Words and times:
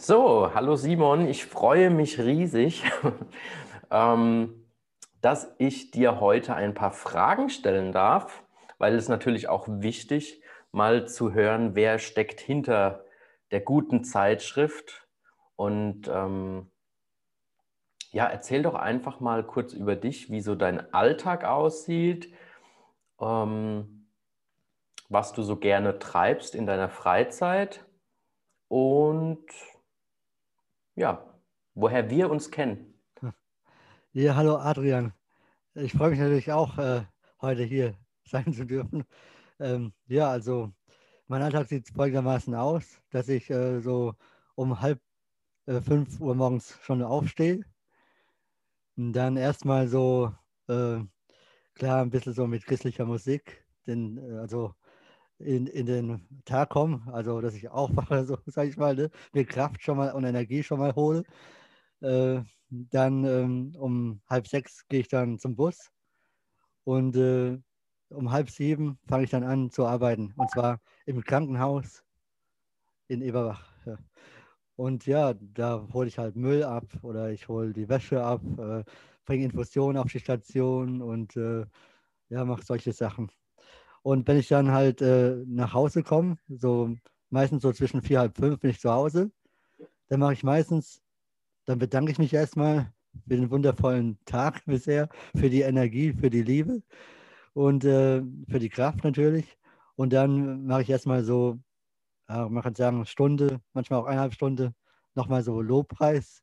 So, 0.00 0.54
hallo 0.54 0.76
Simon, 0.76 1.26
ich 1.26 1.44
freue 1.44 1.90
mich 1.90 2.20
riesig, 2.20 2.84
ähm, 3.90 4.64
dass 5.20 5.52
ich 5.58 5.90
dir 5.90 6.20
heute 6.20 6.54
ein 6.54 6.72
paar 6.72 6.92
Fragen 6.92 7.50
stellen 7.50 7.90
darf, 7.90 8.44
weil 8.78 8.94
es 8.94 9.08
natürlich 9.08 9.48
auch 9.48 9.66
wichtig, 9.68 10.40
mal 10.70 11.08
zu 11.08 11.32
hören, 11.32 11.74
wer 11.74 11.98
steckt 11.98 12.38
hinter 12.38 13.04
der 13.50 13.60
guten 13.60 14.04
Zeitschrift. 14.04 15.08
Und 15.56 16.06
ähm, 16.06 16.70
ja, 18.12 18.26
erzähl 18.26 18.62
doch 18.62 18.76
einfach 18.76 19.18
mal 19.18 19.42
kurz 19.42 19.72
über 19.72 19.96
dich, 19.96 20.30
wie 20.30 20.42
so 20.42 20.54
dein 20.54 20.94
Alltag 20.94 21.42
aussieht, 21.42 22.32
ähm, 23.20 24.06
was 25.08 25.32
du 25.32 25.42
so 25.42 25.56
gerne 25.56 25.98
treibst 25.98 26.54
in 26.54 26.66
deiner 26.66 26.88
Freizeit 26.88 27.84
und 28.68 29.42
ja, 30.98 31.24
woher 31.74 32.10
wir 32.10 32.28
uns 32.28 32.50
kennen. 32.50 32.94
Ja, 34.12 34.34
hallo 34.34 34.56
Adrian. 34.56 35.12
Ich 35.74 35.92
freue 35.92 36.10
mich 36.10 36.18
natürlich 36.18 36.50
auch, 36.50 36.76
äh, 36.78 37.02
heute 37.40 37.62
hier 37.62 37.94
sein 38.24 38.52
zu 38.52 38.64
dürfen. 38.66 39.04
Ähm, 39.60 39.92
ja, 40.08 40.28
also 40.28 40.72
mein 41.28 41.42
Alltag 41.42 41.68
sieht 41.68 41.88
folgendermaßen 41.88 42.54
aus, 42.54 43.00
dass 43.10 43.28
ich 43.28 43.48
äh, 43.48 43.80
so 43.80 44.14
um 44.56 44.80
halb 44.80 45.00
äh, 45.66 45.80
fünf 45.80 46.20
Uhr 46.20 46.34
morgens 46.34 46.76
schon 46.82 47.02
aufstehe. 47.02 47.64
Und 48.96 49.12
dann 49.12 49.36
erstmal 49.36 49.86
so, 49.86 50.32
äh, 50.66 50.98
klar, 51.74 52.02
ein 52.02 52.10
bisschen 52.10 52.32
so 52.32 52.48
mit 52.48 52.64
christlicher 52.66 53.04
Musik, 53.04 53.64
den, 53.86 54.18
äh, 54.18 54.38
also 54.38 54.74
in, 55.38 55.66
in 55.66 55.86
den 55.86 56.42
Tag 56.44 56.70
komme, 56.70 57.02
also 57.12 57.40
dass 57.40 57.54
ich 57.54 57.68
aufwache, 57.68 58.24
so 58.26 58.38
sage 58.46 58.70
ich 58.70 58.76
mal, 58.76 58.94
ne? 58.94 59.10
mir 59.32 59.44
Kraft 59.44 59.82
schon 59.82 59.96
mal 59.96 60.12
und 60.12 60.24
Energie 60.24 60.62
schon 60.62 60.78
mal 60.78 60.94
hole. 60.94 61.24
Äh, 62.00 62.42
dann 62.70 63.24
ähm, 63.24 63.74
um 63.78 64.20
halb 64.28 64.46
sechs 64.46 64.86
gehe 64.88 65.00
ich 65.00 65.08
dann 65.08 65.38
zum 65.38 65.56
Bus 65.56 65.90
und 66.84 67.16
äh, 67.16 67.58
um 68.10 68.30
halb 68.30 68.50
sieben 68.50 68.98
fange 69.06 69.24
ich 69.24 69.30
dann 69.30 69.42
an 69.42 69.70
zu 69.70 69.86
arbeiten 69.86 70.32
und 70.36 70.50
zwar 70.50 70.80
im 71.06 71.22
Krankenhaus 71.22 72.02
in 73.08 73.22
Eberbach. 73.22 73.72
Ja. 73.86 73.98
Und 74.76 75.06
ja, 75.06 75.34
da 75.34 75.88
hole 75.92 76.08
ich 76.08 76.18
halt 76.18 76.36
Müll 76.36 76.62
ab 76.62 76.84
oder 77.02 77.32
ich 77.32 77.48
hole 77.48 77.72
die 77.72 77.88
Wäsche 77.88 78.22
ab, 78.22 78.42
äh, 78.58 78.84
bringe 79.24 79.44
Infusionen 79.44 79.96
auf 79.96 80.12
die 80.12 80.20
Station 80.20 81.02
und 81.02 81.36
äh, 81.36 81.66
ja, 82.28 82.44
mache 82.44 82.64
solche 82.64 82.92
Sachen. 82.92 83.30
Und 84.02 84.26
wenn 84.28 84.38
ich 84.38 84.48
dann 84.48 84.72
halt 84.72 85.02
äh, 85.02 85.36
nach 85.46 85.72
Hause 85.74 86.02
komme, 86.02 86.38
so 86.48 86.94
meistens 87.30 87.62
so 87.62 87.72
zwischen 87.72 88.02
vier, 88.02 88.20
halb 88.20 88.36
fünf 88.36 88.60
bin 88.60 88.70
ich 88.70 88.80
zu 88.80 88.90
Hause, 88.90 89.30
dann 90.08 90.20
mache 90.20 90.32
ich 90.32 90.44
meistens, 90.44 91.02
dann 91.66 91.78
bedanke 91.78 92.12
ich 92.12 92.18
mich 92.18 92.32
erstmal 92.32 92.92
für 93.26 93.36
den 93.36 93.50
wundervollen 93.50 94.18
Tag 94.24 94.62
bisher, 94.66 95.08
für 95.36 95.50
die 95.50 95.62
Energie, 95.62 96.12
für 96.12 96.30
die 96.30 96.42
Liebe 96.42 96.82
und 97.54 97.84
äh, 97.84 98.22
für 98.48 98.58
die 98.58 98.70
Kraft 98.70 99.04
natürlich. 99.04 99.58
Und 99.96 100.12
dann 100.12 100.66
mache 100.66 100.82
ich 100.82 100.90
erstmal 100.90 101.24
so, 101.24 101.58
ja, 102.28 102.48
man 102.48 102.62
kann 102.62 102.74
sagen, 102.74 103.04
Stunde, 103.06 103.60
manchmal 103.72 104.00
auch 104.00 104.06
eineinhalb 104.06 104.34
Stunde, 104.34 104.74
nochmal 105.14 105.42
so 105.42 105.60
Lobpreis, 105.60 106.42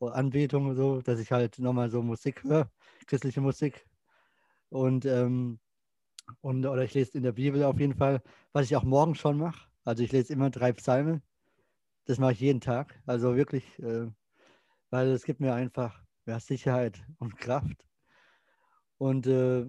Anbetung, 0.00 0.74
so, 0.74 1.02
dass 1.02 1.18
ich 1.18 1.32
halt 1.32 1.58
nochmal 1.58 1.90
so 1.90 2.02
Musik 2.02 2.44
höre, 2.44 2.70
christliche 3.06 3.40
Musik. 3.40 3.86
Und 4.70 5.04
ähm, 5.06 5.58
und, 6.40 6.64
oder 6.66 6.84
ich 6.84 6.94
lese 6.94 7.16
in 7.16 7.24
der 7.24 7.32
Bibel 7.32 7.64
auf 7.64 7.78
jeden 7.78 7.94
Fall, 7.94 8.22
was 8.52 8.66
ich 8.66 8.76
auch 8.76 8.84
morgen 8.84 9.14
schon 9.14 9.38
mache. 9.38 9.68
Also 9.84 10.02
ich 10.02 10.12
lese 10.12 10.32
immer 10.32 10.50
drei 10.50 10.72
Psalmen. 10.72 11.22
Das 12.04 12.18
mache 12.18 12.32
ich 12.32 12.40
jeden 12.40 12.60
Tag. 12.60 13.00
Also 13.06 13.36
wirklich, 13.36 13.78
äh, 13.80 14.10
weil 14.90 15.08
es 15.08 15.24
gibt 15.24 15.40
mir 15.40 15.54
einfach 15.54 16.02
ja, 16.26 16.40
Sicherheit 16.40 17.02
und 17.18 17.36
Kraft. 17.36 17.84
Und 18.98 19.26
äh, 19.26 19.66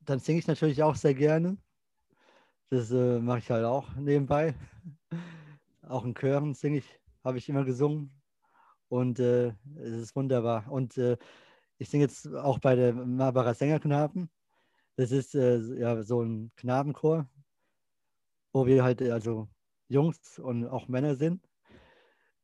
dann 0.00 0.18
singe 0.18 0.38
ich 0.38 0.46
natürlich 0.46 0.82
auch 0.82 0.94
sehr 0.96 1.14
gerne. 1.14 1.58
Das 2.70 2.90
äh, 2.90 3.18
mache 3.18 3.38
ich 3.38 3.50
halt 3.50 3.64
auch 3.64 3.94
nebenbei. 3.96 4.54
auch 5.82 6.04
in 6.04 6.14
Chören 6.14 6.54
singe 6.54 6.78
ich, 6.78 7.00
habe 7.24 7.38
ich 7.38 7.48
immer 7.48 7.64
gesungen. 7.64 8.12
Und 8.88 9.18
äh, 9.20 9.48
es 9.76 9.92
ist 9.92 10.16
wunderbar. 10.16 10.70
Und 10.70 10.96
äh, 10.98 11.16
ich 11.78 11.88
singe 11.88 12.04
jetzt 12.04 12.26
auch 12.34 12.58
bei 12.58 12.74
der 12.74 12.92
Marbarer 12.92 13.54
Sängerknaben. 13.54 14.30
Das 15.00 15.12
ist 15.12 15.34
äh, 15.34 15.56
ja 15.78 16.02
so 16.02 16.20
ein 16.20 16.52
Knabenchor, 16.56 17.26
wo 18.52 18.66
wir 18.66 18.84
halt 18.84 19.00
äh, 19.00 19.12
also 19.12 19.48
Jungs 19.88 20.38
und 20.38 20.66
auch 20.66 20.88
Männer 20.88 21.16
sind. 21.16 21.48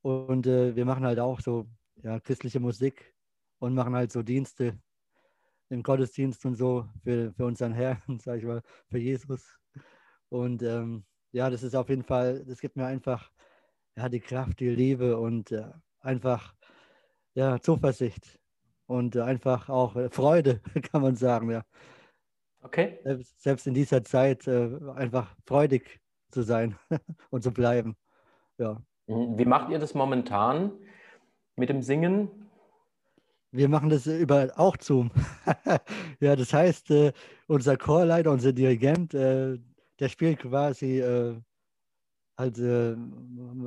Und 0.01 0.47
äh, 0.47 0.75
wir 0.75 0.87
machen 0.87 1.05
halt 1.05 1.19
auch 1.19 1.39
so 1.43 1.69
ja, 1.97 2.19
christliche 2.19 2.59
Musik 2.59 3.15
und 3.59 3.75
machen 3.75 3.95
halt 3.95 4.11
so 4.11 4.23
Dienste 4.23 4.79
im 5.69 5.83
Gottesdienst 5.83 6.47
und 6.47 6.55
so 6.55 6.89
für, 7.05 7.35
für 7.35 7.45
unseren 7.45 7.75
Herrn, 7.75 8.01
sag 8.25 8.39
ich 8.39 8.45
mal, 8.45 8.63
für 8.89 8.99
Jesus. 8.99 9.59
Und 10.31 10.63
ähm, 10.63 11.05
ja, 11.33 11.51
das 11.51 11.63
ist 11.63 11.77
auf 11.77 11.91
jeden 11.91 12.05
Fall, 12.05 12.43
das 12.47 12.59
gibt 12.59 12.77
mir 12.77 12.87
einfach 12.87 13.31
ja, 13.99 14.09
die 14.09 14.21
Kraft, 14.21 14.61
die 14.61 14.71
Liebe 14.71 15.19
und 15.19 15.53
äh, 15.53 15.73
einfach 16.01 16.55
ja, 17.35 17.61
Zuversicht 17.61 18.41
und 18.87 19.15
einfach 19.19 19.69
auch 19.69 20.11
Freude, 20.11 20.63
kann 20.91 21.03
man 21.03 21.17
sagen, 21.17 21.51
ja. 21.51 21.63
Okay. 22.67 22.99
Selbst, 23.05 23.43
selbst 23.43 23.67
in 23.69 23.75
dieser 23.75 24.03
Zeit 24.03 24.49
äh, 24.49 24.69
einfach 24.97 25.37
freudig 25.47 26.01
zu 26.33 26.43
sein 26.43 26.77
und 27.31 27.45
zu 27.45 27.53
bleiben. 27.53 27.95
Ja. 28.59 28.83
Mhm. 29.07 29.39
Wie 29.39 29.45
macht 29.45 29.71
ihr 29.71 29.79
das 29.79 29.95
momentan 29.95 30.73
mit 31.55 31.69
dem 31.69 31.81
Singen? 31.81 32.29
Wir 33.53 33.69
machen 33.69 33.89
das 33.89 34.09
über 34.09 34.51
auch 34.57 34.77
Zoom. 34.81 35.13
ja, 36.21 36.35
das 36.35 36.53
heißt, 36.53 36.91
äh, 36.91 37.13
unser 37.47 37.77
Chorleiter, 37.77 38.33
unser 38.33 38.53
Dirigent, 38.53 39.15
äh, 39.15 39.59
der 40.01 40.09
spielt 40.09 40.41
quasi 40.41 40.99
äh, 40.99 41.41
halt, 42.37 42.59
äh, 42.59 42.97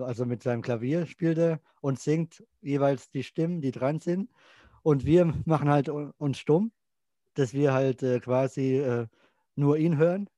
also 0.02 0.26
mit 0.26 0.44
seinem 0.44 0.62
Klavier 0.62 1.06
spielt 1.06 1.38
er 1.38 1.62
und 1.80 2.00
singt 2.00 2.44
jeweils 2.60 3.10
die 3.12 3.24
Stimmen, 3.24 3.62
die 3.62 3.72
dran 3.72 4.02
sind. 4.02 4.30
Und 4.84 5.06
wir 5.06 5.34
machen 5.46 5.70
halt 5.70 5.88
uns 5.88 6.38
stumm 6.38 6.74
dass 7.40 7.54
wir 7.54 7.74
halt 7.74 8.04
äh, 8.04 8.20
quasi 8.20 8.78
äh, 8.78 9.08
nur 9.56 9.78
ihn 9.78 9.98
hören 9.98 10.30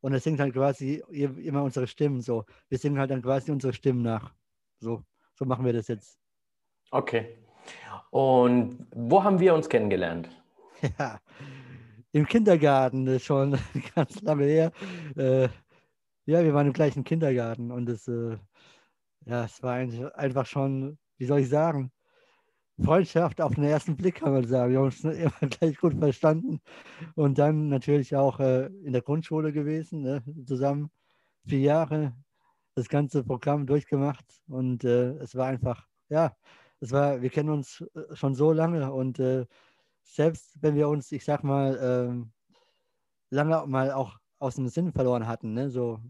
und 0.00 0.12
er 0.12 0.20
singt 0.20 0.40
halt 0.40 0.54
quasi 0.54 1.02
immer 1.08 1.62
unsere 1.62 1.86
Stimmen 1.86 2.20
so. 2.20 2.44
Wir 2.68 2.78
singen 2.78 2.98
halt 2.98 3.10
dann 3.10 3.22
quasi 3.22 3.50
unsere 3.50 3.72
Stimmen 3.72 4.02
nach. 4.02 4.32
So, 4.78 5.02
so 5.34 5.44
machen 5.44 5.64
wir 5.64 5.72
das 5.72 5.88
jetzt. 5.88 6.18
Okay. 6.90 7.38
Und 8.10 8.86
wo 8.94 9.22
haben 9.22 9.40
wir 9.40 9.54
uns 9.54 9.68
kennengelernt? 9.68 10.28
Ja, 10.98 11.20
im 12.12 12.26
Kindergarten, 12.26 13.06
das 13.06 13.16
ist 13.16 13.24
schon 13.24 13.58
ganz 13.94 14.20
lange 14.20 14.44
her. 14.44 14.72
Äh, 15.16 15.48
ja, 16.26 16.44
wir 16.44 16.52
waren 16.52 16.66
im 16.66 16.72
gleichen 16.74 17.02
Kindergarten 17.02 17.70
und 17.70 17.88
es, 17.88 18.06
äh, 18.08 18.36
ja, 19.24 19.44
es 19.44 19.62
war 19.62 19.74
einfach 19.74 20.44
schon, 20.44 20.98
wie 21.16 21.24
soll 21.24 21.40
ich 21.40 21.48
sagen, 21.48 21.90
Freundschaft 22.82 23.40
auf 23.40 23.54
den 23.54 23.64
ersten 23.64 23.96
Blick, 23.96 24.16
kann 24.16 24.32
man 24.32 24.46
sagen. 24.46 24.72
Wir 24.72 24.78
haben 24.78 24.86
uns 24.86 25.04
immer 25.04 25.48
gleich 25.50 25.76
gut 25.78 25.94
verstanden. 25.94 26.60
Und 27.14 27.38
dann 27.38 27.68
natürlich 27.68 28.14
auch 28.14 28.40
äh, 28.40 28.66
in 28.66 28.92
der 28.92 29.02
Grundschule 29.02 29.52
gewesen, 29.52 30.02
ne? 30.02 30.22
zusammen 30.46 30.90
vier 31.46 31.60
Jahre 31.60 32.12
das 32.74 32.88
ganze 32.88 33.24
Programm 33.24 33.66
durchgemacht. 33.66 34.24
Und 34.48 34.84
äh, 34.84 35.12
es 35.18 35.34
war 35.34 35.46
einfach, 35.46 35.86
ja, 36.08 36.36
es 36.80 36.92
war, 36.92 37.22
wir 37.22 37.30
kennen 37.30 37.50
uns 37.50 37.82
äh, 37.94 38.14
schon 38.14 38.34
so 38.34 38.52
lange 38.52 38.92
und 38.92 39.18
äh, 39.18 39.46
selbst 40.02 40.62
wenn 40.62 40.74
wir 40.76 40.88
uns, 40.88 41.10
ich 41.12 41.24
sag 41.24 41.42
mal, 41.42 41.78
ähm, 41.82 42.32
lange 43.30 43.66
mal 43.66 43.90
auch 43.92 44.18
aus 44.38 44.56
dem 44.56 44.68
Sinn 44.68 44.92
verloren 44.92 45.26
hatten, 45.26 45.54
ne? 45.54 45.70
so 45.70 46.00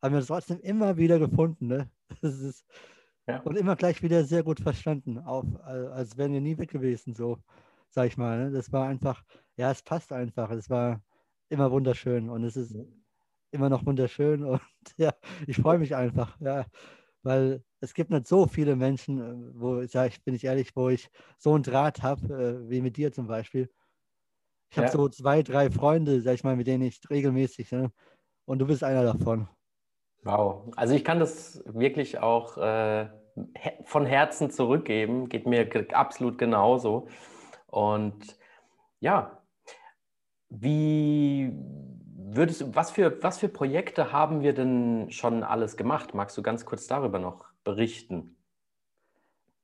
haben 0.00 0.12
wir 0.12 0.18
uns 0.18 0.28
trotzdem 0.28 0.60
immer 0.60 0.96
wieder 0.96 1.18
gefunden. 1.18 1.66
Ne? 1.66 1.90
Das 2.20 2.38
ist, 2.40 2.66
ja. 3.26 3.40
Und 3.42 3.56
immer 3.56 3.76
gleich 3.76 4.02
wieder 4.02 4.24
sehr 4.24 4.42
gut 4.42 4.60
verstanden, 4.60 5.18
auf, 5.18 5.46
als 5.64 6.16
wären 6.16 6.32
wir 6.32 6.40
nie 6.40 6.58
weg 6.58 6.70
gewesen, 6.70 7.14
so, 7.14 7.38
sag 7.90 8.08
ich 8.08 8.16
mal. 8.16 8.44
Ne? 8.44 8.50
Das 8.50 8.72
war 8.72 8.86
einfach, 8.88 9.22
ja, 9.56 9.70
es 9.70 9.82
passt 9.82 10.12
einfach. 10.12 10.50
Es 10.50 10.68
war 10.70 11.02
immer 11.48 11.70
wunderschön 11.70 12.30
und 12.30 12.44
es 12.44 12.56
ist 12.56 12.74
immer 13.52 13.68
noch 13.68 13.86
wunderschön 13.86 14.44
und 14.44 14.60
ja, 14.96 15.12
ich 15.46 15.56
freue 15.56 15.78
mich 15.78 15.94
einfach, 15.94 16.40
ja, 16.40 16.66
weil 17.22 17.62
es 17.80 17.94
gibt 17.94 18.10
nicht 18.10 18.26
so 18.26 18.46
viele 18.46 18.76
Menschen, 18.76 19.20
äh, 19.20 19.60
wo, 19.60 19.84
sag 19.86 20.08
ich, 20.08 20.24
bin 20.24 20.34
ich 20.34 20.44
ehrlich, 20.44 20.74
wo 20.74 20.88
ich 20.88 21.08
so 21.38 21.54
einen 21.54 21.62
Draht 21.62 22.02
habe, 22.02 22.64
äh, 22.66 22.70
wie 22.70 22.80
mit 22.80 22.96
dir 22.96 23.12
zum 23.12 23.26
Beispiel. 23.26 23.70
Ich 24.70 24.78
habe 24.78 24.86
ja. 24.86 24.92
so 24.92 25.08
zwei, 25.08 25.42
drei 25.42 25.70
Freunde, 25.70 26.22
sag 26.22 26.34
ich 26.34 26.44
mal, 26.44 26.56
mit 26.56 26.66
denen 26.66 26.84
ich 26.84 27.00
regelmäßig, 27.10 27.70
ne? 27.72 27.92
und 28.46 28.58
du 28.58 28.66
bist 28.66 28.82
einer 28.82 29.04
davon. 29.04 29.48
Wow, 30.24 30.72
also 30.76 30.94
ich 30.94 31.04
kann 31.04 31.18
das 31.18 31.62
wirklich 31.66 32.18
auch 32.20 32.56
äh, 32.56 33.08
von 33.84 34.06
Herzen 34.06 34.50
zurückgeben, 34.50 35.28
geht 35.28 35.46
mir 35.46 35.68
absolut 35.92 36.38
genauso. 36.38 37.08
Und 37.66 38.36
ja, 39.00 39.42
wie 40.48 41.52
würdest 42.14 42.60
du, 42.60 42.74
was 42.74 42.90
für, 42.92 43.22
was 43.22 43.38
für 43.38 43.48
Projekte 43.48 44.12
haben 44.12 44.42
wir 44.42 44.52
denn 44.54 45.10
schon 45.10 45.42
alles 45.42 45.76
gemacht? 45.76 46.14
Magst 46.14 46.36
du 46.36 46.42
ganz 46.42 46.64
kurz 46.64 46.86
darüber 46.86 47.18
noch 47.18 47.46
berichten? 47.64 48.36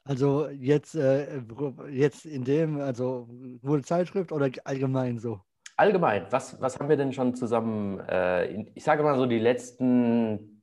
Also 0.05 0.49
jetzt, 0.49 0.95
äh, 0.95 1.43
jetzt 1.91 2.25
in 2.25 2.43
dem, 2.45 2.81
also 2.81 3.29
wurde 3.63 3.83
Zeitschrift 3.83 4.33
oder 4.33 4.51
allgemein 4.65 5.19
so? 5.19 5.41
Allgemein, 5.79 6.27
was, 6.31 6.61
was 6.61 6.77
haben 6.77 6.89
wir 6.89 6.97
denn 6.97 7.13
schon 7.13 7.37
zusammen, 7.37 8.01
äh, 8.01 8.47
in, 8.53 8.69
ich 8.75 8.83
sage 8.83 9.05
mal 9.05 9.17
so 9.17 9.27
die 9.27 9.39
letzten 9.39 10.61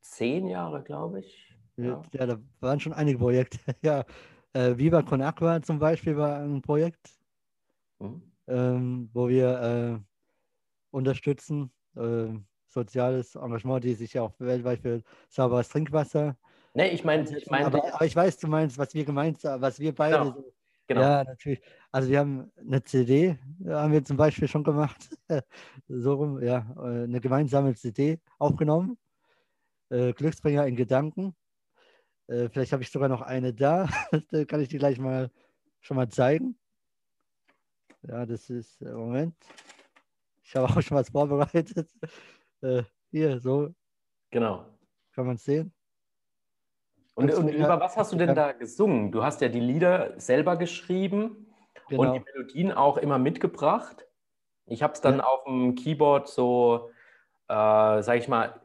zehn 0.00 0.48
Jahre, 0.48 0.82
glaube 0.82 1.20
ich. 1.20 1.54
Ja. 1.76 2.02
ja. 2.12 2.26
da 2.26 2.38
waren 2.58 2.80
schon 2.80 2.92
einige 2.92 3.18
Projekte. 3.18 3.58
ja, 3.82 4.04
äh, 4.54 4.76
Viva 4.76 5.02
Con 5.02 5.22
Aqua 5.22 5.62
zum 5.62 5.78
Beispiel 5.78 6.16
war 6.16 6.40
ein 6.40 6.60
Projekt, 6.60 7.08
mhm. 8.00 8.20
ähm, 8.48 9.10
wo 9.12 9.28
wir 9.28 9.60
äh, 9.60 9.98
unterstützen, 10.90 11.70
äh, 11.94 12.26
soziales 12.66 13.36
Engagement, 13.36 13.84
die 13.84 13.94
sich 13.94 14.14
ja 14.14 14.22
auch 14.22 14.34
weltweit 14.40 14.80
für 14.80 15.02
sauberes 15.28 15.68
Trinkwasser. 15.68 16.36
Nee, 16.74 16.88
ich 16.88 17.04
meine, 17.04 17.30
ich 17.36 17.48
meine. 17.48 17.66
Aber, 17.66 17.94
aber, 17.94 18.04
ich 18.04 18.16
weiß, 18.16 18.38
du 18.38 18.48
meinst, 18.48 18.76
was 18.76 18.92
wir 18.92 19.04
gemeint 19.04 19.44
haben, 19.44 19.62
was 19.62 19.78
wir 19.78 19.94
beide. 19.94 20.18
Genau. 20.18 20.30
So, 20.32 20.52
genau. 20.88 21.00
Ja, 21.00 21.22
natürlich. 21.22 21.60
Also 21.90 22.10
wir 22.10 22.18
haben 22.18 22.52
eine 22.58 22.82
CD, 22.82 23.38
haben 23.66 23.92
wir 23.92 24.04
zum 24.04 24.18
Beispiel 24.18 24.46
schon 24.46 24.62
gemacht, 24.62 25.08
so 25.88 26.14
rum, 26.14 26.42
ja, 26.42 26.66
äh, 26.76 27.04
eine 27.04 27.20
gemeinsame 27.20 27.74
CD 27.74 28.20
aufgenommen. 28.38 28.98
Äh, 29.88 30.12
Glücksbringer 30.12 30.66
in 30.66 30.76
Gedanken. 30.76 31.34
Äh, 32.26 32.50
vielleicht 32.50 32.72
habe 32.72 32.82
ich 32.82 32.90
sogar 32.90 33.08
noch 33.08 33.22
eine 33.22 33.54
da. 33.54 33.88
da 34.30 34.44
kann 34.44 34.60
ich 34.60 34.68
die 34.68 34.76
gleich 34.76 34.98
mal 34.98 35.30
schon 35.80 35.96
mal 35.96 36.10
zeigen. 36.10 36.58
Ja, 38.02 38.26
das 38.26 38.50
ist, 38.50 38.82
äh, 38.82 38.92
Moment. 38.92 39.34
Ich 40.42 40.54
habe 40.54 40.66
auch 40.68 40.82
schon 40.82 40.96
was 40.96 41.08
vorbereitet. 41.08 41.88
Äh, 42.60 42.82
hier, 43.10 43.40
so. 43.40 43.74
Genau. 44.30 44.66
Kann 45.12 45.26
man 45.26 45.36
es 45.36 45.44
sehen? 45.44 45.72
Und, 47.14 47.32
und 47.34 47.48
über 47.48 47.80
was 47.80 47.96
hast 47.96 48.12
du 48.12 48.16
denn 48.16 48.34
da 48.34 48.52
gesungen? 48.52 49.10
Du 49.10 49.24
hast 49.24 49.40
ja 49.40 49.48
die 49.48 49.58
Lieder 49.58 50.20
selber 50.20 50.56
geschrieben 50.56 51.47
genau. 51.88 52.02
und 52.02 52.14
die 52.14 52.24
Melodien 52.32 52.72
auch 52.72 52.96
immer 52.96 53.18
mitgebracht. 53.18 54.06
Ich 54.66 54.82
habe 54.82 54.92
es 54.92 55.00
dann 55.00 55.18
ja. 55.18 55.24
auf 55.24 55.44
dem 55.44 55.74
Keyboard 55.74 56.28
so, 56.28 56.90
äh, 57.48 58.02
sag 58.02 58.16
ich 58.16 58.28
mal, 58.28 58.60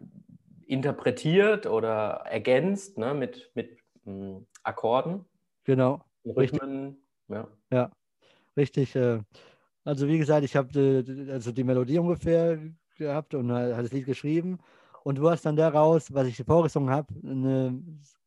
interpretiert 0.68 1.65
oder 1.65 2.24
ergänzt 2.25 2.98
ne, 2.98 3.13
mit, 3.13 3.51
mit 3.56 3.77
mh, 4.06 4.13
hm, 4.13 4.48
Akkorden. 4.63 5.25
Genau. 5.63 6.01
Rhythmen. 6.25 6.98
Ja. 7.27 7.48
ja, 7.71 7.92
richtig. 8.57 8.95
Äh, 8.95 9.19
also 9.86 10.07
wie 10.07 10.18
gesagt, 10.18 10.44
ich 10.45 10.56
habe 10.56 11.04
also 11.30 11.51
die 11.51 11.63
Melodie 11.63 12.00
ungefähr 12.00 12.60
gehabt 12.98 13.33
und 13.33 13.51
hat 13.51 13.83
das 13.83 13.92
Lied 13.92 14.06
geschrieben. 14.06 14.60
Und 15.04 15.18
du 15.18 15.30
hast 15.30 15.45
dann 15.45 15.56
daraus, 15.56 16.13
was 16.13 16.27
ich 16.27 16.38
vorgesungen 16.38 16.89
habe, 16.89 17.13
eine 17.24 17.81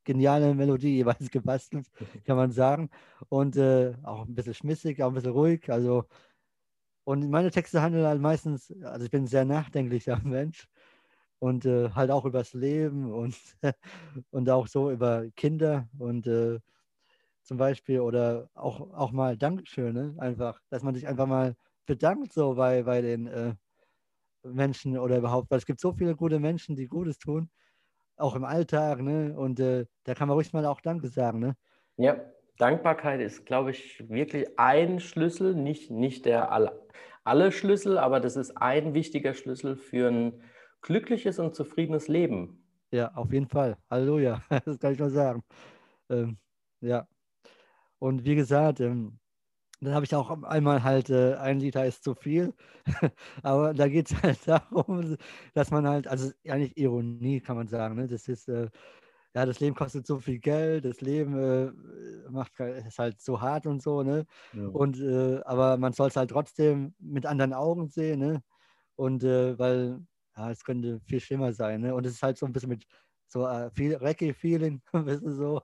geniale 0.07 0.55
Melodie 0.57 0.97
jeweils 0.97 1.31
gebastelt, 1.33 1.89
kann 2.27 2.39
man 2.39 2.53
sagen. 2.53 2.91
Und 3.31 3.57
äh, 3.59 3.95
auch 4.05 4.27
ein 4.27 4.37
bisschen 4.37 4.55
schmissig, 4.55 5.03
auch 5.03 5.09
ein 5.11 5.15
bisschen 5.17 5.33
ruhig. 5.33 5.71
Also, 5.73 6.07
und 7.05 7.31
meine 7.31 7.51
Texte 7.51 7.83
handeln 7.83 8.05
halt 8.07 8.21
meistens, 8.21 8.73
also 8.83 9.05
ich 9.05 9.11
bin 9.11 9.25
ein 9.25 9.27
sehr 9.29 9.45
nachdenklicher 9.45 10.21
Mensch 10.25 10.69
und 11.39 11.65
äh, 11.67 11.91
halt 11.91 12.11
auch 12.11 12.25
übers 12.25 12.55
Leben 12.55 13.13
und, 13.13 13.37
und 14.31 14.51
auch 14.51 14.67
so 14.69 14.91
über 14.91 15.27
Kinder 15.37 15.89
und 15.99 16.27
äh, 16.27 16.61
zum 17.43 17.59
Beispiel 17.59 18.01
oder 18.01 18.51
auch, 18.55 18.81
auch 18.93 19.13
mal 19.13 19.37
Dankeschön, 19.39 19.95
ne? 19.95 20.15
einfach, 20.19 20.61
dass 20.71 20.83
man 20.85 20.95
sich 20.95 21.09
einfach 21.09 21.27
mal 21.27 21.57
bedankt 21.87 22.33
so 22.33 22.55
bei, 22.57 22.85
bei 22.85 23.03
den 23.03 23.27
äh, 23.29 23.55
Menschen 24.45 24.99
oder 24.99 25.19
überhaupt, 25.19 25.51
weil 25.51 25.59
es 25.59 25.67
gibt 25.67 25.81
so 25.81 25.93
viele 25.93 26.17
gute 26.17 26.39
Menschen, 26.41 26.77
die 26.77 26.87
Gutes 26.89 27.19
tun, 27.19 27.51
auch 28.17 28.35
im 28.35 28.45
Alltag, 28.45 29.03
ne? 29.03 29.35
Und 29.37 29.61
äh, 29.61 29.87
da 30.05 30.15
kann 30.15 30.29
man 30.29 30.37
ruhig 30.37 30.53
mal 30.53 30.67
auch 30.67 30.81
Danke 30.81 31.09
sagen, 31.09 31.39
ne? 31.39 31.57
Ja, 31.97 32.17
Dankbarkeit 32.59 33.21
ist, 33.21 33.47
glaube 33.47 33.71
ich, 33.71 34.09
wirklich 34.09 34.59
ein 34.59 35.01
Schlüssel, 35.01 35.55
nicht, 35.55 35.91
nicht 35.91 36.25
der 36.25 36.53
alle, 36.53 36.87
alle 37.25 37.53
Schlüssel, 37.53 37.99
aber 37.99 38.21
das 38.21 38.37
ist 38.37 38.57
ein 38.57 38.95
wichtiger 38.95 39.35
Schlüssel 39.35 39.77
für 39.77 40.09
ein 40.09 40.43
glückliches 40.81 41.39
und 41.39 41.55
zufriedenes 41.55 42.09
Leben. 42.09 42.63
Ja, 42.91 43.13
auf 43.15 43.33
jeden 43.33 43.49
Fall. 43.49 43.77
Halleluja, 43.91 44.41
das 44.65 44.79
kann 44.79 44.93
ich 44.93 44.99
nur 44.99 45.11
sagen. 45.11 45.43
Ähm, 46.09 46.39
ja. 46.81 47.07
Und 47.99 48.25
wie 48.25 48.37
gesagt, 48.37 48.81
ähm, 48.81 49.19
dann 49.81 49.95
habe 49.95 50.05
ich 50.07 50.15
auch 50.15 50.31
einmal 50.45 50.83
halt, 50.83 51.11
äh, 51.11 51.35
ein 51.37 51.61
Liter 51.61 51.87
ist 51.87 52.05
zu 52.05 52.15
viel. 52.15 52.55
Aber 53.43 53.75
da 53.75 53.89
geht 53.89 54.11
es 54.11 54.17
halt 54.23 54.39
darum, 54.49 55.17
dass 55.55 55.71
man 55.71 55.87
halt, 55.87 56.07
also 56.09 56.31
eigentlich 56.49 56.77
Ironie 56.79 57.41
kann 57.41 57.57
man 57.57 57.69
sagen, 57.69 57.97
ne? 57.97 58.07
das 58.07 58.29
ist, 58.29 58.49
äh, 58.49 58.71
ja, 59.35 59.45
das 59.47 59.61
Leben 59.61 59.77
kostet 59.77 60.07
so 60.07 60.19
viel 60.19 60.39
Geld, 60.39 60.85
das 60.87 61.01
Leben 61.03 61.37
äh, 61.39 61.73
macht, 62.31 62.59
ist 62.61 62.99
halt 62.99 63.21
so 63.21 63.41
hart 63.41 63.67
und 63.67 63.83
so, 63.83 64.03
ne? 64.03 64.27
Ja. 64.53 64.67
Und, 64.69 64.99
äh, 65.01 65.41
aber 65.45 65.77
man 65.77 65.93
soll 65.93 66.09
es 66.09 66.17
halt 66.17 66.31
trotzdem 66.31 66.95
mit 66.99 67.27
anderen 67.27 67.53
Augen 67.53 67.89
sehen, 67.89 68.21
ne? 68.21 68.43
Und 68.97 69.25
äh, 69.25 69.59
weil, 69.59 70.01
ja, 70.37 70.51
es 70.51 70.65
könnte 70.65 71.01
viel 71.01 71.21
schlimmer 71.21 71.53
sein, 71.53 71.83
ne? 71.83 71.95
Und 71.95 72.07
es 72.07 72.15
ist 72.15 72.23
halt 72.23 72.39
so 72.39 72.47
ein 72.47 72.53
bisschen 72.53 72.71
mit 72.71 72.87
so 73.29 73.47
äh, 73.47 73.71
viel 73.73 73.95
Reggae-Feeling, 73.97 74.83
ein 74.93 75.05
bisschen 75.05 75.35
so 75.37 75.61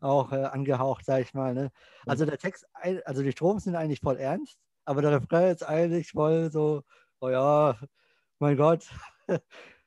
auch 0.00 0.32
äh, 0.32 0.44
angehaucht, 0.44 1.04
sag 1.04 1.22
ich 1.22 1.34
mal. 1.34 1.54
Ne? 1.54 1.70
Also 2.06 2.24
der 2.24 2.38
Text, 2.38 2.66
also 3.04 3.22
die 3.22 3.32
Strophen 3.32 3.60
sind 3.60 3.76
eigentlich 3.76 4.00
voll 4.00 4.16
ernst, 4.16 4.58
aber 4.84 5.02
der 5.02 5.12
Refrain 5.12 5.52
ist 5.52 5.62
eigentlich 5.62 6.12
voll 6.12 6.50
so, 6.50 6.82
oh 7.20 7.28
ja, 7.28 7.76
mein 8.38 8.56
Gott, 8.56 8.86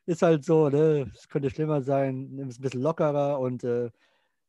ist 0.06 0.22
halt 0.22 0.44
so, 0.44 0.70
ne? 0.70 1.10
Es 1.16 1.28
könnte 1.28 1.50
schlimmer 1.50 1.82
sein, 1.82 2.30
nimm 2.32 2.50
es 2.50 2.60
ein 2.60 2.62
bisschen 2.62 2.82
lockerer 2.82 3.40
und 3.40 3.64
äh, 3.64 3.90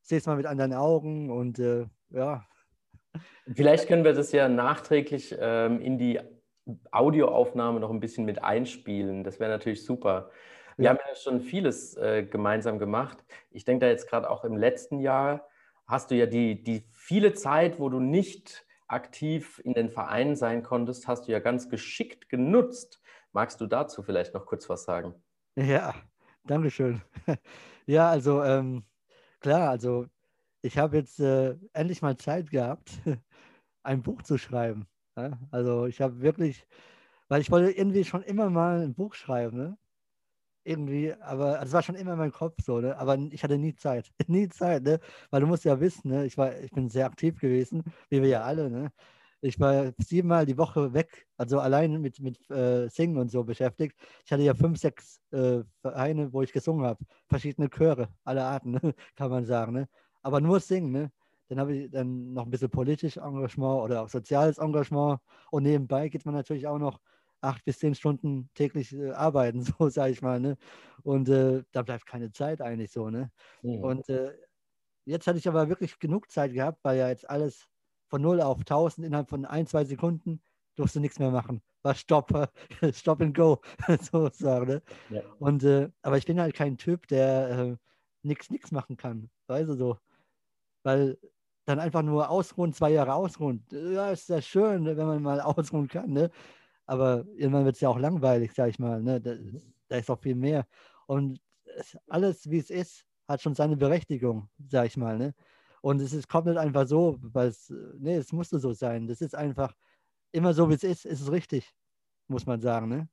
es 0.09 0.27
mal 0.27 0.37
mit 0.37 0.47
anderen 0.47 0.75
Augen 0.75 1.31
und 1.31 1.59
äh, 1.59 1.87
ja. 2.11 2.45
Vielleicht 3.55 3.89
können 3.89 4.05
wir 4.05 4.15
das 4.15 4.33
ja 4.33 4.49
nachträglich 4.49 5.35
ähm, 5.39 5.81
in 5.81 5.99
die 5.99 6.21
Audioaufnahme 6.91 7.81
noch 7.81 7.91
ein 7.91 8.01
bisschen 8.01 8.25
mit 8.25 8.43
einspielen. 8.43 9.25
Das 9.25 9.41
wäre 9.41 9.51
natürlich 9.51 9.85
super. 9.85 10.31
Wir 10.83 10.91
haben 10.91 10.99
ja 11.07 11.15
schon 11.15 11.41
vieles 11.41 11.97
äh, 11.97 12.25
gemeinsam 12.25 12.81
gemacht. 12.81 13.25
Ich 13.53 13.65
denke 13.65 13.87
da 13.87 13.91
jetzt 13.91 14.09
gerade 14.09 14.29
auch 14.29 14.43
im 14.45 14.57
letzten 14.57 14.99
Jahr 14.99 15.47
hast 15.87 16.11
du 16.11 16.17
ja 16.17 16.27
die, 16.27 16.61
die 16.61 16.85
viele 16.91 17.35
Zeit, 17.35 17.79
wo 17.79 17.89
du 17.89 18.01
nicht 18.01 18.67
aktiv 18.89 19.61
in 19.65 19.75
den 19.75 19.91
Vereinen 19.91 20.35
sein 20.35 20.65
konntest, 20.65 21.07
hast 21.07 21.29
du 21.29 21.33
ja 21.33 21.39
ganz 21.39 21.69
geschickt 21.69 22.29
genutzt. 22.29 23.01
Magst 23.31 23.61
du 23.61 23.67
dazu 23.67 24.03
vielleicht 24.03 24.35
noch 24.35 24.45
kurz 24.45 24.69
was 24.69 24.83
sagen? 24.83 25.15
Ja, 25.57 25.95
danke 26.45 26.71
schön. 26.71 27.03
Ja, 27.85 28.11
also 28.11 28.45
ähm, 28.45 28.85
klar, 29.41 29.71
also 29.71 30.07
ich 30.63 30.79
habe 30.79 30.97
jetzt 30.97 31.19
äh, 31.19 31.57
endlich 31.73 32.01
mal 32.01 32.17
Zeit 32.17 32.49
gehabt, 32.49 32.93
ein 33.83 34.03
Buch 34.03 34.23
zu 34.23 34.39
schreiben. 34.39 34.87
Ja? 35.17 35.37
Also 35.51 35.87
ich 35.87 36.01
habe 36.01 36.23
wirklich, 36.23 36.65
weil 37.27 37.41
ich 37.41 37.51
wollte 37.51 37.73
irgendwie 37.73 38.05
schon 38.05 38.23
immer 38.23 38.51
mal 38.51 38.83
ein 38.83 38.95
Buch 38.95 39.15
schreiben. 39.15 39.57
Ne? 39.57 39.77
Irgendwie, 40.65 41.13
aber 41.15 41.61
es 41.63 41.73
war 41.73 41.83
schon 41.83 41.95
immer 41.95 42.13
in 42.13 42.19
meinem 42.19 42.33
Kopf 42.33 42.57
so, 42.63 42.81
ne? 42.81 42.97
aber 42.99 43.19
ich 43.31 43.43
hatte 43.43 43.59
nie 43.59 43.75
Zeit. 43.75 44.11
nie 44.29 44.49
Zeit, 44.49 44.83
ne? 44.83 45.01
weil 45.31 45.41
du 45.41 45.47
musst 45.47 45.65
ja 45.65 45.81
wissen, 45.81 46.11
ne? 46.11 46.27
ich, 46.27 46.37
war, 46.39 46.59
ich 46.61 46.71
bin 46.71 46.89
sehr 46.89 47.07
aktiv 47.07 47.41
gewesen, 47.41 47.83
wie 48.11 48.23
wir 48.23 48.29
ja 48.29 48.43
alle. 48.43 48.71
Ne? 48.71 48.93
Ich 49.41 49.59
war 49.59 49.93
siebenmal 49.99 50.47
die 50.47 50.57
Woche 50.57 50.95
weg, 50.95 51.27
also 51.37 51.59
allein 51.59 52.01
mit, 52.01 52.21
mit 52.21 52.49
äh, 52.51 52.89
Singen 52.89 53.19
und 53.19 53.31
so 53.31 53.43
beschäftigt. 53.43 53.97
Ich 54.25 54.31
hatte 54.33 54.43
ja 54.45 54.55
fünf, 54.55 54.79
sechs 54.79 55.21
äh, 55.33 55.65
Vereine, 55.81 56.33
wo 56.33 56.43
ich 56.43 56.53
gesungen 56.53 56.87
habe, 56.87 57.05
verschiedene 57.29 57.69
Chöre, 57.69 58.09
aller 58.25 58.45
Arten, 58.45 58.73
ne? 58.73 58.81
kann 59.17 59.31
man 59.31 59.45
sagen. 59.45 59.73
Ne? 59.73 59.89
Aber 60.23 60.41
nur 60.41 60.61
singen, 60.61 60.93
ne? 60.93 61.11
Dann 61.49 61.59
habe 61.59 61.75
ich 61.75 61.91
dann 61.91 62.33
noch 62.33 62.45
ein 62.45 62.51
bisschen 62.51 62.71
politisches 62.71 63.23
Engagement 63.23 63.83
oder 63.83 64.03
auch 64.03 64.09
soziales 64.09 64.59
Engagement. 64.59 65.21
Und 65.51 65.65
nebenbei 65.65 66.09
geht 66.09 66.25
man 66.25 66.35
natürlich 66.35 66.67
auch 66.67 66.79
noch 66.79 67.01
acht 67.43 67.65
bis 67.65 67.79
zehn 67.79 67.95
Stunden 67.95 68.51
täglich 68.55 68.93
äh, 68.93 69.11
arbeiten, 69.11 69.63
so 69.79 69.89
sage 69.89 70.13
ich 70.13 70.23
mal. 70.23 70.41
Ne? 70.41 70.57
Und 71.03 71.29
äh, 71.29 71.65
da 71.73 71.83
bleibt 71.83 72.07
keine 72.07 72.33
Zeit 72.33 72.61
eigentlich 72.61 72.93
so. 72.93 73.11
Ne? 73.11 73.31
Mhm. 73.63 73.85
Und 73.85 74.09
äh, 74.09 74.33
jetzt 75.05 75.27
hatte 75.27 75.39
ich 75.39 75.49
aber 75.49 75.69
wirklich 75.69 75.99
genug 75.99 76.31
Zeit 76.31 76.53
gehabt, 76.53 76.79
weil 76.83 76.99
ja 76.99 77.09
jetzt 77.09 77.29
alles 77.29 77.69
von 78.09 78.23
0 78.23 78.41
auf 78.41 78.59
1000 78.59 79.07
innerhalb 79.07 79.31
von 79.31 79.45
ein, 79.45 79.67
zwei 79.67 79.85
Sekunden 79.85 80.43
durfst 80.77 80.97
du 80.97 81.01
nichts 81.01 81.19
mehr 81.19 81.31
machen. 81.31 81.63
War 81.83 81.95
Stopp, 81.95 82.51
Stop 82.93 83.21
and 83.21 83.37
Go, 83.37 83.61
sozusagen. 84.01 84.67
Ne? 84.67 84.83
Ja. 85.11 85.23
Und, 85.39 85.65
äh, 85.65 85.91
aber 86.03 86.19
ich 86.19 86.27
bin 86.27 86.41
halt 86.41 86.55
kein 86.55 86.79
Typ, 86.79 87.09
der 87.09 87.51
äh, 87.51 87.77
nichts 88.23 88.51
nix 88.51 88.71
machen 88.71 88.97
kann. 88.97 89.31
Weißt 89.49 89.69
du 89.69 89.75
so. 89.75 89.99
Weil 90.85 91.19
dann 91.65 91.79
einfach 91.79 92.03
nur 92.03 92.29
ausruhen, 92.29 92.73
zwei 92.73 92.91
Jahre 92.91 93.15
ausruhen. 93.15 93.65
Ja, 93.71 94.11
ist 94.11 94.29
ja 94.29 94.43
schön, 94.43 94.85
wenn 94.85 95.07
man 95.07 95.23
mal 95.23 95.41
ausruhen 95.41 95.89
kann. 95.89 96.11
Ne? 96.11 96.31
Aber 96.87 97.25
irgendwann 97.37 97.65
wird 97.65 97.77
es 97.77 97.81
ja 97.81 97.89
auch 97.89 97.99
langweilig, 97.99 98.53
sag 98.55 98.69
ich 98.69 98.79
mal. 98.79 99.03
Ne? 99.03 99.21
Da, 99.21 99.35
mhm. 99.35 99.63
da 99.89 99.97
ist 99.97 100.11
auch 100.11 100.21
viel 100.21 100.35
mehr. 100.35 100.67
Und 101.07 101.41
alles, 102.09 102.51
wie 102.51 102.59
es 102.59 102.71
ist, 102.71 103.07
hat 103.29 103.41
schon 103.41 103.55
seine 103.55 103.77
Berechtigung, 103.77 104.49
sag 104.69 104.87
ich 104.87 104.97
mal. 104.97 105.19
Ne? 105.19 105.35
Und 105.81 106.01
es 106.01 106.13
ist, 106.13 106.29
kommt 106.29 106.47
nicht 106.47 106.59
einfach 106.59 106.87
so, 106.87 107.19
weil 107.21 107.49
es, 107.49 107.73
nee, 107.99 108.17
es 108.17 108.33
musste 108.33 108.59
so 108.59 108.73
sein. 108.73 109.07
Das 109.07 109.21
ist 109.21 109.35
einfach 109.35 109.75
immer 110.33 110.55
so, 110.55 110.69
wie 110.69 110.75
es 110.75 110.85
ist, 110.85 111.05
ist 111.05 111.21
es 111.21 111.31
richtig, 111.31 111.73
muss 112.29 112.47
man 112.47 112.61
sagen. 112.61 112.89
Ne? 112.89 113.09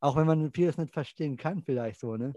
Auch 0.00 0.16
wenn 0.16 0.26
man 0.26 0.52
vieles 0.52 0.78
nicht 0.78 0.92
verstehen 0.92 1.36
kann, 1.36 1.62
vielleicht 1.62 2.00
so. 2.00 2.16
Ne? 2.16 2.34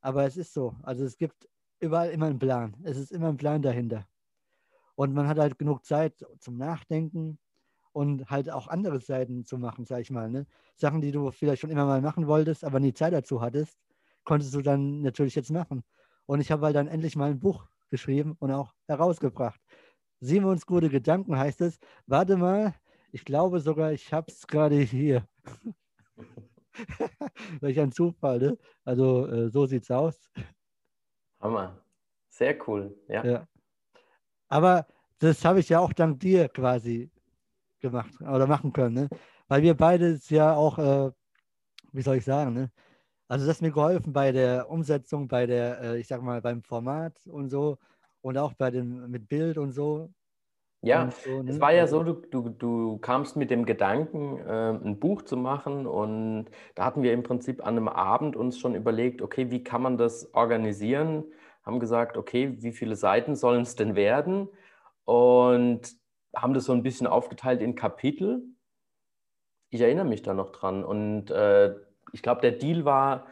Aber 0.00 0.24
es 0.24 0.36
ist 0.36 0.52
so. 0.52 0.74
Also 0.82 1.04
es 1.04 1.16
gibt 1.16 1.48
überall 1.80 2.10
immer 2.10 2.26
ein 2.26 2.38
Plan. 2.38 2.76
Es 2.84 2.96
ist 2.96 3.12
immer 3.12 3.28
ein 3.28 3.36
Plan 3.36 3.62
dahinter. 3.62 4.06
Und 4.94 5.14
man 5.14 5.26
hat 5.26 5.38
halt 5.38 5.58
genug 5.58 5.84
Zeit 5.84 6.14
zum 6.38 6.56
Nachdenken 6.56 7.38
und 7.92 8.30
halt 8.30 8.50
auch 8.50 8.68
andere 8.68 9.00
Seiten 9.00 9.44
zu 9.44 9.58
machen, 9.58 9.84
sag 9.84 10.00
ich 10.00 10.10
mal. 10.10 10.30
Ne? 10.30 10.46
Sachen, 10.76 11.00
die 11.00 11.12
du 11.12 11.30
vielleicht 11.30 11.60
schon 11.60 11.70
immer 11.70 11.86
mal 11.86 12.00
machen 12.00 12.26
wolltest, 12.26 12.64
aber 12.64 12.80
nie 12.80 12.94
Zeit 12.94 13.12
dazu 13.12 13.40
hattest, 13.40 13.78
konntest 14.24 14.54
du 14.54 14.62
dann 14.62 15.02
natürlich 15.02 15.34
jetzt 15.34 15.50
machen. 15.50 15.84
Und 16.26 16.40
ich 16.40 16.50
habe 16.50 16.66
halt 16.66 16.76
dann 16.76 16.88
endlich 16.88 17.16
mal 17.16 17.30
ein 17.30 17.40
Buch 17.40 17.66
geschrieben 17.90 18.36
und 18.38 18.50
auch 18.50 18.74
herausgebracht. 18.86 19.60
Simons 20.20 20.66
gute 20.66 20.88
Gedanken 20.88 21.36
heißt 21.36 21.60
es. 21.60 21.78
Warte 22.06 22.36
mal, 22.36 22.74
ich 23.10 23.24
glaube 23.24 23.60
sogar, 23.60 23.92
ich 23.92 24.12
habe 24.12 24.30
es 24.30 24.46
gerade 24.46 24.76
hier. 24.76 25.26
Welch 27.60 27.78
ein 27.78 27.92
Zufall, 27.92 28.38
ne? 28.38 28.58
Also 28.84 29.26
äh, 29.26 29.50
so 29.50 29.66
sieht's 29.66 29.90
aus. 29.90 30.30
Hammer. 31.40 31.84
Sehr 32.30 32.56
cool, 32.66 32.96
ja. 33.08 33.24
ja. 33.24 33.48
Aber 34.48 34.86
das 35.18 35.44
habe 35.44 35.60
ich 35.60 35.68
ja 35.68 35.80
auch 35.80 35.92
dank 35.92 36.20
dir 36.20 36.48
quasi 36.48 37.10
gemacht 37.82 38.12
oder 38.20 38.46
machen 38.46 38.72
können, 38.72 38.94
ne? 38.94 39.08
Weil 39.48 39.62
wir 39.62 39.74
beide 39.76 40.18
ja 40.28 40.54
auch, 40.54 40.78
äh, 40.78 41.10
wie 41.92 42.02
soll 42.02 42.16
ich 42.16 42.24
sagen, 42.24 42.54
ne? 42.54 42.70
Also 43.28 43.46
das 43.46 43.56
hat 43.56 43.62
mir 43.62 43.72
geholfen 43.72 44.12
bei 44.12 44.32
der 44.32 44.70
Umsetzung, 44.70 45.28
bei 45.28 45.46
der, 45.46 45.80
äh, 45.82 45.98
ich 45.98 46.06
sag 46.06 46.22
mal, 46.22 46.40
beim 46.40 46.62
Format 46.62 47.14
und 47.26 47.50
so 47.50 47.78
und 48.22 48.38
auch 48.38 48.54
bei 48.54 48.70
dem 48.70 49.10
mit 49.10 49.28
Bild 49.28 49.58
und 49.58 49.72
so. 49.72 50.10
Ja, 50.84 51.10
so, 51.10 51.42
ne? 51.42 51.50
es 51.50 51.60
war 51.60 51.72
ja 51.72 51.86
so, 51.86 52.02
du, 52.02 52.14
du, 52.14 52.48
du 52.48 52.98
kamst 52.98 53.36
mit 53.36 53.50
dem 53.50 53.64
Gedanken, 53.64 54.38
äh, 54.38 54.70
ein 54.70 54.98
Buch 54.98 55.22
zu 55.22 55.36
machen 55.36 55.86
und 55.86 56.46
da 56.74 56.84
hatten 56.84 57.02
wir 57.02 57.12
im 57.12 57.22
Prinzip 57.22 57.64
an 57.64 57.76
einem 57.76 57.88
Abend 57.88 58.34
uns 58.34 58.58
schon 58.58 58.74
überlegt, 58.74 59.22
okay, 59.22 59.50
wie 59.50 59.62
kann 59.62 59.82
man 59.82 59.96
das 59.96 60.34
organisieren? 60.34 61.24
Haben 61.64 61.78
gesagt, 61.78 62.16
okay, 62.16 62.56
wie 62.60 62.72
viele 62.72 62.96
Seiten 62.96 63.36
sollen 63.36 63.62
es 63.62 63.76
denn 63.76 63.94
werden? 63.94 64.48
Und 65.04 66.01
haben 66.36 66.54
das 66.54 66.64
so 66.64 66.72
ein 66.72 66.82
bisschen 66.82 67.06
aufgeteilt 67.06 67.60
in 67.60 67.74
Kapitel. 67.74 68.42
Ich 69.70 69.80
erinnere 69.80 70.04
mich 70.04 70.22
da 70.22 70.34
noch 70.34 70.50
dran 70.52 70.84
und 70.84 71.30
äh, 71.30 71.74
ich 72.12 72.22
glaube, 72.22 72.40
der 72.40 72.52
Deal 72.52 72.84
war, 72.84 73.26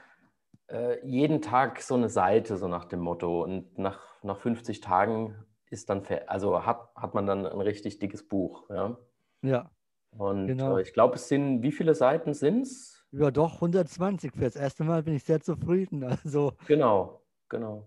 äh, 0.70 1.04
jeden 1.06 1.42
Tag 1.42 1.80
so 1.80 1.94
eine 1.94 2.08
Seite, 2.08 2.56
so 2.56 2.68
nach 2.68 2.84
dem 2.84 3.00
Motto. 3.00 3.42
Und 3.42 3.78
nach, 3.78 4.00
nach 4.22 4.38
50 4.38 4.80
Tagen 4.80 5.34
ist 5.68 5.90
dann, 5.90 6.02
also 6.26 6.64
hat, 6.64 6.90
hat 6.94 7.14
man 7.14 7.26
dann 7.26 7.46
ein 7.46 7.60
richtig 7.60 7.98
dickes 7.98 8.26
Buch. 8.26 8.68
Ja. 8.70 8.96
ja 9.42 9.70
und 10.16 10.46
genau. 10.46 10.78
äh, 10.78 10.82
ich 10.82 10.92
glaube, 10.92 11.16
es 11.16 11.28
sind, 11.28 11.62
wie 11.62 11.72
viele 11.72 11.94
Seiten 11.94 12.34
sind 12.34 12.62
es? 12.62 13.04
Ja, 13.12 13.30
doch, 13.30 13.56
120. 13.56 14.32
Für 14.32 14.44
das 14.44 14.56
erste 14.56 14.84
Mal 14.84 15.02
bin 15.02 15.14
ich 15.14 15.24
sehr 15.24 15.40
zufrieden. 15.40 16.04
Also. 16.24 16.52
Genau, 16.66 17.22
genau. 17.48 17.86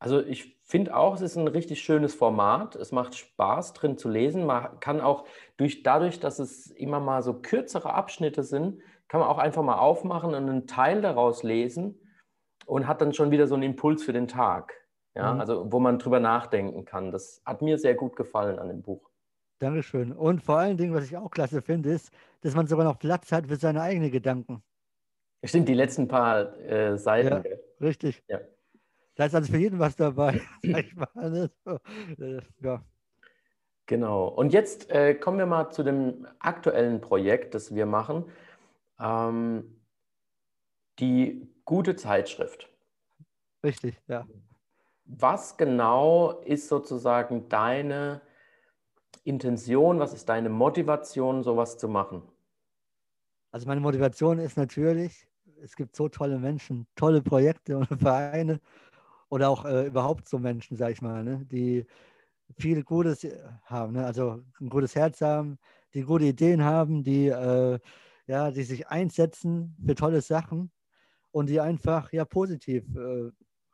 Also 0.00 0.20
ich 0.20 0.58
finde 0.64 0.96
auch, 0.96 1.14
es 1.14 1.20
ist 1.20 1.36
ein 1.36 1.46
richtig 1.46 1.82
schönes 1.82 2.14
Format. 2.14 2.74
Es 2.74 2.90
macht 2.90 3.14
Spaß 3.14 3.74
drin 3.74 3.98
zu 3.98 4.08
lesen. 4.08 4.46
Man 4.46 4.80
kann 4.80 5.00
auch 5.00 5.26
durch, 5.58 5.82
dadurch, 5.82 6.20
dass 6.20 6.38
es 6.38 6.70
immer 6.70 7.00
mal 7.00 7.22
so 7.22 7.34
kürzere 7.34 7.92
Abschnitte 7.92 8.42
sind, 8.42 8.80
kann 9.08 9.20
man 9.20 9.28
auch 9.28 9.38
einfach 9.38 9.62
mal 9.62 9.78
aufmachen 9.78 10.34
und 10.34 10.48
einen 10.48 10.66
Teil 10.66 11.02
daraus 11.02 11.42
lesen 11.42 12.00
und 12.64 12.86
hat 12.86 13.02
dann 13.02 13.12
schon 13.12 13.30
wieder 13.30 13.46
so 13.46 13.54
einen 13.54 13.64
Impuls 13.64 14.02
für 14.02 14.14
den 14.14 14.26
Tag. 14.26 14.72
Ja, 15.14 15.34
mhm. 15.34 15.40
also 15.40 15.72
wo 15.72 15.80
man 15.80 15.98
drüber 15.98 16.20
nachdenken 16.20 16.84
kann. 16.84 17.10
Das 17.10 17.42
hat 17.44 17.62
mir 17.62 17.78
sehr 17.78 17.94
gut 17.94 18.16
gefallen 18.16 18.58
an 18.58 18.68
dem 18.68 18.80
Buch. 18.80 19.10
Dankeschön. 19.58 20.12
Und 20.12 20.42
vor 20.42 20.56
allen 20.56 20.78
Dingen, 20.78 20.94
was 20.94 21.04
ich 21.04 21.16
auch 21.16 21.30
klasse 21.30 21.60
finde, 21.60 21.90
ist, 21.90 22.10
dass 22.40 22.54
man 22.54 22.66
sogar 22.66 22.84
noch 22.84 22.98
Platz 22.98 23.30
hat 23.32 23.48
für 23.48 23.56
seine 23.56 23.82
eigenen 23.82 24.10
Gedanken. 24.10 24.62
Stimmt, 25.44 25.68
die 25.68 25.74
letzten 25.74 26.08
paar 26.08 26.58
äh, 26.60 26.96
Seiten. 26.96 27.44
Ja, 27.44 27.56
richtig. 27.80 28.22
Ja. 28.28 28.38
Da 29.20 29.26
ist 29.26 29.34
also 29.34 29.52
für 29.52 29.58
jeden 29.58 29.78
was 29.78 29.96
dabei. 29.96 30.40
Ne? 30.62 31.50
Äh, 32.18 32.40
ja. 32.62 32.82
Genau. 33.84 34.28
Und 34.28 34.54
jetzt 34.54 34.88
äh, 34.88 35.14
kommen 35.14 35.36
wir 35.36 35.44
mal 35.44 35.68
zu 35.68 35.82
dem 35.82 36.26
aktuellen 36.38 37.02
Projekt, 37.02 37.54
das 37.54 37.74
wir 37.74 37.84
machen 37.84 38.24
ähm, 38.98 39.78
die 41.00 41.46
gute 41.66 41.96
Zeitschrift. 41.96 42.70
Richtig, 43.62 44.00
ja. 44.08 44.26
Was 45.04 45.58
genau 45.58 46.40
ist 46.46 46.68
sozusagen 46.68 47.46
deine 47.50 48.22
Intention, 49.24 49.98
was 49.98 50.14
ist 50.14 50.30
deine 50.30 50.48
Motivation, 50.48 51.42
sowas 51.42 51.76
zu 51.76 51.88
machen? 51.88 52.22
Also 53.50 53.66
meine 53.66 53.82
Motivation 53.82 54.38
ist 54.38 54.56
natürlich, 54.56 55.28
es 55.62 55.76
gibt 55.76 55.94
so 55.94 56.08
tolle 56.08 56.38
Menschen, 56.38 56.86
tolle 56.96 57.20
Projekte 57.20 57.76
und 57.76 57.86
Vereine 58.00 58.60
oder 59.30 59.48
auch 59.48 59.64
äh, 59.64 59.86
überhaupt 59.86 60.28
so 60.28 60.38
Menschen, 60.38 60.76
sag 60.76 60.92
ich 60.92 61.00
mal, 61.00 61.24
ne, 61.24 61.46
die 61.50 61.86
viel 62.58 62.82
Gutes 62.84 63.26
haben, 63.64 63.94
ne? 63.94 64.04
also 64.04 64.42
ein 64.60 64.68
gutes 64.68 64.94
Herz 64.94 65.22
haben, 65.22 65.58
die 65.94 66.02
gute 66.02 66.26
Ideen 66.26 66.62
haben, 66.62 67.02
die 67.02 67.28
äh, 67.28 67.78
ja, 68.30 68.50
die 68.52 68.62
sich 68.62 68.86
einsetzen 68.88 69.76
für 69.84 69.94
tolle 69.96 70.20
Sachen 70.20 70.70
und 71.32 71.48
die 71.48 71.60
einfach 71.60 72.12
ja 72.12 72.24
positiv 72.24 72.84
äh, 72.94 73.30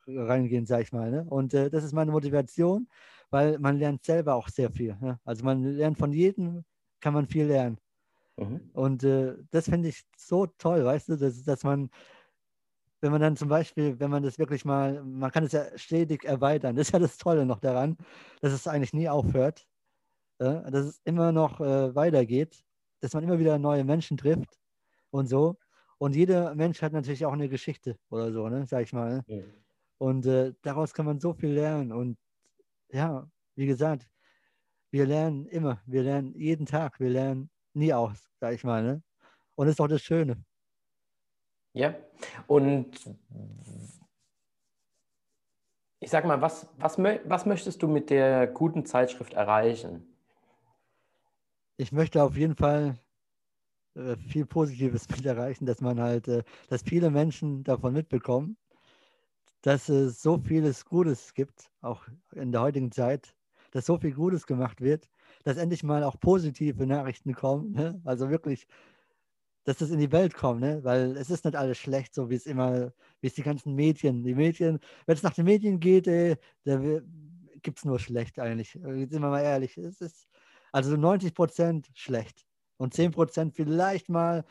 reingehen, 0.07 0.65
sag 0.67 0.83
ich 0.83 0.93
mal. 0.93 1.11
Ne? 1.11 1.27
Und 1.29 1.53
äh, 1.53 1.69
das 1.69 1.85
ist 1.85 1.93
meine 1.93 2.11
Motivation, 2.11 2.89
weil 3.31 3.59
man 3.59 3.79
lernt 3.79 4.05
selber 4.05 4.35
auch 4.35 4.49
sehr 4.49 4.71
viel. 4.71 4.97
Ne? 5.01 5.21
Also 5.25 5.45
man 5.45 5.63
lernt 5.63 5.99
von 5.99 6.13
jedem, 6.13 6.65
kann 7.01 7.13
man 7.13 7.27
viel 7.27 7.47
lernen. 7.47 7.79
Mhm. 8.39 8.71
Und 8.73 9.05
äh, 9.05 9.35
das 9.51 9.67
finde 9.69 9.91
ich 9.91 10.05
so 10.17 10.47
toll, 10.47 10.85
weißt 10.85 11.11
du, 11.11 11.17
dass, 11.17 11.43
dass 11.45 11.63
man, 11.63 11.91
wenn 13.00 13.12
man 13.12 13.21
dann 13.21 13.37
zum 13.37 13.49
Beispiel, 13.49 13.99
wenn 14.00 14.11
man 14.11 14.23
das 14.23 14.38
wirklich 14.38 14.65
mal, 14.65 15.03
man 15.05 15.31
kann 15.31 15.45
es 15.45 15.53
ja 15.53 15.67
stetig 15.76 16.25
erweitern, 16.25 16.76
das 16.76 16.88
ist 16.88 16.93
ja 16.93 16.99
das 16.99 17.19
Tolle 17.19 17.47
noch 17.47 17.61
daran, 17.61 17.97
dass 18.41 18.53
es 18.53 18.67
eigentlich 18.67 18.93
nie 18.95 19.09
aufhört, 19.09 19.67
äh, 20.38 20.71
dass 20.71 20.87
es 20.87 21.00
immer 21.05 21.33
noch 21.33 21.61
äh, 21.61 21.95
weitergeht 21.95 22.65
dass 23.00 23.15
man 23.15 23.25
immer 23.25 23.38
wieder 23.38 23.59
neue 23.59 23.85
Menschen 23.85 24.17
trifft 24.17 24.59
und 25.11 25.29
so. 25.29 25.59
Und 25.99 26.15
jeder 26.15 26.55
Mensch 26.55 26.83
hat 26.83 26.93
natürlich 26.93 27.25
auch 27.25 27.33
eine 27.33 27.49
Geschichte 27.49 27.97
oder 28.11 28.33
so, 28.33 28.49
ne, 28.49 28.67
sag 28.67 28.83
ich 28.83 28.93
mal. 28.93 29.23
Ja. 29.26 29.43
Und 29.99 30.26
äh, 30.26 30.53
daraus 30.62 30.93
kann 30.93 31.07
man 31.07 31.21
so 31.21 31.33
viel 31.33 31.50
lernen. 31.50 31.93
Und 31.93 32.19
ja, 32.91 33.31
wie 33.55 33.67
gesagt, 33.67 34.09
wir 34.91 35.07
lernen 35.07 35.47
immer, 35.47 35.81
wir 35.87 36.03
lernen 36.03 36.35
jeden 36.35 36.67
Tag, 36.67 37.00
wir 37.00 37.11
lernen 37.11 37.50
nie 37.75 37.93
aus, 37.95 38.31
sag 38.41 38.55
ich 38.55 38.65
mal. 38.65 38.83
Ne? 38.83 39.03
Und 39.55 39.67
das 39.67 39.75
ist 39.76 39.81
auch 39.81 39.88
das 39.88 40.03
Schöne. 40.03 40.45
Ja, 41.76 41.95
und 42.47 42.99
ich 46.00 46.11
sag 46.11 46.25
mal, 46.25 46.40
was, 46.40 46.68
was, 46.78 46.99
was 46.99 47.47
möchtest 47.47 47.83
du 47.83 47.88
mit 47.88 48.11
der 48.11 48.47
guten 48.47 48.85
Zeitschrift 48.85 49.35
erreichen? 49.35 50.16
ich 51.76 51.92
möchte 51.92 52.23
auf 52.23 52.37
jeden 52.37 52.56
Fall 52.56 52.99
äh, 53.95 54.16
viel 54.16 54.47
Positives 54.47 55.09
mit 55.09 55.25
erreichen, 55.26 55.66
dass 55.66 55.80
man 55.80 56.00
halt, 56.00 56.28
äh, 56.28 56.42
dass 56.68 56.83
viele 56.83 57.11
Menschen 57.11 57.64
davon 57.64 57.92
mitbekommen, 57.92 58.56
dass 59.62 59.88
es 59.88 60.23
so 60.23 60.38
vieles 60.38 60.85
Gutes 60.85 61.35
gibt, 61.35 61.71
auch 61.80 62.06
in 62.33 62.52
der 62.52 62.62
heutigen 62.62 62.92
Zeit, 62.92 63.35
dass 63.73 63.87
so 63.87 63.99
viel 63.99 64.12
Gutes 64.12 64.47
gemacht 64.47 64.80
wird, 64.80 65.09
dass 65.45 65.56
endlich 65.56 65.83
mal 65.83 66.04
auch 66.04 66.18
positive 66.18 66.87
Nachrichten 66.87 67.35
kommen. 67.35 67.73
Ne? 67.73 68.00
Also 68.04 68.30
wirklich, 68.30 68.66
dass 69.67 69.79
das 69.79 69.91
in 69.91 69.99
die 69.99 70.13
Welt 70.13 70.33
kommt, 70.33 70.61
ne? 70.61 70.83
weil 70.85 71.17
es 71.17 71.29
ist 71.29 71.45
nicht 71.45 71.57
alles 71.57 71.77
schlecht, 71.77 72.15
so 72.15 72.31
wie 72.31 72.37
es 72.37 72.47
immer, 72.47 72.93
wie 73.21 73.27
es 73.27 73.35
die 73.35 73.43
ganzen 73.43 73.75
Medien, 73.75 74.23
die 74.23 74.35
Medien, 74.35 74.79
wenn 75.07 75.17
es 75.17 75.25
nach 75.25 75.35
den 75.35 75.45
Medien 75.45 75.81
geht, 75.81 76.07
ey, 76.07 76.37
da 76.65 76.79
gibt 77.63 77.79
es 77.79 77.85
nur 77.85 77.99
schlecht 77.99 78.39
eigentlich. 78.39 78.75
Jetzt 78.75 79.11
sind 79.11 79.23
wir 79.23 79.29
mal 79.29 79.43
ehrlich. 79.43 79.77
Es 79.77 80.01
ist, 80.01 80.29
also 80.71 80.97
90 80.97 81.35
Prozent 81.35 81.91
schlecht. 81.95 82.47
Und 82.77 82.95
10 82.95 83.11
Prozent 83.11 83.55
vielleicht 83.57 84.09
mal, 84.09 84.45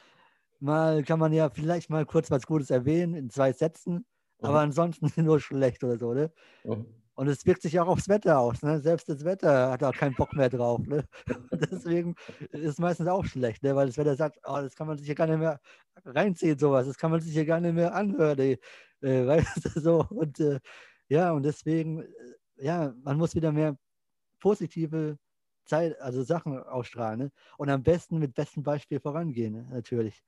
mal 0.60 1.02
kann 1.04 1.20
man 1.20 1.32
ja 1.32 1.50
vielleicht 1.50 1.90
mal 1.90 2.06
kurz 2.06 2.30
was 2.30 2.46
Gutes 2.46 2.70
erwähnen 2.70 3.14
in 3.14 3.30
zwei 3.30 3.54
Sätzen, 3.54 3.94
mhm. 3.94 4.06
aber 4.42 4.60
ansonsten 4.60 5.10
nur 5.24 5.40
schlecht 5.40 5.82
oder 5.86 5.98
so. 5.98 6.14
Ne? 6.14 6.30
Mhm. 6.66 6.86
Und 7.16 7.28
es 7.28 7.46
wirkt 7.46 7.62
sich 7.62 7.80
auch 7.80 7.88
aufs 7.88 8.10
Wetter 8.10 8.40
aus. 8.40 8.62
Ne? 8.62 8.82
Selbst 8.82 9.08
das 9.08 9.24
Wetter 9.24 9.72
hat 9.72 9.84
auch 9.84 9.94
keinen 9.94 10.16
Bock 10.16 10.34
mehr 10.34 10.50
drauf. 10.50 10.86
Ne? 10.86 11.06
Deswegen 11.72 12.16
ist 12.52 12.66
es 12.66 12.78
meistens 12.78 13.08
auch 13.08 13.26
schlecht, 13.26 13.64
ne? 13.64 13.76
weil 13.76 13.88
das 13.88 13.98
Wetter 13.98 14.16
sagt, 14.16 14.38
oh, 14.44 14.58
das 14.62 14.76
kann 14.76 14.88
man 14.88 14.98
sich 14.98 15.06
hier 15.06 15.16
gar 15.16 15.28
nicht 15.28 15.40
mehr 15.40 15.60
reinziehen, 16.04 16.60
sowas. 16.60 16.88
Das 16.88 16.98
kann 16.98 17.12
man 17.12 17.22
sich 17.22 17.34
hier 17.34 17.46
gar 17.46 17.62
nicht 17.62 17.74
mehr 17.74 17.96
anhören. 17.96 18.40
Äh, 18.40 18.58
weißt 19.02 19.66
du, 19.66 19.80
so. 19.80 20.06
Und 20.10 20.40
äh, 20.42 20.60
ja, 21.08 21.32
und 21.32 21.44
deswegen, 21.44 22.02
äh, 22.02 22.08
ja, 22.58 22.94
man 23.04 23.18
muss 23.18 23.36
wieder 23.36 23.52
mehr 23.52 23.78
positive 24.40 25.18
Zeit, 25.66 26.00
also 26.02 26.24
Sachen 26.24 26.62
ausstrahlen 26.64 27.20
ne? 27.20 27.32
und 27.58 27.70
am 27.70 27.84
besten 27.84 28.20
mit 28.20 28.36
bestem 28.36 28.64
Beispiel 28.64 29.00
vorangehen, 29.00 29.54
ne? 29.54 29.68
natürlich. 29.72 30.22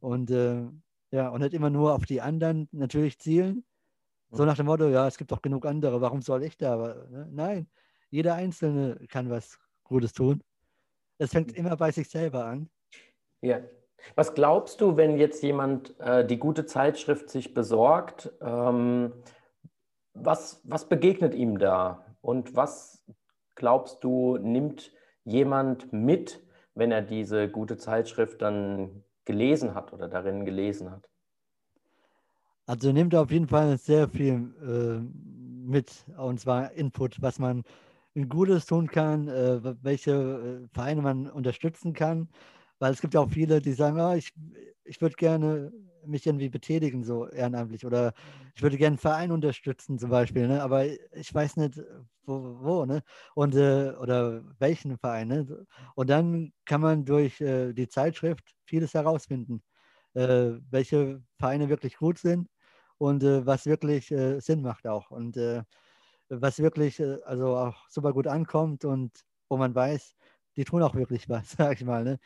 Und 0.00 0.30
äh, 0.30 0.64
ja, 1.10 1.28
und 1.28 1.40
nicht 1.42 1.54
immer 1.54 1.70
nur 1.70 1.94
auf 1.94 2.06
die 2.06 2.20
anderen 2.20 2.68
natürlich 2.72 3.18
zielen. 3.18 3.64
So 4.34 4.44
nach 4.44 4.56
dem 4.56 4.66
Motto, 4.66 4.88
ja, 4.88 5.06
es 5.06 5.16
gibt 5.16 5.30
doch 5.30 5.42
genug 5.42 5.64
andere, 5.64 6.00
warum 6.00 6.20
soll 6.20 6.42
ich 6.42 6.56
da? 6.56 6.74
Aber, 6.74 7.06
ne? 7.08 7.28
Nein, 7.30 7.68
jeder 8.10 8.34
Einzelne 8.34 8.98
kann 9.08 9.30
was 9.30 9.58
Gutes 9.84 10.12
tun. 10.12 10.42
Es 11.18 11.30
fängt 11.30 11.52
mhm. 11.52 11.58
immer 11.58 11.76
bei 11.76 11.92
sich 11.92 12.08
selber 12.08 12.44
an. 12.44 12.68
Ja. 13.40 13.60
Was 14.16 14.34
glaubst 14.34 14.80
du, 14.80 14.96
wenn 14.96 15.16
jetzt 15.18 15.42
jemand 15.42 15.98
äh, 16.00 16.26
die 16.26 16.38
gute 16.38 16.66
Zeitschrift 16.66 17.30
sich 17.30 17.54
besorgt? 17.54 18.32
Ähm, 18.40 19.12
was, 20.14 20.60
was 20.64 20.88
begegnet 20.88 21.34
ihm 21.34 21.58
da? 21.58 22.04
Und 22.20 22.54
was 22.56 23.04
glaubst 23.54 24.02
du, 24.04 24.36
nimmt 24.38 24.92
jemand 25.24 25.92
mit, 25.92 26.42
wenn 26.74 26.90
er 26.90 27.02
diese 27.02 27.48
gute 27.48 27.76
Zeitschrift 27.76 28.42
dann 28.42 29.04
gelesen 29.24 29.74
hat 29.74 29.92
oder 29.92 30.08
darin 30.08 30.44
gelesen 30.44 30.90
hat? 30.90 31.08
Also 32.66 32.92
nimmt 32.92 33.14
auf 33.14 33.30
jeden 33.30 33.48
Fall 33.48 33.76
sehr 33.78 34.08
viel 34.08 34.54
äh, 34.62 35.00
mit, 35.68 35.92
und 36.16 36.40
zwar 36.40 36.72
Input, 36.72 37.20
was 37.20 37.38
man 37.38 37.62
Gutes 38.28 38.66
tun 38.66 38.86
kann, 38.88 39.28
äh, 39.28 39.60
welche 39.82 40.12
äh, 40.64 40.68
Vereine 40.72 41.02
man 41.02 41.28
unterstützen 41.28 41.92
kann. 41.92 42.28
Weil 42.78 42.92
es 42.92 43.00
gibt 43.00 43.14
ja 43.14 43.20
auch 43.20 43.30
viele, 43.30 43.60
die 43.60 43.72
sagen, 43.72 44.00
oh, 44.00 44.14
ich, 44.14 44.32
ich 44.84 45.00
würde 45.00 45.16
gerne 45.16 45.72
mich 46.06 46.26
irgendwie 46.26 46.48
betätigen, 46.48 47.04
so 47.04 47.28
ehrenamtlich. 47.28 47.84
Oder 47.84 48.14
ich 48.54 48.62
würde 48.62 48.76
gerne 48.78 48.92
einen 48.94 48.98
Verein 48.98 49.32
unterstützen, 49.32 49.98
zum 49.98 50.10
Beispiel. 50.10 50.48
Ne? 50.48 50.62
Aber 50.62 50.86
ich 50.86 51.34
weiß 51.34 51.56
nicht, 51.58 51.80
wo, 52.24 52.58
wo 52.60 52.84
ne? 52.86 53.02
Und, 53.34 53.54
äh, 53.56 53.92
oder 54.00 54.42
welchen 54.58 54.96
Verein. 54.98 55.28
Ne? 55.28 55.66
Und 55.94 56.08
dann 56.10 56.52
kann 56.64 56.80
man 56.80 57.04
durch 57.04 57.40
äh, 57.40 57.72
die 57.74 57.88
Zeitschrift 57.88 58.54
vieles 58.64 58.94
herausfinden, 58.94 59.62
äh, 60.14 60.52
welche 60.70 61.22
Vereine 61.38 61.68
wirklich 61.68 61.96
gut 61.96 62.18
sind 62.18 62.48
und 62.98 63.22
äh, 63.22 63.46
was 63.46 63.66
wirklich 63.66 64.10
äh, 64.12 64.40
Sinn 64.40 64.62
macht 64.62 64.86
auch. 64.86 65.10
Und 65.10 65.36
äh, 65.36 65.62
was 66.28 66.58
wirklich 66.60 67.00
also 67.26 67.56
auch 67.56 67.88
super 67.88 68.12
gut 68.12 68.26
ankommt 68.26 68.84
und 68.84 69.24
wo 69.48 69.56
man 69.56 69.74
weiß, 69.74 70.14
die 70.56 70.64
tun 70.64 70.82
auch 70.82 70.94
wirklich 70.94 71.28
was, 71.28 71.52
sag 71.52 71.80
ich 71.80 71.84
mal. 71.84 72.04
Ne? 72.04 72.18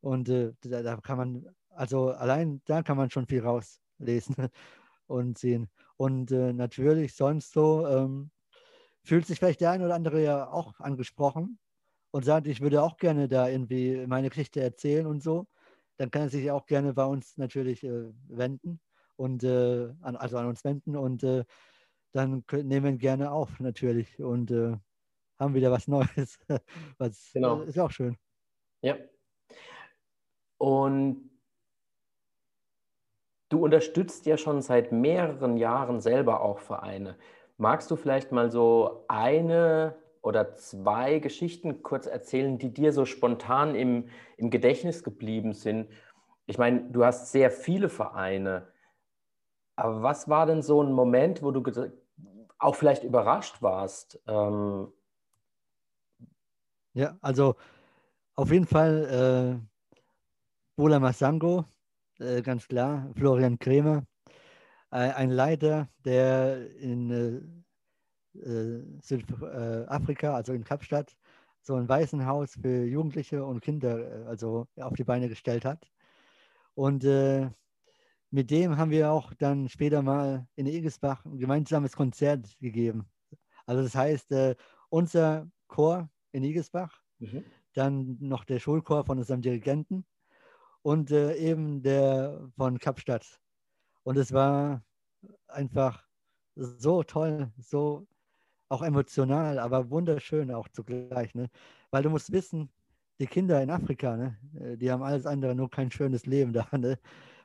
Und 0.00 0.28
da, 0.28 0.52
da 0.82 0.96
kann 0.98 1.18
man 1.18 1.46
also 1.70 2.10
allein 2.10 2.62
da 2.66 2.82
kann 2.82 2.96
man 2.96 3.10
schon 3.10 3.26
viel 3.26 3.42
rauslesen 3.42 4.36
und 5.06 5.38
sehen. 5.38 5.70
Und 5.96 6.30
äh, 6.32 6.52
natürlich 6.52 7.14
sonst 7.14 7.52
so 7.52 7.86
ähm, 7.86 8.30
fühlt 9.04 9.26
sich 9.26 9.38
vielleicht 9.38 9.60
der 9.60 9.70
eine 9.72 9.84
oder 9.86 9.94
andere 9.94 10.22
ja 10.22 10.50
auch 10.50 10.78
angesprochen 10.80 11.58
und 12.12 12.24
sagt, 12.24 12.46
ich 12.46 12.60
würde 12.60 12.82
auch 12.82 12.96
gerne 12.96 13.28
da 13.28 13.48
irgendwie 13.48 14.06
meine 14.06 14.30
Geschichte 14.30 14.60
erzählen 14.60 15.06
und 15.06 15.22
so. 15.22 15.46
Dann 15.96 16.10
kann 16.10 16.22
er 16.22 16.30
sich 16.30 16.50
auch 16.50 16.66
gerne 16.66 16.94
bei 16.94 17.04
uns 17.04 17.36
natürlich 17.36 17.84
äh, 17.84 18.12
wenden 18.28 18.80
und 19.20 19.44
äh, 19.44 19.92
an, 20.00 20.16
also 20.16 20.38
an 20.38 20.46
uns 20.46 20.64
wenden 20.64 20.96
und 20.96 21.22
äh, 21.22 21.44
dann 22.12 22.44
nehmen 22.52 22.84
wir 22.84 22.92
gerne 22.92 23.30
auf 23.30 23.60
natürlich 23.60 24.20
und 24.20 24.50
äh, 24.50 24.76
haben 25.38 25.54
wieder 25.54 25.70
was 25.70 25.86
Neues. 25.88 26.38
was 26.98 27.30
genau. 27.32 27.62
ist 27.62 27.78
auch 27.78 27.90
schön. 27.90 28.16
Ja. 28.82 28.96
Und 30.58 31.30
Du 33.50 33.64
unterstützt 33.64 34.26
ja 34.26 34.36
schon 34.36 34.62
seit 34.62 34.92
mehreren 34.92 35.56
Jahren 35.56 36.00
selber 36.00 36.40
auch 36.40 36.60
Vereine. 36.60 37.16
Magst 37.58 37.90
du 37.90 37.96
vielleicht 37.96 38.30
mal 38.30 38.48
so 38.48 39.04
eine 39.08 39.96
oder 40.22 40.54
zwei 40.56 41.18
Geschichten 41.18 41.82
kurz 41.82 42.06
erzählen, 42.06 42.58
die 42.58 42.72
dir 42.72 42.92
so 42.92 43.04
spontan 43.04 43.74
im, 43.74 44.08
im 44.36 44.50
Gedächtnis 44.50 45.02
geblieben 45.02 45.52
sind? 45.52 45.90
Ich 46.46 46.58
meine, 46.58 46.92
du 46.92 47.04
hast 47.04 47.32
sehr 47.32 47.50
viele 47.50 47.88
Vereine. 47.88 48.68
Aber 49.80 50.02
was 50.02 50.28
war 50.28 50.44
denn 50.44 50.62
so 50.62 50.82
ein 50.82 50.92
Moment, 50.92 51.42
wo 51.42 51.52
du 51.52 51.62
auch 52.58 52.74
vielleicht 52.74 53.02
überrascht 53.02 53.62
warst? 53.62 54.20
Ähm 54.26 54.92
ja, 56.92 57.16
also 57.22 57.54
auf 58.34 58.52
jeden 58.52 58.66
Fall 58.66 59.58
äh, 59.58 59.66
Bola 60.76 61.00
Masango, 61.00 61.64
äh, 62.18 62.42
ganz 62.42 62.68
klar, 62.68 63.10
Florian 63.16 63.58
Krämer, 63.58 64.04
ein 64.90 65.30
Leiter, 65.30 65.88
der 66.04 66.68
in 66.76 67.64
äh, 68.34 69.00
Südafrika, 69.00 70.34
also 70.34 70.52
in 70.52 70.64
Kapstadt, 70.64 71.16
so 71.62 71.76
ein 71.76 71.88
Waisenhaus 71.88 72.54
für 72.60 72.84
Jugendliche 72.84 73.44
und 73.44 73.60
Kinder 73.60 74.26
also 74.26 74.66
auf 74.76 74.94
die 74.94 75.04
Beine 75.04 75.28
gestellt 75.28 75.64
hat. 75.64 75.86
Und 76.74 77.04
äh, 77.04 77.50
mit 78.30 78.50
dem 78.50 78.76
haben 78.76 78.90
wir 78.90 79.10
auch 79.10 79.34
dann 79.34 79.68
später 79.68 80.02
mal 80.02 80.46
in 80.54 80.66
Egesbach 80.66 81.24
ein 81.24 81.38
gemeinsames 81.38 81.96
Konzert 81.96 82.56
gegeben. 82.60 83.06
Also 83.66 83.82
das 83.82 83.94
heißt, 83.94 84.32
äh, 84.32 84.56
unser 84.88 85.50
Chor 85.68 86.08
in 86.32 86.44
Egesbach, 86.44 87.02
mhm. 87.18 87.44
dann 87.74 88.16
noch 88.20 88.44
der 88.44 88.60
Schulchor 88.60 89.04
von 89.04 89.18
unserem 89.18 89.42
Dirigenten 89.42 90.04
und 90.82 91.10
äh, 91.10 91.36
eben 91.36 91.82
der 91.82 92.50
von 92.56 92.78
Kapstadt. 92.78 93.40
Und 94.02 94.16
es 94.16 94.32
war 94.32 94.82
einfach 95.48 96.04
so 96.56 97.02
toll, 97.02 97.52
so 97.58 98.06
auch 98.68 98.82
emotional, 98.82 99.58
aber 99.58 99.90
wunderschön 99.90 100.50
auch 100.52 100.68
zugleich. 100.68 101.34
Ne? 101.34 101.50
Weil 101.90 102.02
du 102.02 102.10
musst 102.10 102.32
wissen, 102.32 102.70
die 103.18 103.26
Kinder 103.26 103.62
in 103.62 103.70
Afrika, 103.70 104.16
ne, 104.16 104.38
äh, 104.58 104.76
die 104.76 104.90
haben 104.90 105.02
alles 105.02 105.26
andere, 105.26 105.54
nur 105.54 105.70
kein 105.70 105.90
schönes 105.90 106.26
Leben 106.26 106.52
da. 106.52 106.66
Ne? 106.76 106.98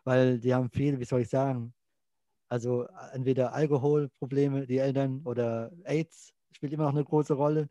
Weil 0.06 0.39
die 0.39 0.54
haben 0.54 0.70
viel, 0.70 1.00
wie 1.00 1.06
soll 1.06 1.22
ich 1.22 1.30
sagen, 1.30 1.74
also 2.50 2.88
entweder 3.12 3.54
Alkoholprobleme, 3.54 4.68
die 4.68 4.78
Eltern 4.78 5.22
oder 5.26 5.72
AIDS 5.84 6.34
spielt 6.52 6.74
immer 6.74 6.86
noch 6.86 6.94
eine 6.94 7.04
große 7.04 7.34
Rolle. 7.34 7.70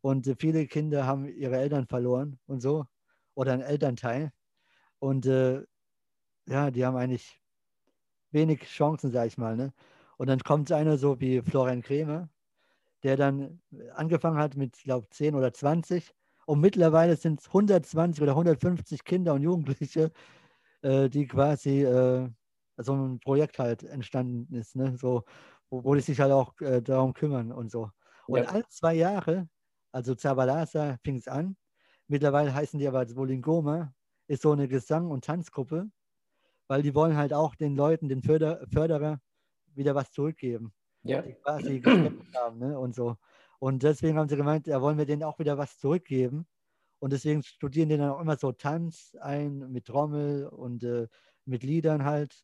Und 0.00 0.32
viele 0.38 0.66
Kinder 0.66 1.06
haben 1.06 1.26
ihre 1.26 1.58
Eltern 1.58 1.86
verloren 1.86 2.38
und 2.46 2.60
so 2.60 2.86
oder 3.34 3.52
ein 3.52 3.60
Elternteil. 3.60 4.32
Und 4.98 5.26
äh, 5.26 5.62
ja, 6.46 6.70
die 6.70 6.84
haben 6.84 6.96
eigentlich 6.96 7.40
wenig 8.30 8.62
Chancen, 8.64 9.10
sag 9.10 9.26
ich 9.26 9.38
mal. 9.38 9.56
Ne? 9.56 9.72
Und 10.16 10.28
dann 10.28 10.40
kommt 10.40 10.70
einer 10.72 10.98
so 10.98 11.20
wie 11.20 11.42
Florian 11.42 11.82
Krämer, 11.82 12.28
der 13.02 13.16
dann 13.16 13.60
angefangen 13.94 14.38
hat 14.38 14.56
mit, 14.56 14.74
glaube 14.78 15.06
ich, 15.10 15.16
10 15.16 15.34
oder 15.34 15.52
20. 15.52 16.14
Und 16.46 16.60
mittlerweile 16.60 17.16
sind 17.16 17.40
es 17.40 17.46
120 17.48 18.22
oder 18.22 18.32
150 18.32 19.04
Kinder 19.04 19.34
und 19.34 19.42
Jugendliche, 19.42 20.12
äh, 20.84 21.08
die 21.08 21.26
quasi 21.26 21.82
äh, 21.82 22.28
so 22.76 22.94
ein 22.94 23.18
Projekt 23.20 23.58
halt 23.58 23.82
entstanden 23.84 24.54
ist, 24.54 24.76
ne? 24.76 24.96
so, 24.98 25.24
wo, 25.70 25.82
wo 25.84 25.94
die 25.94 26.02
sich 26.02 26.20
halt 26.20 26.32
auch 26.32 26.52
äh, 26.60 26.82
darum 26.82 27.14
kümmern 27.14 27.52
und 27.52 27.70
so. 27.70 27.90
Und 28.26 28.42
ja. 28.42 28.44
alle 28.44 28.66
zwei 28.68 28.94
Jahre, 28.94 29.48
also 29.92 30.14
Zabalasa 30.14 30.98
fing 31.02 31.16
es 31.16 31.26
an, 31.26 31.56
mittlerweile 32.06 32.52
heißen 32.52 32.78
die 32.78 32.86
aber 32.86 33.06
Wolingoma 33.16 33.94
ist 34.26 34.42
so 34.42 34.52
eine 34.52 34.68
Gesang- 34.68 35.10
und 35.10 35.24
Tanzgruppe, 35.24 35.86
weil 36.68 36.82
die 36.82 36.94
wollen 36.94 37.16
halt 37.16 37.32
auch 37.32 37.54
den 37.54 37.76
Leuten, 37.76 38.08
den 38.08 38.22
Förder 38.22 38.66
Förderer 38.72 39.20
wieder 39.74 39.94
was 39.94 40.12
zurückgeben. 40.12 40.72
Ja. 41.02 41.22
Die 41.22 41.34
quasi 41.34 41.82
haben 42.34 42.58
ne? 42.58 42.78
und 42.78 42.94
so. 42.94 43.16
Und 43.58 43.82
deswegen 43.82 44.18
haben 44.18 44.28
sie 44.28 44.36
gemeint, 44.36 44.66
ja, 44.66 44.82
wollen 44.82 44.98
wir 44.98 45.06
denen 45.06 45.22
auch 45.22 45.38
wieder 45.38 45.56
was 45.56 45.78
zurückgeben. 45.78 46.46
Und 47.04 47.12
deswegen 47.12 47.42
studieren 47.42 47.90
die 47.90 47.98
dann 47.98 48.08
auch 48.08 48.20
immer 48.22 48.38
so 48.38 48.50
Tanz 48.50 49.14
ein 49.20 49.70
mit 49.70 49.84
Trommel 49.84 50.46
und 50.46 50.82
äh, 50.84 51.06
mit 51.44 51.62
Liedern 51.62 52.06
halt 52.06 52.34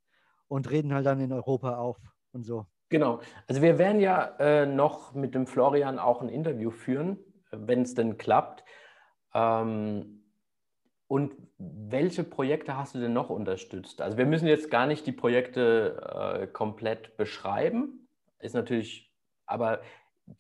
und 0.49 0.70
reden 0.70 0.92
halt 0.92 1.07
dann 1.07 1.18
in 1.18 1.33
Europa 1.33 1.79
auf 1.79 1.96
und 2.33 2.44
so. 2.44 2.66
Genau. 2.90 3.20
Also 3.46 3.62
wir 3.62 3.79
werden 3.79 4.03
ja 4.03 4.37
äh, 4.38 4.66
noch 4.66 5.14
mit 5.14 5.35
dem 5.35 5.46
Florian 5.46 5.99
auch 5.99 6.20
ein 6.20 6.29
Interview 6.29 6.70
führen, 6.70 7.16
wenn 7.51 7.81
es 7.81 7.94
denn 7.94 8.18
klappt. 8.18 8.62
Ähm, 9.33 10.25
und 11.07 11.33
welche 11.57 12.23
Projekte 12.23 12.77
hast 12.77 12.94
du 12.94 12.99
denn 12.99 13.14
noch 13.14 13.31
unterstützt? 13.31 14.03
Also 14.03 14.18
wir 14.18 14.27
müssen 14.27 14.46
jetzt 14.46 14.70
gar 14.70 14.87
nicht 14.87 15.07
die 15.07 15.12
Projekte 15.12 16.37
äh, 16.38 16.46
komplett 16.46 17.16
beschreiben, 17.16 18.11
ist 18.40 18.55
natürlich, 18.55 19.11
aber 19.46 19.81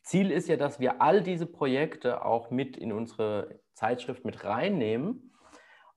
Ziel 0.02 0.30
ist 0.30 0.46
ja, 0.46 0.56
dass 0.56 0.78
wir 0.78 1.00
all 1.00 1.22
diese 1.22 1.46
Projekte 1.46 2.22
auch 2.22 2.50
mit 2.50 2.76
in 2.76 2.92
unsere 2.92 3.58
Zeitschrift 3.80 4.24
mit 4.24 4.44
reinnehmen. 4.44 5.32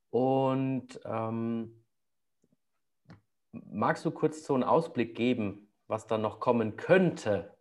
Und 0.10 1.00
ähm, 1.04 1.84
magst 3.52 4.06
du 4.06 4.12
kurz 4.12 4.46
so 4.46 4.54
einen 4.54 4.64
Ausblick 4.64 5.16
geben, 5.16 5.68
was 5.88 6.08
da 6.08 6.18
noch 6.18 6.40
kommen 6.40 6.78
könnte? 6.78 7.54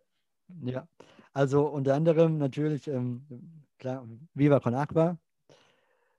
Ja, 0.61 0.87
also 1.33 1.67
unter 1.67 1.95
anderem 1.95 2.37
natürlich, 2.37 2.87
ähm, 2.87 3.25
klar, 3.79 4.07
Viva 4.33 4.59
Con 4.59 4.75
Aqua, 4.75 5.17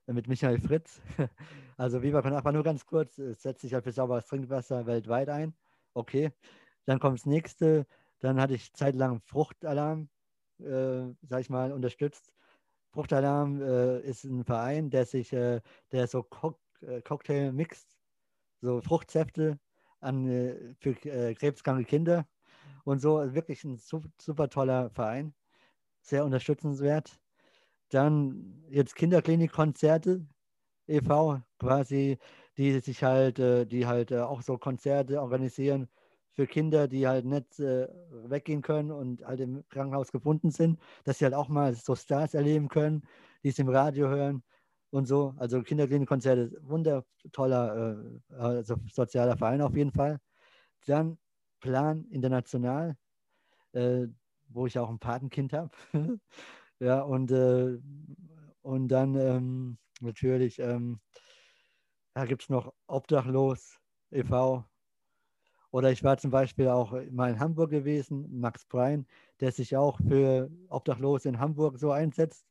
mit 0.07 0.27
Michael 0.27 0.59
Fritz. 0.59 1.01
Also 1.77 2.01
Viva 2.01 2.21
Con 2.21 2.31
Aqua 2.31 2.53
nur 2.53 2.63
ganz 2.63 2.85
kurz, 2.85 3.17
es 3.17 3.41
setzt 3.41 3.59
sich 3.59 3.73
halt 3.73 3.83
für 3.83 3.91
sauberes 3.91 4.25
Trinkwasser 4.27 4.85
weltweit 4.85 5.27
ein. 5.27 5.53
Okay. 5.93 6.31
Dann 6.85 6.99
kommt 6.99 7.19
das 7.19 7.25
nächste. 7.25 7.85
Dann 8.19 8.39
hatte 8.39 8.53
ich 8.53 8.71
zeitlang 8.73 9.19
Fruchtalarm, 9.19 10.07
äh, 10.59 11.13
sag 11.23 11.41
ich 11.41 11.49
mal, 11.49 11.73
unterstützt. 11.73 12.31
Fruchtalarm 12.95 13.61
äh, 13.61 13.99
ist 14.01 14.23
ein 14.23 14.45
Verein, 14.45 14.89
der 14.89 15.05
sich, 15.05 15.33
äh, 15.33 15.59
der 15.91 16.07
so 16.07 16.23
Co 16.23 16.57
äh, 16.81 17.01
Cocktail 17.01 17.51
mixt, 17.51 17.97
so 18.61 18.79
Fruchtsäfte 18.79 19.59
an, 19.99 20.25
äh, 20.29 20.75
für 20.79 20.91
äh, 21.05 21.35
krebskranke 21.35 21.83
Kinder 21.83 22.25
und 22.85 22.99
so. 22.99 23.17
Wirklich 23.35 23.65
ein 23.65 23.77
super, 23.77 24.49
toller 24.49 24.89
Verein, 24.91 25.33
sehr 26.01 26.23
unterstützenswert. 26.23 27.19
Dann 27.89 28.63
jetzt 28.69 28.95
Kinderklinikkonzerte 28.95 30.25
e.V. 30.87 31.41
quasi, 31.59 32.17
die 32.57 32.79
sich 32.79 33.03
halt, 33.03 33.39
die 33.39 33.85
halt 33.85 34.13
auch 34.13 34.41
so 34.41 34.57
Konzerte 34.57 35.21
organisieren 35.21 35.89
für 36.35 36.47
Kinder, 36.47 36.87
die 36.87 37.07
halt 37.07 37.25
nicht 37.25 37.59
äh, 37.59 37.87
weggehen 38.11 38.61
können 38.61 38.91
und 38.91 39.25
halt 39.25 39.39
im 39.39 39.63
Krankenhaus 39.69 40.11
gebunden 40.11 40.51
sind, 40.51 40.79
dass 41.05 41.19
sie 41.19 41.25
halt 41.25 41.33
auch 41.33 41.47
mal 41.47 41.73
so 41.73 41.95
Stars 41.95 42.33
erleben 42.33 42.67
können, 42.67 43.03
die 43.43 43.49
es 43.49 43.59
im 43.59 43.69
Radio 43.69 44.09
hören 44.09 44.43
und 44.91 45.05
so. 45.07 45.33
Also 45.37 45.61
Kinderklinikkonzerte, 45.63 46.51
wundertoller 46.61 47.97
äh, 48.29 48.35
also 48.35 48.75
sozialer 48.91 49.37
Verein 49.37 49.61
auf 49.61 49.75
jeden 49.75 49.91
Fall. 49.91 50.19
Dann 50.85 51.17
Plan 51.61 52.05
International, 52.11 52.97
äh, 53.71 54.07
wo 54.49 54.67
ich 54.67 54.77
auch 54.77 54.89
ein 54.89 54.99
Patenkind 54.99 55.53
habe. 55.53 55.71
ja, 56.79 57.01
und, 57.01 57.31
äh, 57.31 57.79
und 58.61 58.89
dann 58.89 59.15
ähm, 59.15 59.77
natürlich, 60.01 60.59
ähm, 60.59 60.99
da 62.13 62.25
gibt 62.25 62.43
es 62.43 62.49
noch 62.49 62.73
Obdachlos 62.87 63.79
e.V. 64.11 64.65
Oder 65.75 65.91
ich 65.91 66.05
war 66.05 66.17
zum 66.17 66.31
Beispiel 66.31 66.69
auch 66.69 66.93
mal 67.11 67.29
in 67.29 67.37
Hamburg 67.37 67.69
gewesen, 67.69 68.39
Max 68.39 68.63
Brein, 68.63 69.05
der 69.41 69.51
sich 69.51 69.75
auch 69.75 69.99
für 70.07 70.49
Obdachlose 70.69 71.27
in 71.27 71.37
Hamburg 71.37 71.79
so 71.79 71.91
einsetzt 71.91 72.45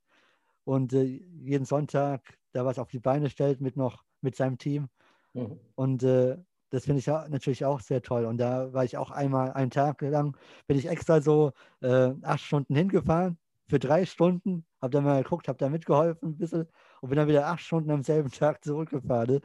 und 0.64 0.92
äh, 0.92 1.22
jeden 1.40 1.64
Sonntag 1.64 2.20
da 2.52 2.66
was 2.66 2.78
auf 2.78 2.88
die 2.88 2.98
Beine 2.98 3.30
stellt 3.30 3.62
mit 3.62 3.78
noch 3.78 4.04
mit 4.20 4.37
seinem 4.37 4.58
Team. 4.58 4.90
Mhm. 5.32 5.58
Und 5.74 6.02
äh, 6.02 6.37
das 6.68 6.84
finde 6.84 6.98
ich 6.98 7.06
natürlich 7.06 7.64
auch 7.64 7.80
sehr 7.80 8.02
toll. 8.02 8.26
Und 8.26 8.37
da 8.37 8.74
war 8.74 8.84
ich 8.84 8.98
auch 8.98 9.10
einmal 9.10 9.54
einen 9.54 9.70
Tag 9.70 10.02
lang, 10.02 10.37
bin 10.66 10.76
ich 10.76 10.87
extra 10.87 11.22
so 11.22 11.52
äh, 11.80 12.12
acht 12.20 12.40
Stunden 12.40 12.76
hingefahren 12.76 13.38
für 13.68 13.78
drei 13.78 14.04
Stunden, 14.04 14.66
habe 14.82 14.90
dann 14.90 15.04
mal 15.04 15.22
geguckt, 15.22 15.48
habe 15.48 15.56
da 15.56 15.70
mitgeholfen 15.70 16.32
ein 16.32 16.37
bisschen 16.37 16.68
und 17.00 17.08
bin 17.08 17.16
dann 17.16 17.28
wieder 17.28 17.46
acht 17.46 17.60
Stunden 17.60 17.90
am 17.90 18.02
selben 18.02 18.30
Tag 18.30 18.62
zurückgefahren. 18.62 19.40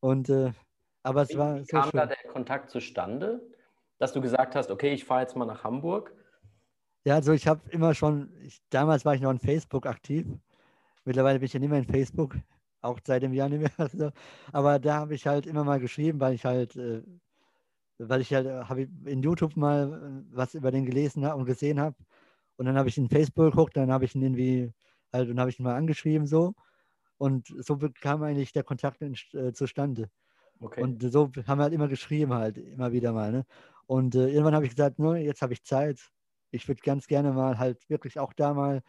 Und 0.00 0.28
äh, 0.28 0.52
aber 1.04 1.22
es 1.22 1.30
Wie 1.30 1.38
war. 1.38 1.60
Wie 1.60 1.66
kam 1.66 1.90
da 1.92 2.06
der 2.06 2.16
Kontakt 2.32 2.70
zustande, 2.70 3.40
dass 3.98 4.12
du 4.12 4.20
gesagt 4.20 4.56
hast, 4.56 4.70
okay, 4.70 4.92
ich 4.92 5.04
fahre 5.04 5.20
jetzt 5.20 5.36
mal 5.36 5.44
nach 5.44 5.62
Hamburg? 5.62 6.12
Ja, 7.04 7.16
also 7.16 7.32
ich 7.32 7.46
habe 7.46 7.60
immer 7.70 7.94
schon, 7.94 8.32
ich, 8.42 8.62
damals 8.70 9.04
war 9.04 9.14
ich 9.14 9.20
noch 9.20 9.30
in 9.30 9.38
Facebook 9.38 9.86
aktiv. 9.86 10.26
Mittlerweile 11.04 11.38
bin 11.38 11.46
ich 11.46 11.52
ja 11.52 11.60
nicht 11.60 11.68
mehr 11.68 11.78
in 11.78 11.84
Facebook, 11.84 12.34
auch 12.80 12.98
seit 13.06 13.22
dem 13.22 13.34
Jahr 13.34 13.48
nicht 13.50 13.60
mehr. 13.60 13.70
Also, 13.78 14.10
aber 14.52 14.78
da 14.78 14.96
habe 14.96 15.14
ich 15.14 15.26
halt 15.26 15.46
immer 15.46 15.64
mal 15.64 15.78
geschrieben, 15.78 16.18
weil 16.20 16.34
ich 16.34 16.46
halt, 16.46 16.74
äh, 16.76 17.02
weil 17.98 18.22
ich 18.22 18.32
halt, 18.32 18.46
äh, 18.46 18.64
habe 18.64 18.88
in 19.04 19.22
YouTube 19.22 19.56
mal 19.56 20.24
äh, 20.32 20.34
was 20.34 20.54
über 20.54 20.70
den 20.70 20.86
gelesen 20.86 21.24
und 21.26 21.44
gesehen 21.44 21.78
habe. 21.78 21.96
Und 22.56 22.66
dann 22.66 22.78
habe 22.78 22.88
ich 22.88 22.96
in 22.96 23.10
Facebook 23.10 23.50
geguckt, 23.52 23.76
dann 23.76 23.92
habe 23.92 24.06
ich 24.06 24.14
ihn 24.14 24.22
irgendwie, 24.22 24.72
halt, 25.12 25.28
und 25.28 25.38
habe 25.38 25.50
ich 25.50 25.58
ihn 25.60 25.64
mal 25.64 25.76
angeschrieben 25.76 26.26
so. 26.26 26.54
Und 27.18 27.48
so 27.58 27.78
kam 28.00 28.22
eigentlich 28.22 28.52
der 28.52 28.64
Kontakt 28.64 29.02
in, 29.02 29.14
äh, 29.34 29.52
zustande. 29.52 30.10
Okay. 30.64 30.82
Und 30.82 31.02
so 31.02 31.30
haben 31.46 31.58
wir 31.58 31.64
halt 31.64 31.74
immer 31.74 31.88
geschrieben, 31.88 32.32
halt, 32.32 32.56
immer 32.56 32.90
wieder 32.92 33.12
mal. 33.12 33.30
Ne? 33.30 33.44
Und 33.86 34.14
äh, 34.14 34.28
irgendwann 34.28 34.54
habe 34.54 34.64
ich 34.64 34.70
gesagt, 34.74 34.98
no, 34.98 35.14
jetzt 35.14 35.42
habe 35.42 35.52
ich 35.52 35.62
Zeit. 35.62 36.00
Ich 36.52 36.66
würde 36.68 36.80
ganz 36.82 37.06
gerne 37.06 37.32
mal 37.32 37.58
halt 37.58 37.88
wirklich 37.90 38.18
auch 38.18 38.32
da 38.32 38.54
mal, 38.54 38.82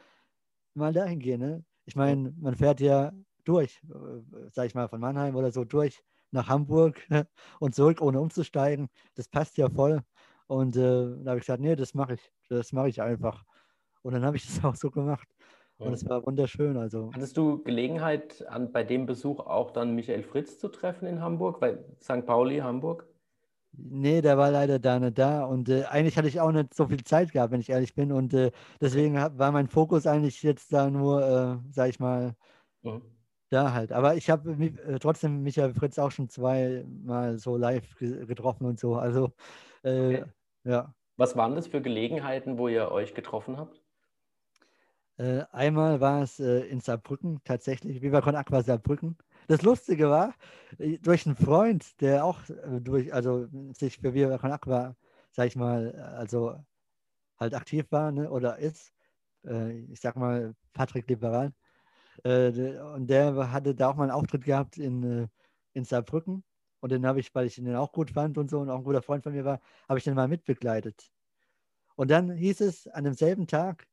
mal 0.74 0.94
dahin 0.94 1.20
gehen. 1.20 1.42
Ne? 1.42 1.66
Ich 1.86 1.98
meine, 1.98 2.34
man 2.40 2.56
fährt 2.56 2.80
ja 2.80 3.12
durch, 3.44 3.82
äh, 3.90 4.50
sag 4.52 4.68
ich 4.68 4.76
mal, 4.76 4.88
von 4.88 5.02
Mannheim 5.02 5.36
oder 5.36 5.52
so 5.52 5.66
durch 5.66 6.02
nach 6.32 6.48
Hamburg 6.48 7.06
und 7.60 7.76
zurück, 7.76 8.02
ohne 8.02 8.22
umzusteigen. 8.22 8.88
Das 9.16 9.28
passt 9.28 9.58
ja 9.58 9.70
voll. 9.70 10.02
Und 10.48 10.78
äh, 10.78 10.80
da 11.24 11.32
habe 11.32 11.40
ich 11.40 11.46
gesagt, 11.46 11.62
nee, 11.62 11.76
das 11.76 11.94
mache 11.94 12.14
ich. 12.14 12.32
Das 12.48 12.72
mache 12.72 12.88
ich 12.88 13.02
einfach. 13.02 13.44
Und 14.02 14.14
dann 14.14 14.24
habe 14.24 14.38
ich 14.38 14.46
das 14.46 14.64
auch 14.64 14.76
so 14.76 14.92
gemacht. 14.92 15.28
Und 15.78 15.94
es 15.94 16.08
war 16.08 16.26
wunderschön. 16.26 16.78
Also. 16.78 17.12
Hattest 17.14 17.36
du 17.38 17.62
Gelegenheit, 17.64 18.46
an, 18.48 18.72
bei 18.72 18.84
dem 18.84 19.06
Besuch 19.06 19.40
auch 19.40 19.72
dann 19.72 19.94
Michael 19.94 20.24
Fritz 20.24 20.58
zu 20.58 20.70
treffen 20.70 21.06
in 21.06 21.22
Hamburg, 21.22 21.60
bei 21.60 21.78
St. 22.02 22.26
Pauli, 22.26 22.60
Hamburg? 22.60 23.06
Nee, 23.78 24.22
der 24.22 24.38
war 24.38 24.52
leider 24.52 24.80
da 24.80 25.00
nicht 25.00 25.18
da. 25.18 25.44
Und 25.44 25.68
äh, 25.68 25.84
eigentlich 25.86 26.18
hatte 26.18 26.30
ich 26.30 26.40
auch 26.40 26.52
nicht 26.52 26.74
so 26.74 26.88
viel 26.88 27.04
Zeit 27.04 27.34
gehabt, 27.34 27.52
wenn 27.52 27.60
ich 27.60 27.70
ehrlich 27.70 27.94
bin. 27.94 28.14
Und 28.14 28.34
äh, 28.34 28.52
deswegen 28.80 29.16
war 29.16 29.52
mein 29.52 29.68
Fokus 29.68 30.08
eigentlich 30.08 30.44
jetzt 30.44 30.72
da 30.72 30.90
nur, 30.90 31.22
äh, 31.22 31.72
sag 31.72 31.90
ich 31.90 32.00
mal, 32.00 32.36
mhm. 32.84 33.02
da 33.50 33.74
halt. 33.74 33.92
Aber 33.92 34.16
ich 34.16 34.30
habe 34.30 34.52
äh, 34.52 35.00
trotzdem 35.00 35.44
Michael 35.44 35.74
Fritz 35.74 36.00
auch 36.00 36.12
schon 36.12 36.30
zweimal 36.30 37.38
so 37.38 37.58
live 37.58 37.96
getroffen 37.98 38.66
und 38.66 38.80
so. 38.80 38.96
Also, 38.96 39.32
äh, 39.84 40.20
okay. 40.20 40.24
ja. 40.64 40.94
Was 41.18 41.36
waren 41.36 41.56
das 41.56 41.68
für 41.68 41.82
Gelegenheiten, 41.82 42.58
wo 42.58 42.70
ihr 42.70 42.92
euch 42.92 43.14
getroffen 43.14 43.58
habt? 43.58 43.85
Äh, 45.18 45.44
einmal 45.52 46.02
war 46.02 46.24
es 46.24 46.40
äh, 46.40 46.62
in 46.68 46.82
Saarbrücken 46.82 47.42
tatsächlich, 47.46 48.02
Viva 48.02 48.22
Con 48.22 48.36
Aqua 48.36 48.62
Saarbrücken. 48.64 49.18
Das 49.48 49.62
Lustige 49.62 50.10
war, 50.10 50.36
äh, 50.78 50.98
durch 51.00 51.26
einen 51.26 51.36
Freund, 51.38 52.00
der 52.02 52.26
auch 52.26 52.40
äh, 52.50 52.82
durch, 52.82 53.14
also 53.14 53.48
sich 53.74 53.98
für 54.00 54.14
Viva 54.14 54.38
Con 54.38 54.52
Aqua, 54.52 54.96
sag 55.32 55.48
ich 55.48 55.56
mal, 55.56 55.96
also 56.18 56.56
halt 57.40 57.54
aktiv 57.56 57.86
war 57.92 58.12
ne, 58.12 58.30
oder 58.32 58.58
ist, 58.60 58.94
äh, 59.46 59.80
ich 59.92 60.02
sag 60.02 60.16
mal 60.18 60.56
Patrick 60.74 61.08
Liberal, 61.10 61.54
äh, 62.24 62.78
und 62.96 63.08
der 63.08 63.52
hatte 63.52 63.76
da 63.76 63.90
auch 63.90 63.96
mal 63.96 64.04
einen 64.06 64.12
Auftritt 64.12 64.46
gehabt 64.46 64.78
in, 64.78 65.30
in 65.74 65.86
Saarbrücken. 65.86 66.44
Und 66.82 66.92
den 66.92 67.06
habe 67.06 67.20
ich, 67.20 67.34
weil 67.34 67.48
ich 67.48 67.58
ihn 67.58 67.76
auch 67.76 67.92
gut 67.92 68.12
fand 68.12 68.38
und 68.38 68.50
so 68.50 68.60
und 68.60 68.70
auch 68.70 68.78
ein 68.78 68.84
guter 68.84 69.02
Freund 69.02 69.24
von 69.24 69.34
mir 69.34 69.46
war, 69.46 69.60
habe 69.90 69.98
ich 70.00 70.04
den 70.06 70.16
mal 70.16 70.28
mitbegleitet. 70.28 71.12
Und 71.96 72.12
dann 72.12 72.32
hieß 72.32 72.62
es 72.62 72.88
an 72.88 73.06
demselben 73.06 73.48
Tag, 73.48 73.88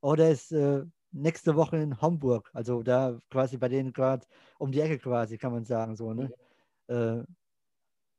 oder 0.00 0.30
ist 0.30 0.52
äh, 0.52 0.84
nächste 1.12 1.56
Woche 1.56 1.78
in 1.78 2.00
Hamburg, 2.00 2.50
also 2.54 2.82
da 2.82 3.18
quasi 3.30 3.56
bei 3.58 3.68
denen 3.68 3.92
gerade 3.92 4.26
um 4.58 4.72
die 4.72 4.80
Ecke 4.80 4.98
quasi, 4.98 5.38
kann 5.38 5.52
man 5.52 5.64
sagen, 5.64 5.96
so, 5.96 6.12
ne? 6.14 6.32
Äh, 6.88 7.24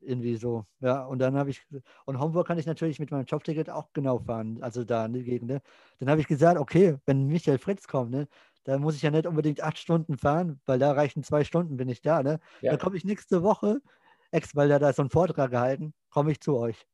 irgendwie 0.04 0.36
so, 0.36 0.65
ja, 0.80 1.06
und 1.06 1.20
dann 1.20 1.36
habe 1.38 1.52
ich, 1.52 1.62
und 2.06 2.20
Hamburg 2.20 2.48
kann 2.48 2.58
ich 2.58 2.65
natürlich 2.65 3.00
mit 3.00 3.12
meinem 3.12 3.26
Jobticket 3.26 3.70
auch 3.70 3.94
genau 3.94 4.17
fahren, 4.20 4.62
also 4.63 4.84
da 4.84 5.06
in 5.06 5.13
die 5.13 5.24
Gegend, 5.24 5.50
ne? 5.52 5.62
Dann 6.00 6.10
habe 6.10 6.22
ich 6.22 6.28
gesagt, 6.28 6.60
okay, 6.60 6.98
wenn 7.06 7.28
Michael 7.28 7.60
Fritz 7.60 7.88
kommt, 7.88 8.10
ne, 8.12 8.28
da 8.63 8.80
muss 8.80 8.96
ich 8.96 9.04
ja 9.04 9.12
nicht 9.12 9.28
unbedingt 9.28 9.62
acht 9.62 9.78
Stunden 9.78 10.17
fahren, 10.17 10.60
weil 10.65 10.80
da 10.80 10.91
reichen 10.94 11.24
zwei 11.24 11.44
Stunden, 11.44 11.78
bin 11.78 11.88
ich 11.89 12.02
da, 12.02 12.24
ne? 12.24 12.39
Ja. 12.62 12.72
Dann 12.72 12.80
komme 12.80 12.98
ich 12.98 13.06
nächste 13.06 13.44
Woche, 13.44 13.82
ex, 14.32 14.56
weil 14.56 14.70
da 14.70 14.80
da 14.80 14.91
so 14.94 15.04
einen 15.04 15.12
Vortrag 15.12 15.52
gehalten, 15.52 15.94
komme 16.10 16.32
ich 16.32 16.41
zu 16.41 16.58
euch. 16.58 16.88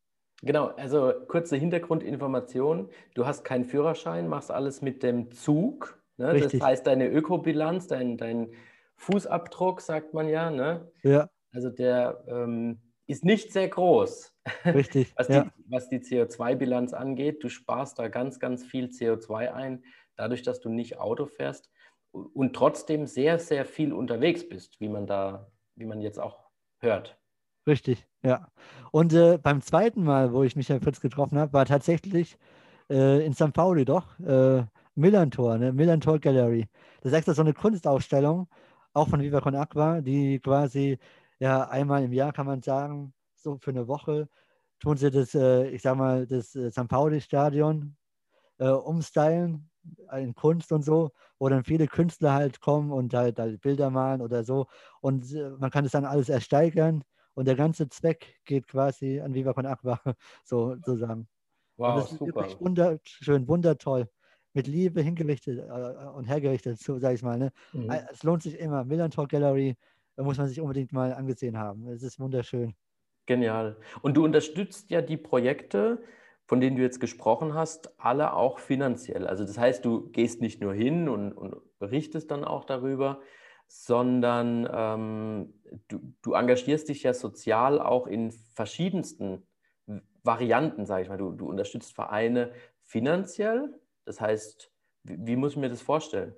Genau, 0.43 0.67
also 0.78 1.13
kurze 1.28 1.56
Hintergrundinformation. 1.56 2.89
Du 3.15 3.26
hast 3.26 3.43
keinen 3.43 3.65
Führerschein, 3.65 4.28
machst 4.28 4.52
alles 4.52 4.82
mit 4.82 5.02
dem 5.02 5.32
Zug. 5.32 6.02
Ne? 6.17 6.39
Das 6.39 6.54
heißt, 6.54 6.86
deine 6.86 7.08
Ökobilanz, 7.10 7.88
dein, 7.88 8.17
dein 8.17 8.52
Fußabdruck, 8.97 9.82
sagt 9.82 10.13
man 10.13 10.28
ja. 10.28 10.52
Ne? 10.52 10.91
Ja. 11.04 11.30
Also 11.52 11.69
der 11.69 12.23
ähm, 12.28 12.80
ist 13.08 13.26
nicht 13.26 13.52
sehr 13.52 13.67
groß. 13.67 14.34
Richtig. 14.65 15.13
was, 15.17 15.28
ja. 15.28 15.45
die, 15.45 15.50
was 15.69 15.89
die 15.89 16.00
CO2-Bilanz 16.00 16.93
angeht. 16.93 17.43
Du 17.43 17.50
sparst 17.50 17.97
da 17.97 18.08
ganz, 18.08 18.39
ganz 18.39 18.63
viel 18.63 18.86
CO2 18.86 19.54
ein, 19.54 19.84
dadurch, 20.15 20.43
dass 20.43 20.60
du 20.60 20.69
nicht 20.69 21.00
Auto 21.00 21.26
fährst 21.26 21.71
und 22.12 22.56
trotzdem 22.56 23.08
sehr, 23.08 23.39
sehr 23.39 23.65
viel 23.65 23.93
unterwegs 23.93 24.47
bist, 24.47 24.80
wie 24.80 24.89
man 24.89 25.08
da, 25.08 25.52
wie 25.76 25.86
man 25.86 26.02
jetzt 26.02 26.19
auch 26.19 26.38
hört. 26.80 27.17
Richtig, 27.65 28.08
ja. 28.27 28.47
Und 28.91 29.13
äh, 29.13 29.37
beim 29.37 29.61
zweiten 29.61 30.03
Mal, 30.03 30.33
wo 30.33 30.43
ich 30.43 30.55
Michael 30.55 30.81
Fritz 30.81 30.99
getroffen 31.01 31.37
habe, 31.39 31.53
war 31.53 31.65
tatsächlich 31.65 32.37
äh, 32.89 33.25
in 33.25 33.33
St. 33.33 33.53
Pauli 33.53 33.85
doch 33.85 34.19
äh, 34.19 34.65
Millantor, 34.95 35.57
ne? 35.57 35.73
Millantor 35.73 36.19
Gallery. 36.19 36.67
Das 37.01 37.11
ist 37.11 37.17
extra 37.17 37.33
so 37.33 37.41
eine 37.41 37.53
Kunstausstellung, 37.53 38.47
auch 38.93 39.09
von 39.09 39.21
Viva 39.21 39.41
Con 39.41 39.55
Aqua, 39.55 40.01
die 40.01 40.39
quasi 40.39 40.97
ja 41.39 41.67
einmal 41.69 42.03
im 42.03 42.13
Jahr, 42.13 42.33
kann 42.33 42.47
man 42.47 42.61
sagen, 42.61 43.13
so 43.35 43.57
für 43.59 43.71
eine 43.71 43.87
Woche, 43.87 44.27
tun 44.79 44.97
sie 44.97 45.11
das, 45.11 45.35
äh, 45.35 45.67
ich 45.69 45.81
sag 45.81 45.97
mal, 45.97 46.27
das 46.27 46.55
äh, 46.55 46.71
St. 46.71 46.87
Pauli-Stadion 46.87 47.95
äh, 48.59 48.69
umstylen 48.69 49.69
in 50.13 50.35
Kunst 50.35 50.71
und 50.71 50.83
so, 50.83 51.11
wo 51.39 51.49
dann 51.49 51.63
viele 51.63 51.87
Künstler 51.87 52.33
halt 52.33 52.59
kommen 52.59 52.91
und 52.91 53.13
halt, 53.13 53.39
halt 53.39 53.61
Bilder 53.61 53.89
malen 53.89 54.21
oder 54.21 54.43
so. 54.43 54.67
Und 55.01 55.31
äh, 55.33 55.51
man 55.59 55.71
kann 55.71 55.85
das 55.85 55.93
dann 55.93 56.05
alles 56.05 56.29
ersteigern 56.29 57.03
und 57.38 57.45
der 57.47 57.56
ganze 57.56 57.88
Zweck 57.89 58.36
geht 58.45 58.67
quasi 58.67 59.19
an 59.19 59.34
Viva 59.34 59.54
Con 59.54 59.65
Aqua, 59.65 60.00
so 60.43 60.76
sozusagen. 60.76 61.28
Wow, 61.78 61.89
und 61.89 62.02
das 62.02 62.12
ist 62.12 62.19
super. 62.19 62.36
wirklich 62.36 62.60
wunderschön, 62.60 63.47
wundertoll. 63.47 64.10
Mit 64.54 64.65
Liebe 64.65 65.02
hingerichtet 65.02 65.60
äh, 65.60 66.08
und 66.15 66.26
hergerichtet, 66.26 66.80
so 66.80 66.97
sage 66.97 67.13
ich 67.13 67.21
mal. 67.21 67.38
Ne? 67.38 67.52
Mhm. 67.73 67.91
Äh, 67.91 68.06
es 68.12 68.23
lohnt 68.23 68.41
sich 68.41 68.60
immer. 68.60 68.84
Milan 68.86 69.12
Talk 69.12 69.30
Gallery 69.30 69.78
da 70.17 70.23
muss 70.23 70.38
man 70.38 70.47
sich 70.47 70.60
unbedingt 70.60 70.91
mal 70.91 71.13
angesehen 71.13 71.58
haben. 71.58 71.88
Es 71.89 72.02
ist 72.02 72.19
wunderschön. 72.19 72.73
Genial. 73.28 73.78
Und 74.02 74.17
du 74.17 74.26
unterstützt 74.26 74.89
ja 74.89 75.02
die 75.02 75.15
Projekte, 75.15 76.04
von 76.47 76.60
denen 76.60 76.76
du 76.76 76.82
jetzt 76.82 77.00
gesprochen 77.00 77.54
hast, 77.54 77.93
alle 78.00 78.34
auch 78.34 78.58
finanziell. 78.58 79.28
Also 79.28 79.43
das 79.43 79.60
heißt, 79.60 79.86
du 79.86 80.10
gehst 80.10 80.41
nicht 80.41 80.60
nur 80.60 80.73
hin 80.73 81.08
und, 81.08 81.34
und 81.34 81.58
berichtest 81.78 82.32
dann 82.32 82.43
auch 82.43 82.65
darüber, 82.65 83.21
sondern 83.67 84.67
ähm, 84.71 85.53
du, 85.88 86.13
du, 86.21 86.34
engagierst 86.34 86.89
dich 86.89 87.03
ja 87.03 87.13
sozial 87.13 87.82
auch 87.82 88.08
in 88.08 88.32
verschiedensten 88.32 89.45
Varianten, 90.23 90.86
sage 90.86 91.03
ich 91.03 91.10
mal. 91.10 91.17
Du, 91.17 91.32
du, 91.32 91.47
unterstützt 91.49 91.93
Vereine 91.93 92.53
finanziell. 92.82 93.80
Das 94.06 94.21
heißt, 94.21 94.71
wie, 95.03 95.27
wie, 95.27 95.36
muss 95.36 95.53
ich 95.53 95.58
mir 95.58 95.69
das 95.69 95.82
vorstellen? 95.82 96.34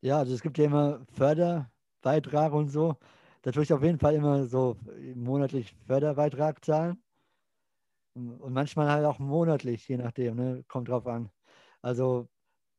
Ja, 0.00 0.18
also 0.18 0.34
es 0.34 0.42
gibt 0.42 0.58
ja 0.58 0.64
immer 0.64 1.04
Förderbeitrag 1.12 2.52
und 2.52 2.68
so. 2.68 2.96
Da 3.42 3.50
tue 3.50 3.64
ich 3.64 3.72
auf 3.72 3.82
jeden 3.82 3.98
Fall 3.98 4.14
immer 4.14 4.46
so 4.46 4.76
monatlich 5.14 5.74
Förderbeitrag 5.86 6.64
zahlen. 6.64 7.02
Und 8.14 8.52
manchmal 8.52 8.90
halt 8.90 9.06
auch 9.06 9.18
monatlich, 9.18 9.88
je 9.88 9.96
nachdem, 9.96 10.36
ne? 10.36 10.64
kommt 10.68 10.88
drauf 10.88 11.06
an. 11.06 11.30
Also 11.80 12.28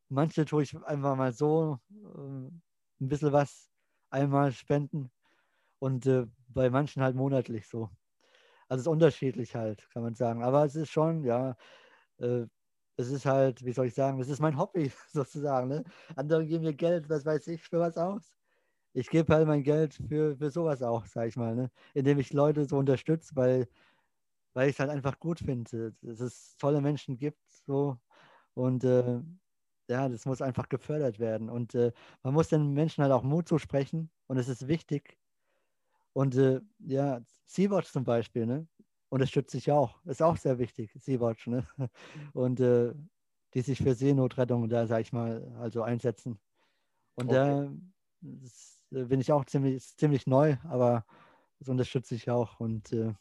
manche 0.08 0.44
tue 0.44 0.62
ich 0.62 0.76
einfach 0.84 1.16
mal 1.16 1.32
so 1.32 1.78
äh, 1.90 2.50
ein 3.04 3.08
bisschen 3.08 3.32
was 3.32 3.70
einmal 4.10 4.52
spenden 4.52 5.10
und 5.80 6.06
äh, 6.06 6.26
bei 6.48 6.70
manchen 6.70 7.02
halt 7.02 7.16
monatlich 7.16 7.68
so. 7.68 7.90
Also 8.68 8.80
es 8.80 8.82
ist 8.82 8.88
unterschiedlich 8.88 9.54
halt, 9.54 9.88
kann 9.90 10.02
man 10.02 10.14
sagen. 10.14 10.42
Aber 10.42 10.64
es 10.64 10.76
ist 10.76 10.90
schon, 10.90 11.24
ja, 11.24 11.56
äh, 12.18 12.46
es 12.96 13.10
ist 13.10 13.26
halt, 13.26 13.64
wie 13.64 13.72
soll 13.72 13.86
ich 13.86 13.94
sagen, 13.94 14.20
es 14.20 14.28
ist 14.28 14.40
mein 14.40 14.58
Hobby 14.58 14.92
sozusagen. 15.12 15.68
Ne? 15.68 15.84
Andere 16.16 16.46
geben 16.46 16.64
mir 16.64 16.74
Geld, 16.74 17.08
was 17.10 17.24
weiß 17.26 17.48
ich, 17.48 17.62
für 17.62 17.80
was 17.80 17.98
aus. 17.98 18.36
Ich 18.94 19.10
gebe 19.10 19.32
halt 19.34 19.46
mein 19.48 19.62
Geld 19.64 19.94
für, 20.08 20.36
für 20.36 20.50
sowas 20.50 20.82
auch, 20.82 21.06
sag 21.06 21.28
ich 21.28 21.36
mal, 21.36 21.54
ne? 21.56 21.70
indem 21.94 22.18
ich 22.20 22.32
Leute 22.32 22.64
so 22.64 22.78
unterstütze, 22.78 23.34
weil, 23.36 23.68
weil 24.54 24.68
ich 24.70 24.76
es 24.76 24.80
halt 24.80 24.90
einfach 24.90 25.18
gut 25.20 25.40
finde, 25.40 25.94
dass 26.02 26.20
es 26.20 26.56
tolle 26.58 26.80
Menschen 26.80 27.16
gibt 27.18 27.40
so 27.66 27.98
und 28.54 28.84
äh, 28.84 29.20
ja, 29.88 30.08
das 30.08 30.26
muss 30.26 30.42
einfach 30.42 30.68
gefördert 30.68 31.18
werden 31.18 31.50
und 31.50 31.74
äh, 31.74 31.92
man 32.22 32.34
muss 32.34 32.48
den 32.48 32.72
Menschen 32.72 33.02
halt 33.02 33.12
auch 33.12 33.22
Mut 33.22 33.48
zusprechen 33.48 34.10
und 34.26 34.38
es 34.38 34.48
ist 34.48 34.68
wichtig. 34.68 35.18
Und 36.12 36.36
äh, 36.36 36.60
ja, 36.78 37.20
Sea-Watch 37.46 37.90
zum 37.90 38.04
Beispiel, 38.04 38.46
ne? 38.46 38.66
unterstütze 39.14 39.58
ich 39.58 39.70
auch. 39.70 40.04
Ist 40.06 40.22
auch 40.22 40.36
sehr 40.36 40.58
wichtig, 40.58 40.92
Sea-Watch. 40.98 41.46
Ne? 41.46 41.66
Und 42.32 42.58
äh, 42.58 42.92
die 43.54 43.60
sich 43.60 43.78
für 43.78 43.94
Seenotrettung 43.94 44.68
da, 44.68 44.88
sag 44.88 45.02
ich 45.02 45.12
mal, 45.12 45.54
also 45.60 45.82
einsetzen. 45.82 46.40
Und 47.14 47.28
okay. 47.28 47.68
da 48.90 49.04
bin 49.04 49.20
ich 49.20 49.30
auch 49.30 49.44
ziemlich, 49.44 49.96
ziemlich 49.96 50.26
neu, 50.26 50.56
aber 50.64 51.06
das 51.60 51.68
unterstütze 51.68 52.16
ich 52.16 52.28
auch. 52.28 52.58
Und 52.58 52.92
äh, 52.92 53.14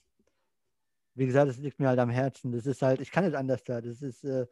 wie 1.14 1.28
gesagt, 1.28 1.50
das 1.50 1.58
liegt 1.58 1.80
mir 1.80 1.90
halt 1.90 2.00
am 2.00 2.10
Herzen. 2.10 2.52
Das 2.52 2.66
ist 2.66 2.82
halt, 2.82 3.00
ich 3.00 3.12
kann 3.12 3.26
nicht 3.26 3.36
anders 3.36 3.64
da. 3.64 3.80
Das 3.80 4.02
ist, 4.02 4.24
äh, 4.24 4.48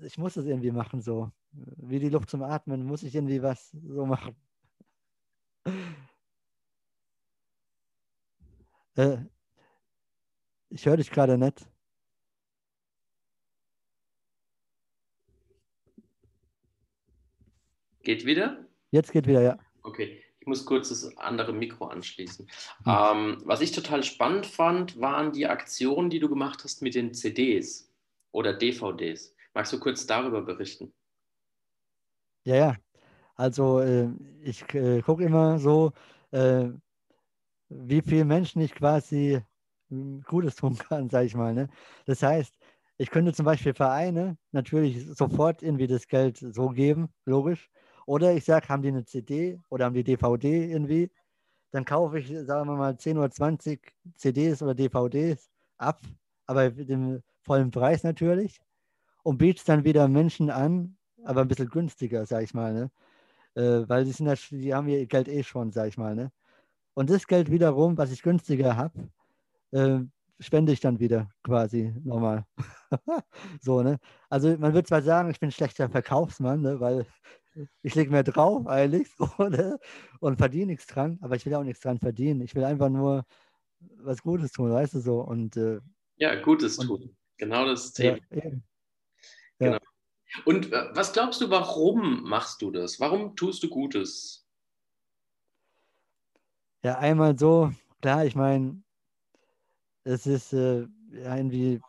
ich 0.00 0.18
muss 0.18 0.34
das 0.34 0.46
irgendwie 0.46 0.70
machen, 0.70 1.00
so. 1.00 1.30
Wie 1.52 1.98
die 1.98 2.08
Luft 2.08 2.30
zum 2.30 2.42
Atmen, 2.42 2.84
muss 2.84 3.02
ich 3.02 3.14
irgendwie 3.14 3.42
was 3.42 3.70
so 3.70 4.06
machen. 4.06 4.36
Äh, 8.96 9.18
ich 10.70 10.86
höre 10.86 10.96
dich 10.96 11.10
gerade 11.10 11.36
nicht. 11.36 11.68
Geht 18.02 18.24
wieder? 18.24 18.64
Jetzt 18.90 19.12
geht 19.12 19.26
wieder, 19.26 19.42
ja. 19.42 19.58
Okay, 19.82 20.22
ich 20.40 20.46
muss 20.46 20.64
kurz 20.64 20.88
das 20.88 21.16
andere 21.18 21.52
Mikro 21.52 21.86
anschließen. 21.88 22.46
Hm. 22.84 22.86
Ähm, 22.86 23.42
was 23.44 23.60
ich 23.60 23.72
total 23.72 24.02
spannend 24.02 24.46
fand, 24.46 24.98
waren 24.98 25.32
die 25.32 25.46
Aktionen, 25.46 26.08
die 26.08 26.20
du 26.20 26.28
gemacht 26.28 26.64
hast 26.64 26.82
mit 26.82 26.94
den 26.94 27.12
CDs 27.12 27.92
oder 28.32 28.54
DVDs. 28.54 29.35
Magst 29.56 29.72
du 29.72 29.80
kurz 29.80 30.06
darüber 30.06 30.42
berichten? 30.42 30.92
Ja, 32.44 32.56
ja. 32.56 32.76
Also 33.36 33.80
äh, 33.80 34.10
ich 34.42 34.62
äh, 34.74 35.00
gucke 35.00 35.24
immer 35.24 35.58
so, 35.58 35.92
äh, 36.30 36.68
wie 37.70 38.02
viele 38.02 38.26
Menschen 38.26 38.60
ich 38.60 38.74
quasi 38.74 39.40
Gutes 40.26 40.56
tun 40.56 40.76
kann, 40.90 41.08
sage 41.08 41.24
ich 41.24 41.34
mal. 41.34 41.54
Ne? 41.54 41.70
Das 42.04 42.22
heißt, 42.22 42.54
ich 42.98 43.08
könnte 43.10 43.32
zum 43.32 43.46
Beispiel 43.46 43.72
Vereine 43.72 44.36
natürlich 44.52 45.06
sofort 45.06 45.62
irgendwie 45.62 45.86
das 45.86 46.06
Geld 46.06 46.36
so 46.36 46.68
geben, 46.68 47.08
logisch. 47.24 47.70
Oder 48.04 48.34
ich 48.34 48.44
sage, 48.44 48.68
haben 48.68 48.82
die 48.82 48.88
eine 48.88 49.06
CD 49.06 49.58
oder 49.70 49.86
haben 49.86 49.94
die 49.94 50.04
DVD 50.04 50.66
irgendwie, 50.70 51.10
dann 51.70 51.86
kaufe 51.86 52.18
ich, 52.18 52.28
sagen 52.28 52.68
wir 52.68 52.76
mal, 52.76 52.98
10 52.98 53.16
oder 53.16 53.30
20 53.30 53.94
CDs 54.16 54.62
oder 54.62 54.74
DVDs 54.74 55.48
ab, 55.78 56.02
aber 56.44 56.70
mit 56.72 56.90
dem 56.90 57.22
vollen 57.42 57.70
Preis 57.70 58.02
natürlich 58.02 58.60
und 59.26 59.38
biete 59.38 59.58
es 59.58 59.64
dann 59.64 59.82
wieder 59.82 60.06
Menschen 60.06 60.50
an, 60.50 60.96
aber 61.24 61.40
ein 61.40 61.48
bisschen 61.48 61.68
günstiger, 61.68 62.26
sage 62.26 62.44
ich 62.44 62.54
mal. 62.54 62.72
Ne? 62.72 62.90
Äh, 63.56 63.88
weil 63.88 64.04
die, 64.04 64.12
sind 64.12 64.28
ja, 64.28 64.34
die 64.50 64.72
haben 64.72 64.86
ihr 64.86 65.04
Geld 65.06 65.26
eh 65.26 65.42
schon, 65.42 65.72
sage 65.72 65.88
ich 65.88 65.98
mal. 65.98 66.14
Ne? 66.14 66.30
Und 66.94 67.10
das 67.10 67.26
Geld 67.26 67.50
wiederum, 67.50 67.98
was 67.98 68.12
ich 68.12 68.22
günstiger 68.22 68.76
habe, 68.76 69.10
äh, 69.72 69.98
spende 70.38 70.72
ich 70.72 70.78
dann 70.78 71.00
wieder 71.00 71.28
quasi 71.42 71.92
nochmal. 72.04 72.46
so, 73.60 73.82
ne? 73.82 73.98
Also 74.30 74.56
man 74.58 74.74
würde 74.74 74.86
zwar 74.86 75.02
sagen, 75.02 75.28
ich 75.30 75.40
bin 75.40 75.48
ein 75.48 75.52
schlechter 75.52 75.90
Verkaufsmann, 75.90 76.60
ne? 76.60 76.78
weil 76.78 77.04
ich 77.82 77.96
lege 77.96 78.12
mehr 78.12 78.22
drauf 78.22 78.68
eigentlich 78.68 79.08
so, 79.18 79.28
ne? 79.42 79.76
und 80.20 80.38
verdiene 80.38 80.66
nichts 80.66 80.86
dran, 80.86 81.18
aber 81.20 81.34
ich 81.34 81.44
will 81.44 81.54
auch 81.56 81.64
nichts 81.64 81.80
dran 81.80 81.98
verdienen. 81.98 82.42
Ich 82.42 82.54
will 82.54 82.62
einfach 82.62 82.90
nur 82.90 83.24
was 83.96 84.22
Gutes 84.22 84.52
tun, 84.52 84.70
weißt 84.70 84.94
du 84.94 85.00
so. 85.00 85.20
Und, 85.20 85.56
äh, 85.56 85.80
ja, 86.14 86.40
Gutes 86.40 86.78
und, 86.78 86.86
tun. 86.86 87.16
Genau 87.38 87.66
das 87.66 87.92
Thema. 87.92 88.18
Ja, 88.30 88.52
ja. 89.60 89.78
Genau. 89.78 89.78
Und 90.44 90.72
äh, 90.72 90.88
was 90.92 91.12
glaubst 91.12 91.40
du, 91.40 91.50
warum 91.50 92.22
machst 92.22 92.60
du 92.62 92.70
das? 92.70 93.00
Warum 93.00 93.36
tust 93.36 93.62
du 93.62 93.68
Gutes? 93.68 94.46
Ja, 96.82 96.98
einmal 96.98 97.38
so, 97.38 97.72
klar, 98.00 98.24
ich 98.24 98.34
meine, 98.34 98.82
es 100.04 100.26
ist 100.26 100.52
äh, 100.52 100.86
irgendwie, 101.10 101.80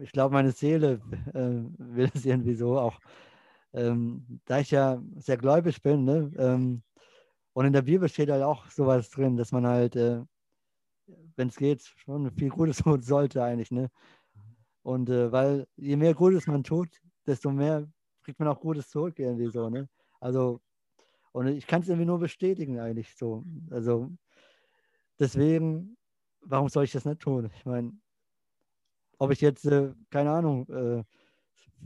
ich 0.00 0.12
glaube, 0.12 0.34
meine 0.34 0.52
Seele 0.52 1.00
äh, 1.34 1.62
will 1.78 2.10
es 2.14 2.24
irgendwie 2.24 2.54
so 2.54 2.78
auch, 2.78 2.98
ähm, 3.72 4.40
da 4.46 4.60
ich 4.60 4.70
ja 4.70 5.00
sehr 5.18 5.36
gläubig 5.36 5.82
bin, 5.82 6.04
ne, 6.04 6.32
ähm, 6.38 6.82
und 7.52 7.64
in 7.64 7.72
der 7.72 7.82
Bibel 7.82 8.06
steht 8.08 8.28
halt 8.30 8.42
auch 8.42 8.70
sowas 8.70 9.08
drin, 9.08 9.36
dass 9.36 9.50
man 9.50 9.66
halt, 9.66 9.96
äh, 9.96 10.22
wenn 11.36 11.48
es 11.48 11.56
geht, 11.56 11.82
schon 11.82 12.30
viel 12.32 12.50
Gutes 12.50 12.78
tun 12.78 13.00
sollte 13.00 13.42
eigentlich, 13.42 13.70
ne? 13.70 13.90
Und 14.86 15.10
äh, 15.10 15.32
weil 15.32 15.66
je 15.76 15.96
mehr 15.96 16.14
Gutes 16.14 16.46
man 16.46 16.62
tut, 16.62 17.00
desto 17.26 17.50
mehr 17.50 17.88
kriegt 18.22 18.38
man 18.38 18.48
auch 18.48 18.60
Gutes 18.60 18.88
zurück 18.88 19.18
irgendwie 19.18 19.50
so, 19.50 19.68
ne? 19.68 19.88
Also, 20.20 20.60
und 21.32 21.48
ich 21.48 21.66
kann 21.66 21.82
es 21.82 21.88
irgendwie 21.88 22.06
nur 22.06 22.20
bestätigen 22.20 22.80
eigentlich 22.80 23.16
so. 23.16 23.44
Also, 23.70 24.10
deswegen 25.18 25.96
warum 26.40 26.68
soll 26.68 26.84
ich 26.84 26.92
das 26.92 27.04
nicht 27.04 27.20
tun? 27.20 27.50
Ich 27.56 27.64
meine, 27.66 27.92
ob 29.18 29.30
ich 29.32 29.40
jetzt, 29.40 29.64
äh, 29.66 29.92
keine 30.10 30.30
Ahnung, 30.30 30.68
äh, 30.68 31.04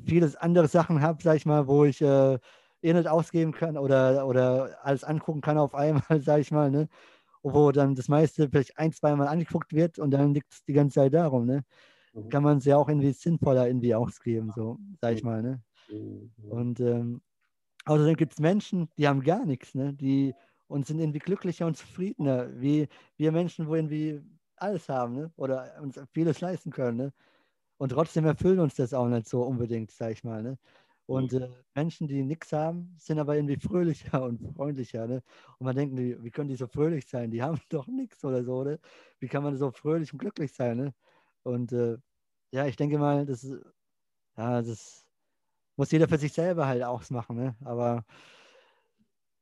vieles 0.06 0.36
andere 0.36 0.68
Sachen 0.68 1.02
habe, 1.02 1.22
sag 1.22 1.36
ich 1.36 1.46
mal, 1.46 1.66
wo 1.68 1.84
ich 1.84 2.00
äh, 2.02 2.38
eh 2.82 2.92
nicht 2.94 3.08
ausgeben 3.08 3.52
kann 3.52 3.78
oder, 3.78 4.26
oder 4.26 4.78
alles 4.84 5.04
angucken 5.04 5.40
kann 5.42 5.58
auf 5.58 5.74
einmal, 5.74 6.02
sag 6.22 6.40
ich 6.40 6.50
mal, 6.52 6.70
ne? 6.70 6.88
Wo 7.44 7.72
dann 7.72 7.94
das 7.96 8.08
meiste 8.08 8.48
vielleicht 8.50 8.78
ein, 8.78 8.92
zweimal 8.92 9.28
angeguckt 9.28 9.72
wird 9.74 9.98
und 10.00 10.12
dann 10.12 10.34
liegt 10.34 10.52
es 10.54 10.64
die 10.64 10.74
ganze 10.74 10.96
Zeit 10.96 11.14
darum, 11.14 11.46
ne? 11.46 11.64
Mhm. 12.12 12.28
Kann 12.28 12.42
man 12.42 12.58
es 12.58 12.64
ja 12.64 12.76
auch 12.76 12.88
irgendwie 12.88 13.12
sinnvoller 13.12 13.66
irgendwie 13.66 13.94
ausgeben, 13.94 14.52
so, 14.54 14.78
sag 15.00 15.14
ich 15.14 15.22
mal, 15.22 15.42
ne? 15.42 15.62
Mhm. 15.90 16.30
Und 16.48 16.80
ähm, 16.80 17.22
außerdem 17.84 18.16
gibt 18.16 18.32
es 18.32 18.38
Menschen, 18.38 18.88
die 18.98 19.08
haben 19.08 19.22
gar 19.22 19.44
nichts, 19.44 19.74
ne? 19.74 19.94
Die 19.94 20.34
und 20.70 20.86
sind 20.86 21.00
irgendwie 21.00 21.18
glücklicher 21.18 21.66
und 21.66 21.76
zufriedener, 21.76 22.48
wie 22.60 22.88
wir 23.16 23.32
Menschen, 23.32 23.66
wo 23.66 23.74
irgendwie 23.74 24.22
alles 24.54 24.88
haben 24.88 25.16
ne? 25.16 25.32
oder 25.36 25.74
uns 25.82 26.00
vieles 26.12 26.40
leisten 26.40 26.70
können. 26.70 26.96
Ne? 26.96 27.12
Und 27.78 27.90
trotzdem 27.90 28.24
erfüllen 28.24 28.60
uns 28.60 28.76
das 28.76 28.94
auch 28.94 29.08
nicht 29.08 29.28
so 29.28 29.42
unbedingt, 29.42 29.90
sag 29.90 30.12
ich 30.12 30.22
mal. 30.22 30.44
Ne? 30.44 30.58
Und 31.06 31.32
mhm. 31.32 31.42
äh, 31.42 31.48
Menschen, 31.74 32.06
die 32.06 32.22
nichts 32.22 32.52
haben, 32.52 32.94
sind 32.98 33.18
aber 33.18 33.34
irgendwie 33.34 33.56
fröhlicher 33.56 34.22
und 34.24 34.54
freundlicher. 34.54 35.08
Ne? 35.08 35.24
Und 35.58 35.64
man 35.66 35.74
denkt, 35.74 35.98
wie, 35.98 36.22
wie 36.22 36.30
können 36.30 36.48
die 36.48 36.54
so 36.54 36.68
fröhlich 36.68 37.04
sein? 37.08 37.32
Die 37.32 37.42
haben 37.42 37.58
doch 37.68 37.88
nichts 37.88 38.24
oder 38.24 38.44
so. 38.44 38.62
Ne? 38.62 38.78
Wie 39.18 39.26
kann 39.26 39.42
man 39.42 39.56
so 39.56 39.72
fröhlich 39.72 40.12
und 40.12 40.20
glücklich 40.20 40.52
sein? 40.52 40.76
Ne? 40.76 40.94
Und 41.42 41.72
äh, 41.72 41.98
ja, 42.52 42.66
ich 42.66 42.76
denke 42.76 42.98
mal, 42.98 43.26
das, 43.26 43.44
ja, 44.36 44.62
das 44.62 45.06
muss 45.76 45.90
jeder 45.90 46.08
für 46.08 46.18
sich 46.18 46.32
selber 46.32 46.66
halt 46.66 46.82
ausmachen. 46.82 47.36
Ne? 47.36 47.56
Aber 47.64 48.04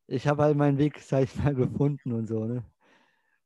ich 0.07 0.27
habe 0.27 0.43
halt 0.43 0.57
meinen 0.57 0.79
Weg, 0.79 1.01
sag 1.01 1.25
ich 1.25 1.37
mal, 1.37 1.55
gefunden 1.55 2.13
und 2.13 2.27
so. 2.29 2.45
Ne? 2.45 2.65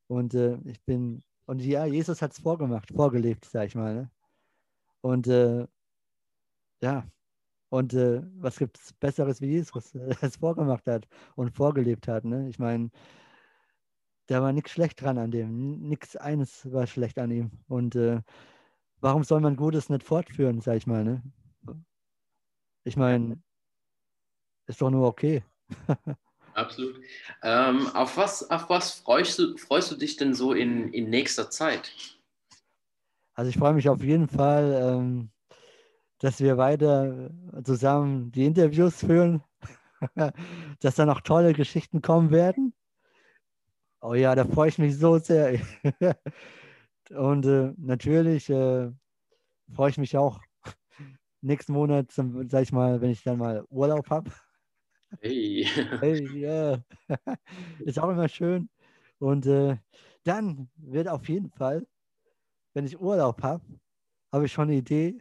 Und 0.08 0.34
äh, 0.34 0.58
ich 0.64 0.82
bin 0.84 1.22
und 1.46 1.60
ja, 1.62 1.86
Jesus 1.86 2.22
hat 2.22 2.32
es 2.32 2.38
vorgemacht, 2.38 2.90
vorgelebt, 2.92 3.44
sag 3.44 3.66
ich 3.66 3.74
mal. 3.74 3.94
Ne? 3.94 4.10
Und 5.00 5.26
äh, 5.26 5.66
ja, 6.80 7.04
und 7.70 7.94
äh, 7.94 8.22
was 8.36 8.58
gibt 8.58 8.78
es 8.78 8.92
Besseres 8.94 9.40
wie 9.40 9.46
Jesus, 9.52 9.92
der 9.92 10.22
es 10.22 10.36
vorgemacht 10.36 10.86
hat 10.86 11.08
und 11.36 11.54
vorgelebt 11.56 12.08
hat? 12.08 12.24
Ne? 12.24 12.48
Ich 12.48 12.58
meine, 12.58 12.90
da 14.26 14.42
war 14.42 14.52
nichts 14.52 14.70
schlecht 14.70 15.00
dran 15.00 15.18
an 15.18 15.30
dem. 15.30 15.80
Nichts 15.88 16.16
eines 16.16 16.70
war 16.72 16.86
schlecht 16.86 17.18
an 17.18 17.30
ihm. 17.30 17.50
Und 17.68 17.96
äh, 17.96 18.20
warum 19.00 19.24
soll 19.24 19.40
man 19.40 19.56
Gutes 19.56 19.88
nicht 19.88 20.04
fortführen, 20.04 20.60
sag 20.60 20.76
ich 20.76 20.86
mal? 20.86 21.04
Ne? 21.04 21.22
Ich 22.84 22.96
meine, 22.96 23.40
ist 24.66 24.80
doch 24.80 24.90
nur 24.90 25.06
okay. 25.06 25.42
Absolut. 26.54 27.00
Ähm, 27.42 27.88
auf, 27.94 28.16
was, 28.16 28.50
auf 28.50 28.68
was 28.68 28.92
freust 28.92 29.38
du, 29.38 29.56
freust 29.56 29.90
du 29.90 29.96
dich 29.96 30.16
denn 30.16 30.34
so 30.34 30.52
in, 30.52 30.92
in 30.92 31.08
nächster 31.08 31.50
Zeit? 31.50 31.92
Also 33.34 33.48
ich 33.48 33.56
freue 33.56 33.72
mich 33.72 33.88
auf 33.88 34.02
jeden 34.02 34.28
Fall, 34.28 34.78
ähm, 34.82 35.30
dass 36.18 36.40
wir 36.40 36.58
weiter 36.58 37.30
zusammen 37.64 38.30
die 38.32 38.44
Interviews 38.44 38.96
führen, 38.96 39.42
dass 40.80 40.96
da 40.96 41.06
noch 41.06 41.22
tolle 41.22 41.54
Geschichten 41.54 42.02
kommen 42.02 42.30
werden. 42.30 42.74
Oh 44.02 44.14
ja, 44.14 44.34
da 44.34 44.44
freue 44.44 44.68
ich 44.68 44.78
mich 44.78 44.98
so 44.98 45.18
sehr. 45.18 45.60
Und 47.10 47.46
äh, 47.46 47.72
natürlich 47.76 48.50
äh, 48.50 48.90
freue 49.74 49.90
ich 49.90 49.98
mich 49.98 50.16
auch 50.16 50.40
nächsten 51.40 51.72
Monat, 51.72 52.10
zum, 52.10 52.48
sag 52.48 52.62
ich 52.62 52.72
mal, 52.72 53.00
wenn 53.00 53.10
ich 53.10 53.22
dann 53.22 53.38
mal 53.38 53.64
Urlaub 53.68 54.10
habe. 54.10 54.30
Hey. 55.20 55.64
Hey, 56.00 56.26
ja. 56.40 56.82
Ist 57.78 57.98
auch 57.98 58.10
immer 58.10 58.28
schön. 58.28 58.68
Und 59.18 59.46
äh, 59.46 59.76
dann 60.24 60.70
wird 60.76 61.08
auf 61.08 61.28
jeden 61.28 61.50
Fall, 61.50 61.86
wenn 62.74 62.86
ich 62.86 63.00
Urlaub 63.00 63.42
habe, 63.42 63.64
habe 64.32 64.46
ich 64.46 64.52
schon 64.52 64.68
eine 64.68 64.76
Idee, 64.78 65.20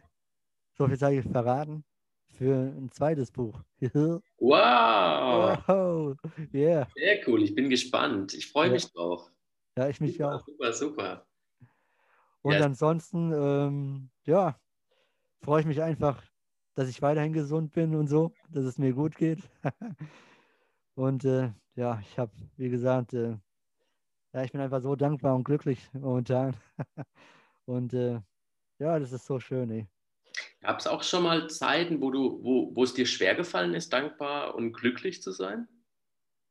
so 0.76 0.88
viel 0.88 0.96
sage 0.98 1.20
ich 1.20 1.26
verraten, 1.26 1.84
für 2.42 2.56
ein 2.76 2.90
zweites 2.90 3.30
Buch. 3.30 3.62
wow! 4.38 5.64
wow. 5.68 6.16
Yeah. 6.52 6.86
Sehr 6.94 7.20
cool, 7.26 7.42
ich 7.42 7.54
bin 7.54 7.70
gespannt. 7.70 8.34
Ich 8.34 8.46
freue 8.48 8.68
Ja. 8.68 8.72
mich 8.72 8.90
drauf. 8.92 9.30
Ja, 9.76 9.88
ich 9.88 10.00
mich 10.00 10.20
Super, 10.20 10.24
auch. 10.24 10.46
super, 10.46 10.72
super. 10.72 11.26
Und 12.42 12.60
Ja. 12.60 12.66
ansonsten, 12.66 13.32
ähm, 13.32 14.10
ja, 14.26 14.58
freue 15.42 15.60
ich 15.62 15.66
mich 15.66 15.82
einfach, 15.82 16.22
dass 16.74 16.88
ich 16.88 17.02
weiterhin 17.02 17.32
gesund 17.34 17.72
bin 17.72 17.94
und 17.96 18.08
so, 18.08 18.36
dass 18.50 18.64
es 18.64 18.78
mir 18.78 18.94
gut 18.94 19.16
geht. 19.16 19.40
und 20.94 21.24
äh, 21.24 21.52
ja, 21.76 22.00
ich 22.00 22.18
habe, 22.18 22.32
wie 22.56 22.70
gesagt, 22.70 23.14
äh, 23.14 23.38
ja, 24.34 24.44
ich 24.44 24.52
bin 24.52 24.60
einfach 24.60 24.82
so 24.82 24.96
dankbar 24.96 25.34
und 25.36 25.44
glücklich 25.44 25.90
momentan. 25.94 26.56
und 27.66 27.94
äh, 27.94 28.20
ja, 28.80 28.98
das 29.00 29.12
ist 29.12 29.26
so 29.26 29.40
schön, 29.40 29.70
ey. 29.70 29.88
Gab 30.62 30.78
es 30.80 30.86
auch 30.86 31.02
schon 31.02 31.24
mal 31.24 31.48
Zeiten, 31.50 32.00
wo, 32.00 32.10
du, 32.10 32.42
wo, 32.42 32.74
wo 32.74 32.84
es 32.84 32.94
dir 32.94 33.06
schwergefallen 33.06 33.74
ist, 33.74 33.92
dankbar 33.92 34.54
und 34.54 34.72
glücklich 34.72 35.22
zu 35.22 35.30
sein? 35.32 35.68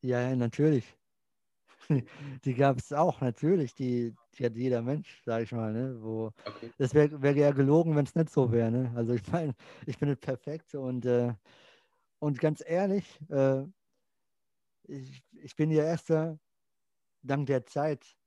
Ja, 0.03 0.21
ja, 0.29 0.35
natürlich. 0.35 0.97
Die 2.45 2.55
gab 2.55 2.79
es 2.79 2.93
auch, 2.93 3.21
natürlich. 3.21 3.75
Die, 3.75 4.17
die 4.35 4.45
hat 4.45 4.55
jeder 4.55 4.81
Mensch, 4.81 5.21
sag 5.25 5.43
ich 5.43 5.51
mal, 5.51 5.73
ne? 5.73 5.97
Wo, 6.01 6.31
Okay. 6.45 6.71
das 6.77 6.93
wäre 6.93 7.21
wär 7.21 7.35
ja 7.35 7.51
gelogen, 7.51 7.95
wenn 7.95 8.05
es 8.05 8.15
nicht 8.15 8.29
so 8.31 8.51
wäre. 8.51 8.71
Ne? 8.71 8.93
Also 8.95 9.13
ich 9.13 9.27
meine, 9.31 9.55
ich 9.87 9.99
bin 9.99 10.09
nicht 10.09 10.21
perfekt 10.21 10.75
und, 10.75 11.05
äh, 11.05 11.33
und 12.19 12.39
ganz 12.39 12.63
ehrlich, 12.65 13.21
äh, 13.29 13.65
ich, 14.83 15.23
ich 15.31 15.55
bin 15.55 15.71
ja 15.71 15.83
erst 15.83 16.09
äh, 16.09 16.35
dank 17.23 17.47
der 17.47 17.65
Zeit 17.65 18.17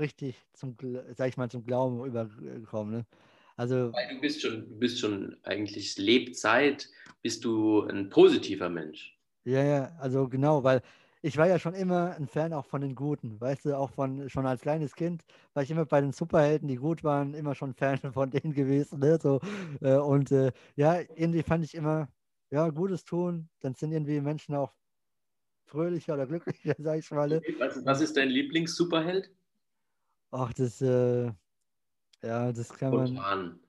richtig 0.00 0.46
zum, 0.54 0.76
sag 1.16 1.28
ich 1.28 1.38
mal, 1.38 1.50
zum 1.50 1.64
Glauben 1.64 2.04
übergekommen. 2.06 2.94
Ne? 2.94 3.06
Also 3.56 3.92
Weil 3.92 4.14
du 4.14 4.20
bist 4.20 4.42
schon, 4.42 4.68
du 4.68 4.78
bist 4.78 4.98
schon 4.98 5.36
eigentlich 5.44 5.96
Lebzeit, 5.96 6.88
bist 7.22 7.44
du 7.44 7.82
ein 7.82 8.10
positiver 8.10 8.68
Mensch. 8.68 9.16
Ja, 9.44 9.62
ja, 9.62 9.92
also 10.00 10.28
genau, 10.28 10.64
weil 10.64 10.80
ich 11.22 11.36
war 11.36 11.46
ja 11.46 11.58
schon 11.58 11.74
immer 11.74 12.14
ein 12.16 12.26
Fan 12.26 12.52
auch 12.52 12.66
von 12.66 12.80
den 12.80 12.94
Guten, 12.94 13.40
weißt 13.40 13.66
du, 13.66 13.78
auch 13.78 13.90
von 13.90 14.28
schon 14.28 14.46
als 14.46 14.62
kleines 14.62 14.94
Kind 14.94 15.22
war 15.52 15.62
ich 15.62 15.70
immer 15.70 15.86
bei 15.86 16.00
den 16.00 16.12
Superhelden, 16.12 16.68
die 16.68 16.76
gut 16.76 17.04
waren, 17.04 17.34
immer 17.34 17.54
schon 17.54 17.74
Fan 17.74 17.98
von 18.12 18.30
denen 18.30 18.52
gewesen, 18.52 19.00
ne? 19.00 19.18
So, 19.22 19.40
äh, 19.80 19.96
und 19.96 20.32
äh, 20.32 20.52
ja, 20.76 21.00
irgendwie 21.00 21.42
fand 21.42 21.64
ich 21.64 21.74
immer, 21.74 22.08
ja, 22.50 22.68
Gutes 22.70 23.04
tun, 23.04 23.48
dann 23.60 23.74
sind 23.74 23.92
irgendwie 23.92 24.20
Menschen 24.20 24.54
auch 24.54 24.74
fröhlicher 25.66 26.14
oder 26.14 26.26
glücklicher, 26.26 26.74
sag 26.78 26.98
ich 26.98 27.10
mal. 27.10 27.28
Ne? 27.28 27.42
Was, 27.58 27.84
was 27.84 28.00
ist 28.00 28.16
dein 28.16 28.28
Lieblings-Superheld? 28.30 29.30
Ach, 30.30 30.52
das, 30.52 30.80
äh, 30.82 31.32
ja, 32.24 32.52
das 32.52 32.72
kann 32.74 32.94
man, 32.94 33.06
Spontan. 33.16 33.60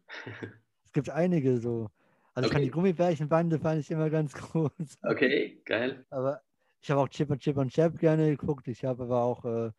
es 0.85 0.91
gibt 0.93 1.09
einige 1.09 1.57
so. 1.59 1.89
Also 2.33 2.45
ich 2.47 2.51
fand 2.51 2.63
Okay. 2.63 2.65
die 2.65 2.71
Gummibärchenbande 2.71 3.59
fand 3.59 3.79
ich 3.81 3.91
immer 3.91 4.09
ganz 4.09 4.33
gut. 4.51 4.73
Okay, 5.03 5.61
geil. 5.65 6.05
Aber 6.09 6.41
ich 6.81 6.91
habe 6.91 7.01
auch 7.01 7.09
Chip 7.09 7.29
und 7.31 7.39
Chip 7.41 7.57
und 7.57 7.71
Chap 7.71 7.97
gerne 7.99 8.29
geguckt. 8.35 8.67
Ich 8.67 8.85
habe 8.85 9.03
aber 9.03 9.23
auch, 9.23 9.45
äh, 9.45 9.71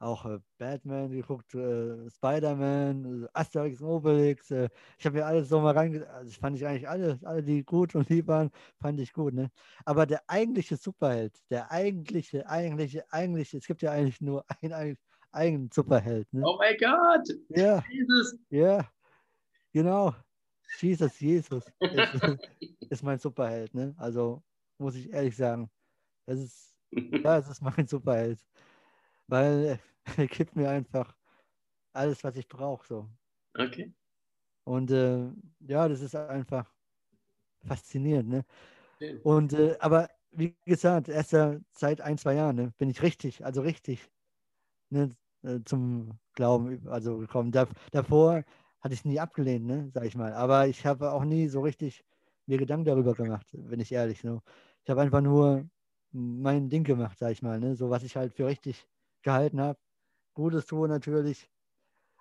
auch 0.00 0.26
äh, 0.26 0.40
Batman 0.58 1.10
geguckt, 1.12 1.54
äh, 1.54 2.10
Spider-Man, 2.10 3.24
äh, 3.24 3.28
Asterix 3.34 3.80
und 3.82 3.88
Obelix. 3.88 4.50
Äh, 4.50 4.68
ich 4.98 5.06
habe 5.06 5.18
mir 5.18 5.26
alles 5.26 5.48
so 5.50 5.60
mal 5.60 5.74
reinge... 5.76 6.08
Also 6.10 6.30
ich 6.30 6.38
fand 6.38 6.56
ich 6.56 6.66
eigentlich 6.66 6.88
alle, 6.88 7.18
alle, 7.24 7.42
die 7.42 7.64
gut 7.64 7.94
und 7.96 8.08
lieb 8.10 8.28
waren, 8.28 8.50
fand 8.80 9.00
ich 9.00 9.12
gut. 9.12 9.34
Ne? 9.34 9.50
Aber 9.86 10.06
der 10.06 10.22
eigentliche 10.28 10.76
Superheld, 10.76 11.38
der 11.50 11.70
eigentliche, 11.72 12.48
eigentliche, 12.48 13.04
eigentliche, 13.12 13.58
es 13.58 13.66
gibt 13.66 13.82
ja 13.82 13.92
eigentlich 13.92 14.20
nur 14.22 14.44
einen 14.62 14.96
eigenen, 15.32 15.70
Superheld. 15.72 16.32
Ne? 16.32 16.42
Oh 16.44 16.56
mein 16.58 16.76
Gott! 16.78 17.28
Ja, 17.48 17.84
Jesus! 17.90 18.36
ja, 18.50 18.90
genau. 19.72 20.14
Jesus, 20.80 21.18
Jesus 21.20 21.64
ist, 21.80 22.22
ist 22.90 23.02
mein 23.02 23.18
Superheld. 23.18 23.74
Ne? 23.74 23.94
Also 23.98 24.42
muss 24.78 24.94
ich 24.94 25.12
ehrlich 25.12 25.36
sagen. 25.36 25.70
Das 26.26 26.38
ist 26.38 26.70
Ja, 27.24 27.38
es 27.38 27.48
ist 27.48 27.62
mein 27.62 27.86
Superheld. 27.86 28.44
Weil 29.26 29.78
er 30.16 30.26
gibt 30.26 30.56
mir 30.56 30.70
einfach 30.70 31.16
alles, 31.92 32.22
was 32.24 32.36
ich 32.36 32.48
brauche. 32.48 32.86
So. 32.86 33.08
Okay. 33.56 33.92
Und 34.64 34.90
äh, 34.90 35.28
ja, 35.60 35.88
das 35.88 36.00
ist 36.00 36.14
einfach 36.14 36.72
faszinierend. 37.66 38.28
Ne? 38.28 38.44
Und 39.22 39.52
äh, 39.52 39.76
aber 39.80 40.08
wie 40.32 40.54
gesagt, 40.64 41.08
erst 41.08 41.30
seit 41.72 42.00
ein, 42.00 42.18
zwei 42.18 42.34
Jahren 42.34 42.56
ne, 42.56 42.72
bin 42.78 42.88
ich 42.88 43.02
richtig, 43.02 43.44
also 43.44 43.62
richtig 43.62 44.08
ne, 44.90 45.10
äh, 45.42 45.60
zum 45.64 46.18
Glauben 46.34 46.86
also 46.88 47.18
gekommen. 47.18 47.52
Da, 47.52 47.66
davor 47.92 48.44
hatte 48.80 48.94
ich 48.94 49.00
es 49.00 49.04
nie 49.04 49.20
abgelehnt, 49.20 49.66
ne, 49.66 49.90
sag 49.92 50.04
ich 50.04 50.16
mal. 50.16 50.32
Aber 50.34 50.68
ich 50.68 50.86
habe 50.86 51.12
auch 51.12 51.24
nie 51.24 51.48
so 51.48 51.60
richtig 51.60 52.04
mir 52.46 52.58
Gedanken 52.58 52.86
darüber 52.86 53.14
gemacht, 53.14 53.46
wenn 53.52 53.80
ich 53.80 53.92
ehrlich. 53.92 54.24
Ne? 54.24 54.42
Ich 54.84 54.90
habe 54.90 55.02
einfach 55.02 55.20
nur 55.20 55.68
mein 56.12 56.68
Ding 56.68 56.84
gemacht, 56.84 57.18
sag 57.18 57.32
ich 57.32 57.42
mal, 57.42 57.60
ne? 57.60 57.76
so 57.76 57.90
was 57.90 58.02
ich 58.02 58.16
halt 58.16 58.34
für 58.34 58.46
richtig 58.46 58.86
gehalten 59.22 59.60
habe. 59.60 59.78
Gutes 60.34 60.66
tun 60.66 60.88
natürlich. 60.90 61.50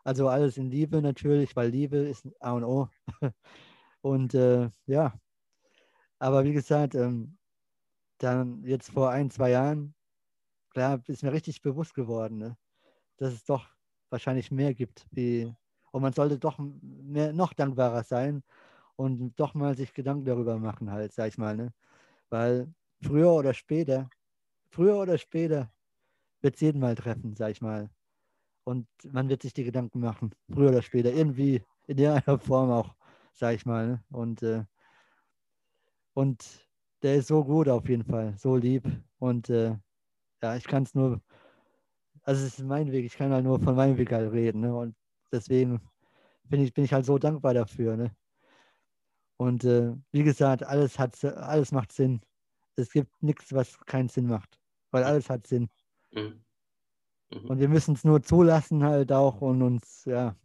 Also 0.03 0.29
alles 0.29 0.58
in 0.58 0.71
Liebe 0.71 1.01
natürlich, 1.01 1.55
weil 1.55 1.69
Liebe 1.69 1.97
ist 1.97 2.27
A 2.41 2.53
und 2.53 2.63
O. 2.63 2.89
Und 4.01 4.34
äh, 4.34 4.69
ja, 4.88 5.13
aber 6.19 6.43
wie 6.43 6.53
gesagt, 6.53 6.95
ähm, 6.95 7.38
dann 8.19 8.63
jetzt 8.65 8.91
vor 8.91 9.12
ein, 9.12 9.32
zwei 9.32 9.51
Jahren, 9.51 9.95
klar, 10.71 11.01
ist 11.08 11.23
mir 11.23 11.34
richtig 11.34 11.62
bewusst 11.62 11.95
geworden, 11.95 12.38
ne? 12.39 12.58
Dass 13.19 13.34
es 13.34 13.45
doch 13.45 13.67
wahrscheinlich 14.10 14.51
mehr 14.51 14.73
gibt. 14.73 15.08
Wie, 15.12 15.53
und 15.91 16.01
man 16.01 16.13
sollte 16.13 16.39
doch 16.39 16.60
mehr, 16.60 17.34
noch 17.34 17.53
dankbarer 17.53 18.03
sein 18.03 18.43
und 18.95 19.36
doch 19.39 19.53
mal 19.53 19.75
sich 19.75 19.93
Gedanken 19.93 20.25
darüber 20.25 20.58
machen, 20.58 20.91
halt, 20.91 21.13
sag 21.13 21.29
ich 21.29 21.38
mal. 21.38 21.55
Ne? 21.58 21.73
Weil 22.29 22.73
früher 23.03 23.32
oder 23.34 23.53
später, 23.53 24.10
früher 24.71 24.97
oder 24.97 25.17
später 25.17 25.71
wird 26.41 26.55
es 26.55 26.62
jeden 26.62 26.82
mal 26.82 26.95
treffen, 26.95 27.36
sag 27.36 27.51
ich 27.51 27.62
mal. 27.62 27.89
Und 28.65 28.88
man 29.12 29.29
wird 29.29 29.41
sich 29.43 29.53
die 29.53 29.63
Gedanken 29.63 29.99
machen, 29.99 30.36
früher 30.51 30.69
oder 30.69 30.82
später, 30.82 31.12
irgendwie 31.12 31.63
in 31.88 31.97
irgendeiner 31.97 32.39
Form 32.39 32.71
auch, 32.71 32.95
sag 33.34 33.55
ich 33.55 33.65
mal. 33.65 33.88
Ne? 33.88 34.03
Und, 34.12 34.43
äh, 34.43 34.65
und 36.13 36.69
der 37.01 37.15
ist 37.15 37.27
so 37.27 37.43
gut 37.43 37.69
auf 37.69 37.88
jeden 37.89 38.05
Fall, 38.05 38.38
so 38.38 38.55
lieb. 38.55 38.86
Und 39.19 39.49
äh, 39.49 39.77
ja, 40.41 40.55
ich 40.55 40.65
kann 40.65 40.84
es 40.84 40.95
nur, 40.95 41.21
also 42.23 42.45
es 42.45 42.60
ist 42.60 42.65
mein 42.65 42.91
Weg, 42.91 43.05
ich 43.05 43.15
kann 43.15 43.32
halt 43.32 43.43
nur 43.43 43.60
von 43.60 43.75
meinem 43.75 43.97
Weg 43.97 44.12
halt 44.12 44.32
reden. 44.32 44.62
Ne? 44.62 44.75
Und 44.75 44.95
deswegen 45.32 45.82
bin 46.43 46.62
ich, 46.62 46.73
bin 46.73 46.84
ich 46.84 46.93
halt 46.93 47.05
so 47.05 47.17
dankbar 47.17 47.53
dafür. 47.53 47.95
Ne? 47.95 48.15
Und 49.38 49.63
äh, 49.63 49.93
wie 50.12 50.23
gesagt, 50.23 50.63
alles, 50.63 50.99
hat, 50.99 51.23
alles 51.23 51.71
macht 51.71 51.91
Sinn. 51.91 52.21
Es 52.75 52.91
gibt 52.91 53.21
nichts, 53.21 53.53
was 53.53 53.79
keinen 53.86 54.10
Sinn 54.10 54.27
macht, 54.27 54.60
weil 54.91 55.03
alles 55.03 55.29
hat 55.29 55.47
Sinn. 55.47 55.69
Mhm. 56.12 56.43
Mhm. 57.32 57.45
Und 57.45 57.60
wir 57.60 57.69
müssen 57.69 57.93
es 57.93 58.03
nur 58.03 58.21
zulassen 58.21 58.84
halt 58.84 59.12
auch 59.12 59.41
und 59.41 59.62
uns, 59.62 60.05
ja, 60.05 60.36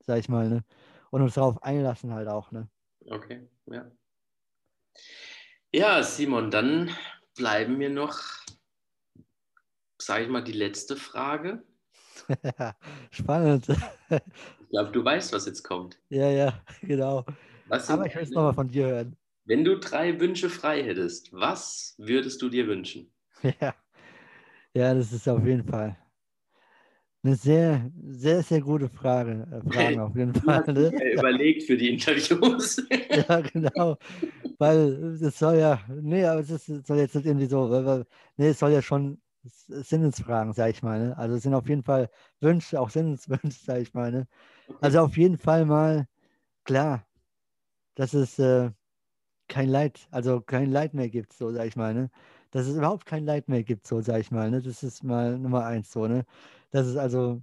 sag 0.00 0.18
ich 0.18 0.28
mal, 0.28 0.48
ne? 0.48 0.64
Und 1.10 1.22
uns 1.22 1.34
darauf 1.34 1.62
einlassen 1.62 2.12
halt 2.12 2.28
auch, 2.28 2.50
ne? 2.50 2.68
Okay, 3.08 3.48
ja. 3.66 3.90
Ja, 5.72 6.02
Simon, 6.02 6.50
dann 6.50 6.90
bleiben 7.36 7.76
mir 7.76 7.90
noch, 7.90 8.18
sage 9.98 10.24
ich 10.24 10.30
mal, 10.30 10.42
die 10.42 10.52
letzte 10.52 10.96
Frage. 10.96 11.62
Spannend. 13.10 13.66
Ich 14.68 14.70
glaube, 14.70 14.90
du 14.90 15.04
weißt, 15.04 15.32
was 15.32 15.46
jetzt 15.46 15.62
kommt. 15.62 15.96
ja, 16.08 16.28
ja, 16.28 16.60
genau. 16.82 17.24
Was 17.68 17.88
Aber 17.88 18.04
ich 18.06 18.14
will 18.16 18.24
es 18.24 18.30
nochmal 18.30 18.52
von 18.52 18.66
dir 18.66 18.86
hören. 18.86 19.16
Wenn 19.44 19.64
du 19.64 19.78
drei 19.78 20.18
Wünsche 20.18 20.50
frei 20.50 20.82
hättest, 20.82 21.32
was 21.32 21.94
würdest 21.98 22.42
du 22.42 22.48
dir 22.48 22.66
wünschen? 22.66 23.12
Ja. 23.60 23.76
ja, 24.74 24.92
das 24.92 25.12
ist 25.12 25.28
auf 25.28 25.46
jeden 25.46 25.64
Fall 25.64 25.96
eine 27.26 27.34
sehr, 27.34 27.90
sehr, 28.06 28.42
sehr 28.42 28.60
gute 28.60 28.88
Frage. 28.88 29.46
Äh, 29.50 29.72
Fragen 29.72 30.00
auf 30.00 30.16
jeden 30.16 30.34
Fall. 30.34 30.64
Ne? 30.68 30.92
überlegt 31.12 31.64
für 31.64 31.76
die 31.76 31.90
Interviews. 31.90 32.82
Ja, 33.10 33.40
genau. 33.40 33.96
Weil 34.58 35.16
es 35.20 35.38
soll 35.38 35.58
ja, 35.58 35.80
nee, 35.88 36.24
aber 36.24 36.40
es 36.40 36.50
ist, 36.50 36.86
soll 36.86 36.98
jetzt 36.98 37.14
nicht 37.14 37.26
irgendwie 37.26 37.46
so, 37.46 37.68
weil, 37.70 37.84
weil, 37.84 38.04
nee, 38.36 38.48
es 38.48 38.58
soll 38.58 38.72
ja 38.72 38.80
schon 38.80 39.18
Sinnesfragen, 39.68 40.52
sag 40.52 40.70
ich 40.70 40.82
mal. 40.82 41.08
Ne? 41.08 41.18
Also 41.18 41.36
es 41.36 41.42
sind 41.42 41.54
auf 41.54 41.68
jeden 41.68 41.82
Fall 41.82 42.10
Wünsche, 42.40 42.80
auch 42.80 42.90
Sinneswünsche, 42.90 43.58
sag 43.64 43.80
ich 43.80 43.94
mal. 43.94 44.10
Ne? 44.12 44.26
Also 44.80 45.00
auf 45.00 45.16
jeden 45.16 45.38
Fall 45.38 45.64
mal 45.64 46.08
klar, 46.64 47.06
dass 47.94 48.14
es 48.14 48.38
äh, 48.38 48.70
kein 49.48 49.68
Leid, 49.68 50.08
also 50.10 50.40
kein 50.40 50.70
Leid 50.70 50.94
mehr 50.94 51.08
gibt, 51.08 51.32
so 51.32 51.50
sag 51.52 51.66
ich 51.66 51.76
mal. 51.76 51.94
Ne? 51.94 52.10
Dass 52.50 52.66
es 52.66 52.76
überhaupt 52.76 53.06
kein 53.06 53.24
Leid 53.24 53.48
mehr 53.48 53.62
gibt, 53.62 53.86
so 53.86 54.00
sag 54.00 54.20
ich 54.20 54.30
mal. 54.30 54.50
Ne? 54.50 54.62
Das 54.62 54.82
ist 54.82 55.04
mal 55.04 55.38
Nummer 55.38 55.64
eins 55.66 55.92
so, 55.92 56.06
ne? 56.06 56.24
Dass 56.70 56.86
es 56.86 56.96
also 56.96 57.42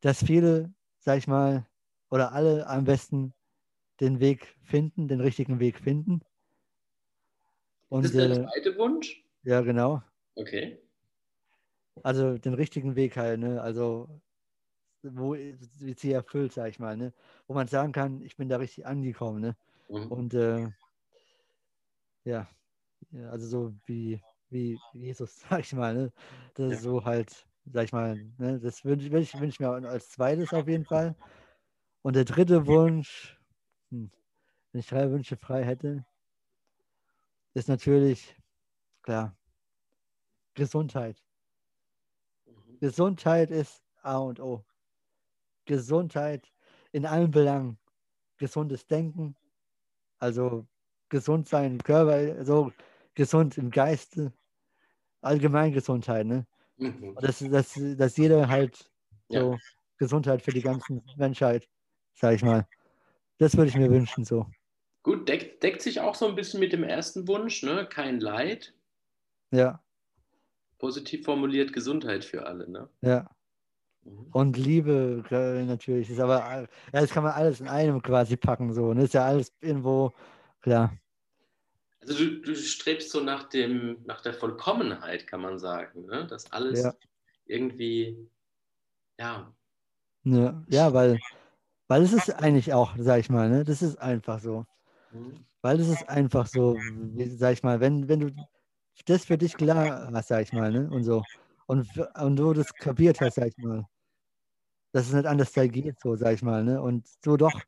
dass 0.00 0.24
viele, 0.24 0.72
sag 0.98 1.18
ich 1.18 1.26
mal, 1.26 1.66
oder 2.10 2.32
alle 2.32 2.66
am 2.66 2.84
besten 2.84 3.34
den 4.00 4.20
Weg 4.20 4.56
finden, 4.62 5.08
den 5.08 5.20
richtigen 5.20 5.60
Weg 5.60 5.78
finden. 5.78 6.22
Und, 7.88 8.04
das 8.04 8.12
ist 8.12 8.18
der 8.18 8.30
äh, 8.30 8.42
zweite 8.44 8.78
Wunsch? 8.78 9.22
Ja, 9.42 9.60
genau. 9.60 10.02
Okay. 10.40 10.80
Also 12.02 12.38
den 12.38 12.54
richtigen 12.54 12.96
Weg 12.96 13.16
halt, 13.16 13.40
ne? 13.40 13.60
Also 13.60 14.08
wo 15.02 15.34
sie 15.34 16.12
erfüllt, 16.12 16.52
sag 16.52 16.70
ich 16.70 16.78
mal, 16.78 16.96
ne? 16.96 17.14
Wo 17.46 17.54
man 17.54 17.68
sagen 17.68 17.92
kann, 17.92 18.22
ich 18.22 18.36
bin 18.36 18.48
da 18.48 18.56
richtig 18.58 18.86
angekommen, 18.86 19.40
ne? 19.40 19.56
Mhm. 19.88 20.10
Und 20.10 20.34
äh, 20.34 20.68
ja, 22.24 22.48
also 23.30 23.46
so 23.46 23.74
wie, 23.86 24.22
wie 24.50 24.78
Jesus, 24.94 25.40
sag 25.50 25.60
ich 25.60 25.72
mal, 25.72 25.94
ne? 25.94 26.12
Das 26.54 26.70
ja. 26.70 26.76
ist 26.76 26.82
so 26.82 27.04
halt, 27.04 27.46
sag 27.72 27.84
ich 27.84 27.92
mal, 27.92 28.16
ne? 28.38 28.60
Das 28.60 28.84
wünsche 28.84 29.06
ich, 29.06 29.12
wünsch 29.40 29.54
ich 29.56 29.60
mir 29.60 29.70
als 29.70 30.10
zweites 30.10 30.52
auf 30.52 30.68
jeden 30.68 30.84
Fall. 30.84 31.16
Und 32.02 32.16
der 32.16 32.24
dritte 32.24 32.66
Wunsch, 32.66 33.38
hm, 33.90 34.10
wenn 34.72 34.80
ich 34.80 34.88
drei 34.88 35.10
Wünsche 35.10 35.36
frei 35.36 35.64
hätte, 35.64 36.04
ist 37.54 37.68
natürlich, 37.68 38.36
klar, 39.02 39.36
Gesundheit. 40.60 41.16
Mhm. 42.44 42.78
Gesundheit 42.80 43.50
ist 43.50 43.82
A 44.02 44.18
und 44.18 44.40
O. 44.40 44.62
Gesundheit 45.64 46.52
in 46.92 47.06
allen 47.06 47.30
Belangen. 47.30 47.78
Gesundes 48.36 48.86
Denken, 48.86 49.36
also 50.18 50.66
gesund 51.08 51.48
sein 51.48 51.72
im 51.72 51.82
Körper, 51.82 52.44
so 52.44 52.72
gesund 53.14 53.58
im 53.58 53.70
Geiste, 53.70 54.32
allgemein 55.20 55.72
Gesundheit, 55.72 56.26
ne? 56.26 56.46
Mhm. 56.76 57.16
Dass, 57.20 57.38
dass, 57.40 57.78
dass 57.96 58.16
jeder 58.16 58.48
halt 58.48 58.90
so 59.28 59.52
ja. 59.52 59.58
Gesundheit 59.98 60.42
für 60.42 60.52
die 60.52 60.62
ganze 60.62 61.02
Menschheit, 61.16 61.68
sag 62.14 62.34
ich 62.34 62.42
mal. 62.42 62.66
Das 63.38 63.56
würde 63.56 63.68
ich 63.68 63.76
mir 63.76 63.90
wünschen, 63.90 64.24
so. 64.24 64.46
Gut, 65.02 65.28
deckt, 65.28 65.62
deckt 65.62 65.82
sich 65.82 66.00
auch 66.00 66.14
so 66.14 66.26
ein 66.26 66.34
bisschen 66.34 66.60
mit 66.60 66.72
dem 66.72 66.84
ersten 66.84 67.28
Wunsch, 67.28 67.62
ne? 67.62 67.86
Kein 67.86 68.20
Leid. 68.20 68.74
Ja. 69.50 69.82
Positiv 70.80 71.24
formuliert 71.24 71.72
Gesundheit 71.72 72.24
für 72.24 72.46
alle, 72.46 72.68
ne? 72.68 72.88
Ja. 73.02 73.30
Mhm. 74.02 74.26
Und 74.32 74.56
Liebe 74.56 75.22
natürlich. 75.30 76.10
Ist 76.10 76.20
aber, 76.20 76.38
ja, 76.38 76.66
das 77.00 77.10
kann 77.10 77.22
man 77.22 77.32
alles 77.32 77.60
in 77.60 77.68
einem 77.68 78.02
quasi 78.02 78.36
packen, 78.36 78.72
so. 78.72 78.92
Ne? 78.94 79.04
Ist 79.04 79.14
ja 79.14 79.26
alles 79.26 79.52
irgendwo, 79.60 80.12
klar. 80.62 80.96
Also 82.00 82.14
du, 82.14 82.40
du 82.40 82.56
strebst 82.56 83.10
so 83.10 83.20
nach 83.20 83.44
dem, 83.50 83.98
nach 84.06 84.22
der 84.22 84.32
Vollkommenheit, 84.32 85.26
kann 85.26 85.42
man 85.42 85.58
sagen, 85.58 86.06
ne? 86.06 86.26
Dass 86.26 86.50
alles 86.50 86.82
ja. 86.82 86.94
irgendwie, 87.44 88.26
ja. 89.18 89.54
Ja, 90.24 90.64
ja 90.68 90.94
weil, 90.94 91.18
weil 91.88 92.02
es 92.02 92.14
ist 92.14 92.30
eigentlich 92.30 92.72
auch, 92.72 92.94
sag 92.98 93.20
ich 93.20 93.28
mal, 93.28 93.50
ne? 93.50 93.64
Das 93.64 93.82
ist 93.82 93.98
einfach 93.98 94.40
so. 94.40 94.64
Mhm. 95.12 95.44
Weil 95.60 95.78
es 95.78 95.88
ist 95.88 96.08
einfach 96.08 96.46
so, 96.46 96.78
sag 97.36 97.52
ich 97.52 97.62
mal, 97.62 97.80
wenn, 97.80 98.08
wenn 98.08 98.20
du 98.20 98.30
das 99.04 99.24
für 99.24 99.38
dich 99.38 99.54
klar 99.56 100.10
hast, 100.12 100.28
sag 100.28 100.42
ich 100.42 100.52
mal, 100.52 100.70
ne? 100.72 100.88
Und 100.90 101.04
so. 101.04 101.22
Und, 101.66 101.88
und 102.20 102.36
du 102.36 102.52
das 102.52 102.72
kapiert 102.74 103.20
hast, 103.20 103.34
sag 103.36 103.48
ich 103.48 103.58
mal, 103.58 103.86
dass 104.92 105.06
es 105.06 105.12
nicht 105.12 105.26
anders 105.26 105.52
geht, 105.52 106.00
so, 106.00 106.16
sag 106.16 106.34
ich 106.34 106.42
mal, 106.42 106.64
ne? 106.64 106.82
Und 106.82 107.08
du 107.22 107.36
doch, 107.36 107.60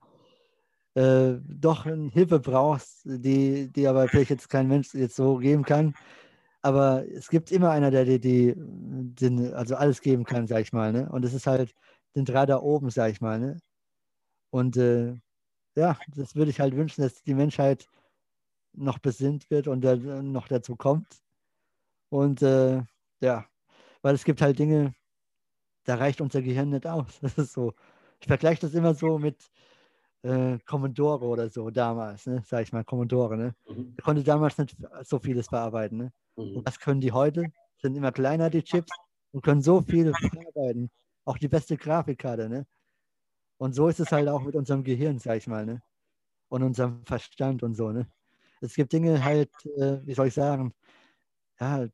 äh, 0.95 1.35
doch 1.47 1.85
Hilfe 1.85 2.41
brauchst, 2.41 3.03
die, 3.05 3.71
die 3.73 3.87
aber 3.87 4.09
vielleicht 4.09 4.31
jetzt 4.31 4.49
kein 4.49 4.69
Mensch 4.69 4.95
jetzt 4.95 5.17
so 5.17 5.37
geben 5.39 5.65
kann. 5.65 5.95
Aber 6.63 7.05
es 7.09 7.29
gibt 7.29 7.51
immer 7.53 7.71
einer, 7.71 7.91
der 7.91 8.05
dir 8.05 8.21
die, 8.21 8.55
die, 8.57 9.53
also 9.53 9.77
alles 9.77 10.01
geben 10.01 10.25
kann, 10.25 10.47
sag 10.47 10.61
ich 10.63 10.73
mal, 10.73 10.93
ne? 10.93 11.11
Und 11.11 11.25
es 11.25 11.35
ist 11.35 11.47
halt 11.47 11.75
den 12.15 12.25
Draht 12.25 12.51
da 12.51 12.61
oben, 12.61 12.91
sag 12.91 13.11
ich 13.13 13.21
mal, 13.21 13.39
ne? 13.41 13.59
Und 14.51 14.77
äh, 14.77 15.15
ja, 15.77 15.99
das 16.09 16.37
würde 16.37 16.51
ich 16.51 16.61
halt 16.61 16.77
wünschen, 16.77 17.03
dass 17.03 17.23
die 17.23 17.35
Menschheit 17.35 17.87
noch 18.75 18.99
besinnt 18.99 19.51
wird 19.51 19.69
und 19.69 19.83
noch 20.33 20.49
dazu 20.49 20.77
kommt. 20.77 21.22
Und 22.13 22.43
äh, 22.43 22.83
ja, 23.23 23.47
weil 24.03 24.15
es 24.15 24.25
gibt 24.25 24.43
halt 24.43 24.59
Dinge, 24.59 24.95
da 25.85 25.95
reicht 25.95 26.21
unser 26.21 26.43
Gehirn 26.43 26.69
nicht 26.69 26.87
aus. 26.87 27.19
Das 27.23 27.39
ist 27.39 27.55
so. 27.55 27.73
Ich 28.21 28.27
vergleiche 28.27 28.61
das 28.61 28.75
immer 28.75 28.95
so 28.95 29.19
mit 29.19 29.51
äh, 30.21 30.59
Commodore 30.67 31.25
oder 31.25 31.49
so 31.49 31.71
damals, 31.71 32.27
ne? 32.27 32.43
sag 32.47 32.65
ich 32.65 32.73
mal, 32.73 32.85
Commodore. 32.85 33.39
Ne? 33.39 33.55
Mhm. 33.67 33.97
Der 33.97 34.05
konnte 34.05 34.23
damals 34.23 34.59
nicht 34.59 34.77
so 35.05 35.19
vieles 35.19 35.49
verarbeiten. 35.49 35.97
Ne? 35.99 36.13
Mhm. 36.37 36.59
Und 36.59 36.67
was 36.67 36.79
können 36.79 37.01
die 37.01 37.13
heute? 37.13 37.47
Sind 37.79 37.97
immer 37.97 38.13
kleiner, 38.13 38.51
die 38.51 38.63
Chips, 38.63 38.93
und 39.33 39.43
können 39.43 39.63
so 39.63 39.81
viel 39.81 40.13
verarbeiten. 40.13 40.91
Auch 41.25 41.39
die 41.39 41.49
beste 41.49 41.79
Grafikkarte. 41.79 42.51
Ne? 42.51 42.67
Und 43.57 43.73
so 43.75 43.89
ist 43.89 44.01
es 44.01 44.13
halt 44.13 44.29
auch 44.29 44.43
mit 44.43 44.55
unserem 44.55 44.85
Gehirn, 44.85 45.19
sag 45.19 45.39
ich 45.39 45.47
mal, 45.47 45.65
ne? 45.65 45.83
Und 46.49 46.63
unserem 46.63 47.07
Verstand 47.07 47.63
und 47.63 47.75
so, 47.75 47.91
ne? 47.91 48.07
Es 48.61 48.75
gibt 48.75 48.93
Dinge 48.93 49.25
halt, 49.25 49.51
äh, 49.79 50.07
wie 50.07 50.13
soll 50.15 50.29
ich 50.29 50.35
sagen, 50.35 50.75
ja, 51.59 51.89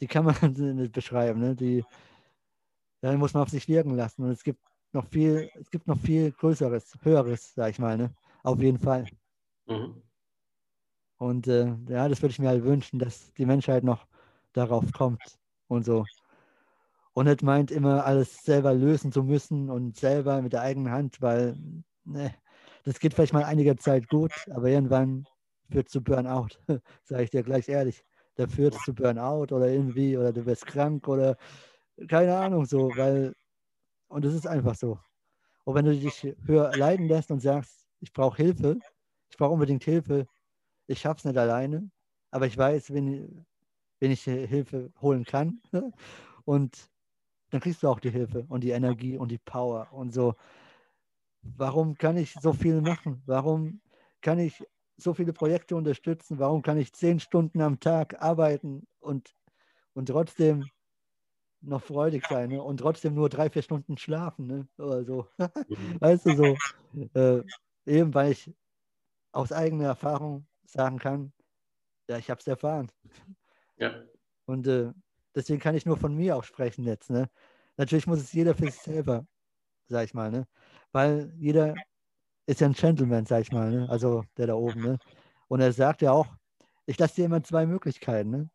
die 0.00 0.06
kann 0.06 0.24
man 0.24 0.34
nicht 0.76 0.92
beschreiben, 0.92 1.40
ne? 1.40 1.54
Die, 1.54 1.84
ja, 3.02 3.16
muss 3.16 3.34
man 3.34 3.42
auf 3.42 3.50
sich 3.50 3.68
wirken 3.68 3.94
lassen. 3.94 4.24
Und 4.24 4.30
es 4.30 4.42
gibt 4.42 4.60
noch 4.92 5.06
viel, 5.06 5.50
es 5.60 5.70
gibt 5.70 5.86
noch 5.86 5.98
viel 5.98 6.32
Größeres, 6.32 6.98
Höheres, 7.02 7.54
sag 7.54 7.70
ich 7.70 7.78
mal, 7.78 7.96
ne? 7.96 8.14
Auf 8.42 8.60
jeden 8.60 8.78
Fall. 8.78 9.06
Mhm. 9.66 10.02
Und 11.18 11.46
äh, 11.48 11.74
ja, 11.88 12.08
das 12.08 12.22
würde 12.22 12.32
ich 12.32 12.38
mir 12.38 12.48
halt 12.48 12.64
wünschen, 12.64 12.98
dass 12.98 13.32
die 13.34 13.46
Menschheit 13.46 13.84
noch 13.84 14.06
darauf 14.52 14.90
kommt 14.92 15.22
und 15.68 15.84
so 15.84 16.04
und 17.12 17.26
nicht 17.26 17.42
meint, 17.42 17.70
immer 17.70 18.04
alles 18.04 18.42
selber 18.44 18.74
lösen 18.74 19.12
zu 19.12 19.22
müssen 19.22 19.70
und 19.70 19.96
selber 19.96 20.42
mit 20.42 20.52
der 20.52 20.62
eigenen 20.62 20.92
Hand, 20.92 21.20
weil 21.20 21.56
ne, 22.04 22.34
das 22.84 22.98
geht 23.00 23.14
vielleicht 23.14 23.32
mal 23.32 23.44
einige 23.44 23.76
Zeit 23.76 24.08
gut, 24.08 24.32
aber 24.50 24.68
irgendwann 24.68 25.26
führt 25.70 25.86
es 25.86 25.92
zu 25.92 26.02
Burnout, 26.02 26.48
sage 27.04 27.24
ich 27.24 27.30
dir 27.30 27.42
gleich 27.42 27.68
ehrlich. 27.68 28.04
Da 28.40 28.46
führt 28.46 28.74
zu 28.74 28.94
Burnout 28.94 29.54
oder 29.54 29.68
irgendwie, 29.68 30.16
oder 30.16 30.32
du 30.32 30.46
wirst 30.46 30.64
krank 30.66 31.06
oder 31.08 31.36
keine 32.08 32.34
Ahnung 32.38 32.64
so, 32.64 32.90
weil, 32.96 33.34
und 34.08 34.24
es 34.24 34.32
ist 34.32 34.46
einfach 34.46 34.74
so. 34.74 34.98
Und 35.64 35.74
wenn 35.74 35.84
du 35.84 35.94
dich 35.94 36.26
höher 36.46 36.74
leiden 36.74 37.06
lässt 37.06 37.30
und 37.30 37.40
sagst, 37.40 37.86
ich 38.00 38.14
brauche 38.14 38.38
Hilfe, 38.38 38.78
ich 39.28 39.36
brauche 39.36 39.52
unbedingt 39.52 39.84
Hilfe, 39.84 40.26
ich 40.86 41.00
schaffe 41.00 41.18
es 41.18 41.24
nicht 41.26 41.36
alleine, 41.36 41.90
aber 42.30 42.46
ich 42.46 42.56
weiß, 42.56 42.94
wenn, 42.94 43.44
wenn 43.98 44.10
ich 44.10 44.22
Hilfe 44.24 44.90
holen 45.02 45.24
kann. 45.24 45.60
Und 46.46 46.90
dann 47.50 47.60
kriegst 47.60 47.82
du 47.82 47.88
auch 47.88 48.00
die 48.00 48.10
Hilfe 48.10 48.46
und 48.48 48.64
die 48.64 48.70
Energie 48.70 49.18
und 49.18 49.30
die 49.30 49.38
Power 49.38 49.92
und 49.92 50.14
so. 50.14 50.34
Warum 51.42 51.94
kann 51.96 52.16
ich 52.16 52.32
so 52.32 52.54
viel 52.54 52.80
machen? 52.80 53.22
Warum 53.26 53.82
kann 54.22 54.38
ich 54.38 54.64
so 55.02 55.14
viele 55.14 55.32
Projekte 55.32 55.76
unterstützen? 55.76 56.38
Warum 56.38 56.62
kann 56.62 56.78
ich 56.78 56.92
zehn 56.92 57.20
Stunden 57.20 57.60
am 57.60 57.80
Tag 57.80 58.22
arbeiten 58.22 58.86
und, 59.00 59.34
und 59.94 60.06
trotzdem 60.06 60.66
noch 61.62 61.82
freudig 61.82 62.26
sein 62.26 62.50
ne? 62.50 62.62
und 62.62 62.78
trotzdem 62.78 63.14
nur 63.14 63.28
drei, 63.28 63.50
vier 63.50 63.62
Stunden 63.62 63.98
schlafen? 63.98 64.46
Ne? 64.46 64.68
Oder 64.78 65.04
so. 65.04 65.26
Mhm. 65.38 66.00
weißt 66.00 66.26
du, 66.26 66.36
so. 66.36 66.56
Äh, 67.14 67.42
eben 67.86 68.14
weil 68.14 68.32
ich 68.32 68.52
aus 69.32 69.52
eigener 69.52 69.86
Erfahrung 69.86 70.46
sagen 70.64 70.98
kann, 70.98 71.32
ja, 72.08 72.18
ich 72.18 72.30
habe 72.30 72.40
es 72.40 72.46
erfahren. 72.46 72.90
Ja. 73.76 74.02
Und 74.46 74.66
äh, 74.66 74.92
Deswegen 75.34 75.60
kann 75.60 75.74
ich 75.74 75.86
nur 75.86 75.96
von 75.96 76.14
mir 76.14 76.36
auch 76.36 76.44
sprechen 76.44 76.84
jetzt. 76.84 77.10
Ne? 77.10 77.30
Natürlich 77.76 78.06
muss 78.06 78.20
es 78.20 78.32
jeder 78.32 78.54
für 78.54 78.64
sich 78.64 78.80
selber, 78.80 79.26
sag 79.86 80.04
ich 80.04 80.14
mal, 80.14 80.30
ne? 80.30 80.46
Weil 80.92 81.32
jeder 81.36 81.74
ist 82.50 82.60
ja 82.60 82.66
ein 82.66 82.72
Gentleman, 82.74 83.26
sag 83.26 83.42
ich 83.42 83.52
mal, 83.52 83.70
ne? 83.70 83.88
Also 83.88 84.24
der 84.36 84.48
da 84.48 84.54
oben, 84.54 84.82
ne? 84.82 84.98
Und 85.48 85.60
er 85.60 85.72
sagt 85.72 86.02
ja 86.02 86.12
auch, 86.12 86.26
ich 86.86 86.98
lasse 86.98 87.16
dir 87.16 87.26
immer 87.26 87.42
zwei 87.42 87.66
Möglichkeiten, 87.66 88.30
ne? 88.30 88.50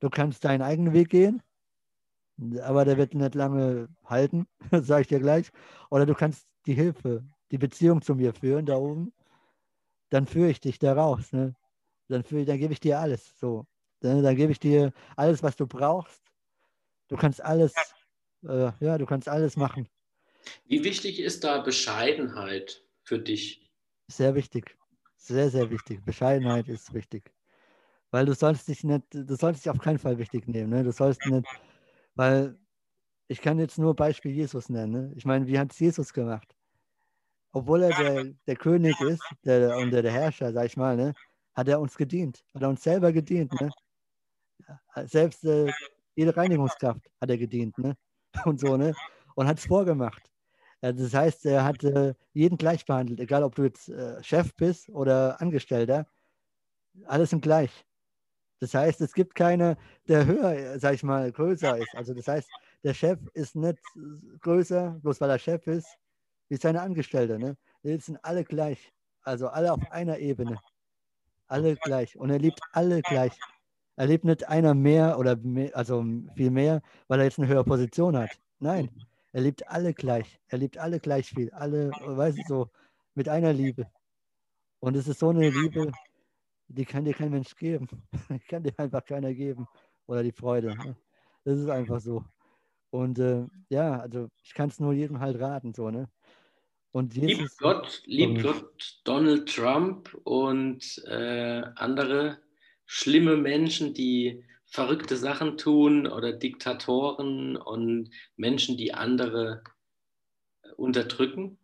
Du 0.00 0.10
kannst 0.10 0.44
deinen 0.44 0.62
eigenen 0.62 0.92
Weg 0.92 1.08
gehen, 1.08 1.42
aber 2.62 2.84
der 2.84 2.98
wird 2.98 3.14
nicht 3.14 3.34
lange 3.34 3.88
halten, 4.04 4.46
sage 4.70 5.02
ich 5.02 5.08
dir 5.08 5.20
gleich. 5.20 5.50
Oder 5.90 6.06
du 6.06 6.14
kannst 6.14 6.46
die 6.66 6.74
Hilfe, 6.74 7.24
die 7.50 7.58
Beziehung 7.58 8.02
zu 8.02 8.14
mir 8.14 8.34
führen, 8.34 8.66
da 8.66 8.76
oben. 8.76 9.12
Dann 10.10 10.26
führe 10.26 10.50
ich 10.50 10.60
dich 10.60 10.78
da 10.78 10.92
raus. 10.92 11.32
Ne? 11.32 11.54
Dann, 12.08 12.22
dann 12.22 12.58
gebe 12.58 12.72
ich 12.72 12.80
dir 12.80 12.98
alles. 12.98 13.38
So. 13.38 13.66
Dann, 14.00 14.22
dann 14.22 14.36
gebe 14.36 14.52
ich 14.52 14.60
dir 14.60 14.92
alles, 15.16 15.42
was 15.42 15.56
du 15.56 15.66
brauchst. 15.66 16.22
Du 17.08 17.16
kannst 17.16 17.42
alles, 17.42 17.74
äh, 18.46 18.70
ja, 18.80 18.98
du 18.98 19.06
kannst 19.06 19.28
alles 19.28 19.56
machen. 19.56 19.88
Wie 20.66 20.84
wichtig 20.84 21.20
ist 21.20 21.42
da 21.42 21.60
Bescheidenheit 21.60 22.84
für 23.08 23.18
dich? 23.18 23.68
Sehr 24.06 24.34
wichtig. 24.34 24.76
Sehr, 25.16 25.50
sehr 25.50 25.70
wichtig. 25.70 26.04
Bescheidenheit 26.04 26.68
ist 26.68 26.92
wichtig. 26.94 27.32
Weil 28.10 28.24
du 28.26 28.34
sollst 28.34 28.68
dich 28.68 28.84
nicht, 28.84 29.02
du 29.10 29.34
sollst 29.34 29.64
dich 29.64 29.70
auf 29.70 29.78
keinen 29.78 29.98
Fall 29.98 30.18
wichtig 30.18 30.46
nehmen. 30.46 30.70
Ne? 30.70 30.84
Du 30.84 30.92
sollst 30.92 31.24
nicht, 31.26 31.46
weil 32.14 32.56
ich 33.26 33.42
kann 33.42 33.58
jetzt 33.58 33.78
nur 33.78 33.94
Beispiel 33.94 34.32
Jesus 34.32 34.68
nennen. 34.68 34.92
Ne? 34.92 35.12
Ich 35.16 35.24
meine, 35.24 35.46
wie 35.46 35.58
hat 35.58 35.72
es 35.72 35.78
Jesus 35.78 36.12
gemacht? 36.12 36.54
Obwohl 37.52 37.82
er 37.82 37.96
der, 37.96 38.24
der 38.46 38.56
König 38.56 38.98
ist 39.00 39.22
der, 39.44 39.76
und 39.78 39.90
der, 39.90 40.02
der 40.02 40.12
Herrscher, 40.12 40.52
sag 40.52 40.66
ich 40.66 40.76
mal, 40.76 40.96
ne? 40.96 41.14
hat 41.54 41.68
er 41.68 41.80
uns 41.80 41.96
gedient, 41.96 42.44
hat 42.54 42.62
er 42.62 42.68
uns 42.68 42.82
selber 42.82 43.12
gedient. 43.12 43.52
Ne? 43.60 43.70
Selbst 45.06 45.44
äh, 45.44 45.70
jede 46.14 46.36
Reinigungskraft 46.36 47.10
hat 47.20 47.30
er 47.30 47.38
gedient, 47.38 47.76
ne? 47.78 47.96
Und 48.44 48.60
so, 48.60 48.76
ne? 48.76 48.94
und 49.38 49.46
hat 49.46 49.58
es 49.58 49.66
vorgemacht. 49.66 50.27
Das 50.80 51.12
heißt, 51.12 51.44
er 51.46 51.64
hat 51.64 51.82
äh, 51.82 52.14
jeden 52.32 52.56
gleich 52.56 52.86
behandelt, 52.86 53.20
egal 53.20 53.42
ob 53.42 53.54
du 53.54 53.64
jetzt 53.64 53.88
äh, 53.88 54.22
Chef 54.22 54.54
bist 54.54 54.88
oder 54.90 55.40
Angestellter. 55.40 56.06
Alles 57.06 57.30
sind 57.30 57.42
gleich. 57.42 57.84
Das 58.60 58.74
heißt, 58.74 59.00
es 59.00 59.12
gibt 59.12 59.34
keine, 59.34 59.76
der 60.08 60.26
höher, 60.26 60.78
sag 60.78 60.94
ich 60.94 61.02
mal, 61.02 61.30
größer 61.30 61.78
ist. 61.78 61.94
Also 61.94 62.14
das 62.14 62.26
heißt, 62.28 62.48
der 62.84 62.94
Chef 62.94 63.18
ist 63.34 63.56
nicht 63.56 63.78
größer, 64.40 64.98
bloß 65.02 65.20
weil 65.20 65.30
er 65.30 65.38
Chef 65.38 65.66
ist, 65.66 65.86
wie 66.48 66.56
seine 66.56 66.82
Angestellte. 66.82 67.38
Ne? 67.38 67.56
Die 67.82 67.96
sind 67.98 68.18
alle 68.24 68.44
gleich. 68.44 68.92
Also 69.22 69.48
alle 69.48 69.72
auf 69.72 69.90
einer 69.92 70.18
Ebene. 70.18 70.60
Alle 71.46 71.76
gleich. 71.76 72.16
Und 72.16 72.30
er 72.30 72.38
liebt 72.38 72.60
alle 72.72 73.02
gleich. 73.02 73.32
Er 73.96 74.06
liebt 74.06 74.24
nicht 74.24 74.48
einer 74.48 74.74
mehr 74.74 75.18
oder 75.18 75.36
mehr, 75.36 75.76
also 75.76 76.04
viel 76.36 76.50
mehr, 76.50 76.82
weil 77.08 77.20
er 77.20 77.24
jetzt 77.24 77.38
eine 77.38 77.48
höhere 77.48 77.64
Position 77.64 78.16
hat. 78.16 78.30
Nein, 78.60 78.90
er 79.32 79.42
liebt 79.42 79.68
alle 79.68 79.94
gleich. 79.94 80.40
Er 80.48 80.58
liebt 80.58 80.78
alle 80.78 81.00
gleich 81.00 81.28
viel. 81.30 81.50
Alle, 81.50 81.90
weißt 81.90 82.38
du, 82.38 82.42
so 82.46 82.70
mit 83.14 83.28
einer 83.28 83.52
Liebe. 83.52 83.90
Und 84.80 84.96
es 84.96 85.08
ist 85.08 85.20
so 85.20 85.30
eine 85.30 85.50
Liebe, 85.50 85.92
die 86.68 86.84
kann 86.84 87.04
dir 87.04 87.14
kein 87.14 87.30
Mensch 87.30 87.54
geben. 87.56 87.88
Die 88.30 88.38
kann 88.40 88.62
dir 88.62 88.74
einfach 88.78 89.04
keiner 89.04 89.34
geben. 89.34 89.66
Oder 90.06 90.22
die 90.22 90.32
Freude. 90.32 90.74
Ne? 90.76 90.96
Das 91.44 91.58
ist 91.58 91.68
einfach 91.68 92.00
so. 92.00 92.24
Und 92.90 93.18
äh, 93.18 93.46
ja, 93.68 94.00
also 94.00 94.28
ich 94.42 94.54
kann 94.54 94.70
es 94.70 94.80
nur 94.80 94.92
jedem 94.92 95.20
halt 95.20 95.38
raten, 95.38 95.74
so, 95.74 95.90
ne? 95.90 96.08
Und 96.90 97.14
Jesus, 97.14 97.38
liebt 97.38 97.58
Gott, 97.58 98.02
liebt 98.06 98.42
Gott 98.42 99.00
Donald 99.04 99.54
Trump 99.54 100.14
und 100.24 101.02
äh, 101.06 101.62
andere 101.76 102.38
schlimme 102.86 103.36
Menschen, 103.36 103.92
die 103.92 104.42
verrückte 104.70 105.16
Sachen 105.16 105.56
tun 105.56 106.06
oder 106.06 106.32
Diktatoren 106.32 107.56
und 107.56 108.10
Menschen, 108.36 108.76
die 108.76 108.94
andere 108.94 109.62
äh, 110.62 110.70
unterdrücken. 110.76 111.58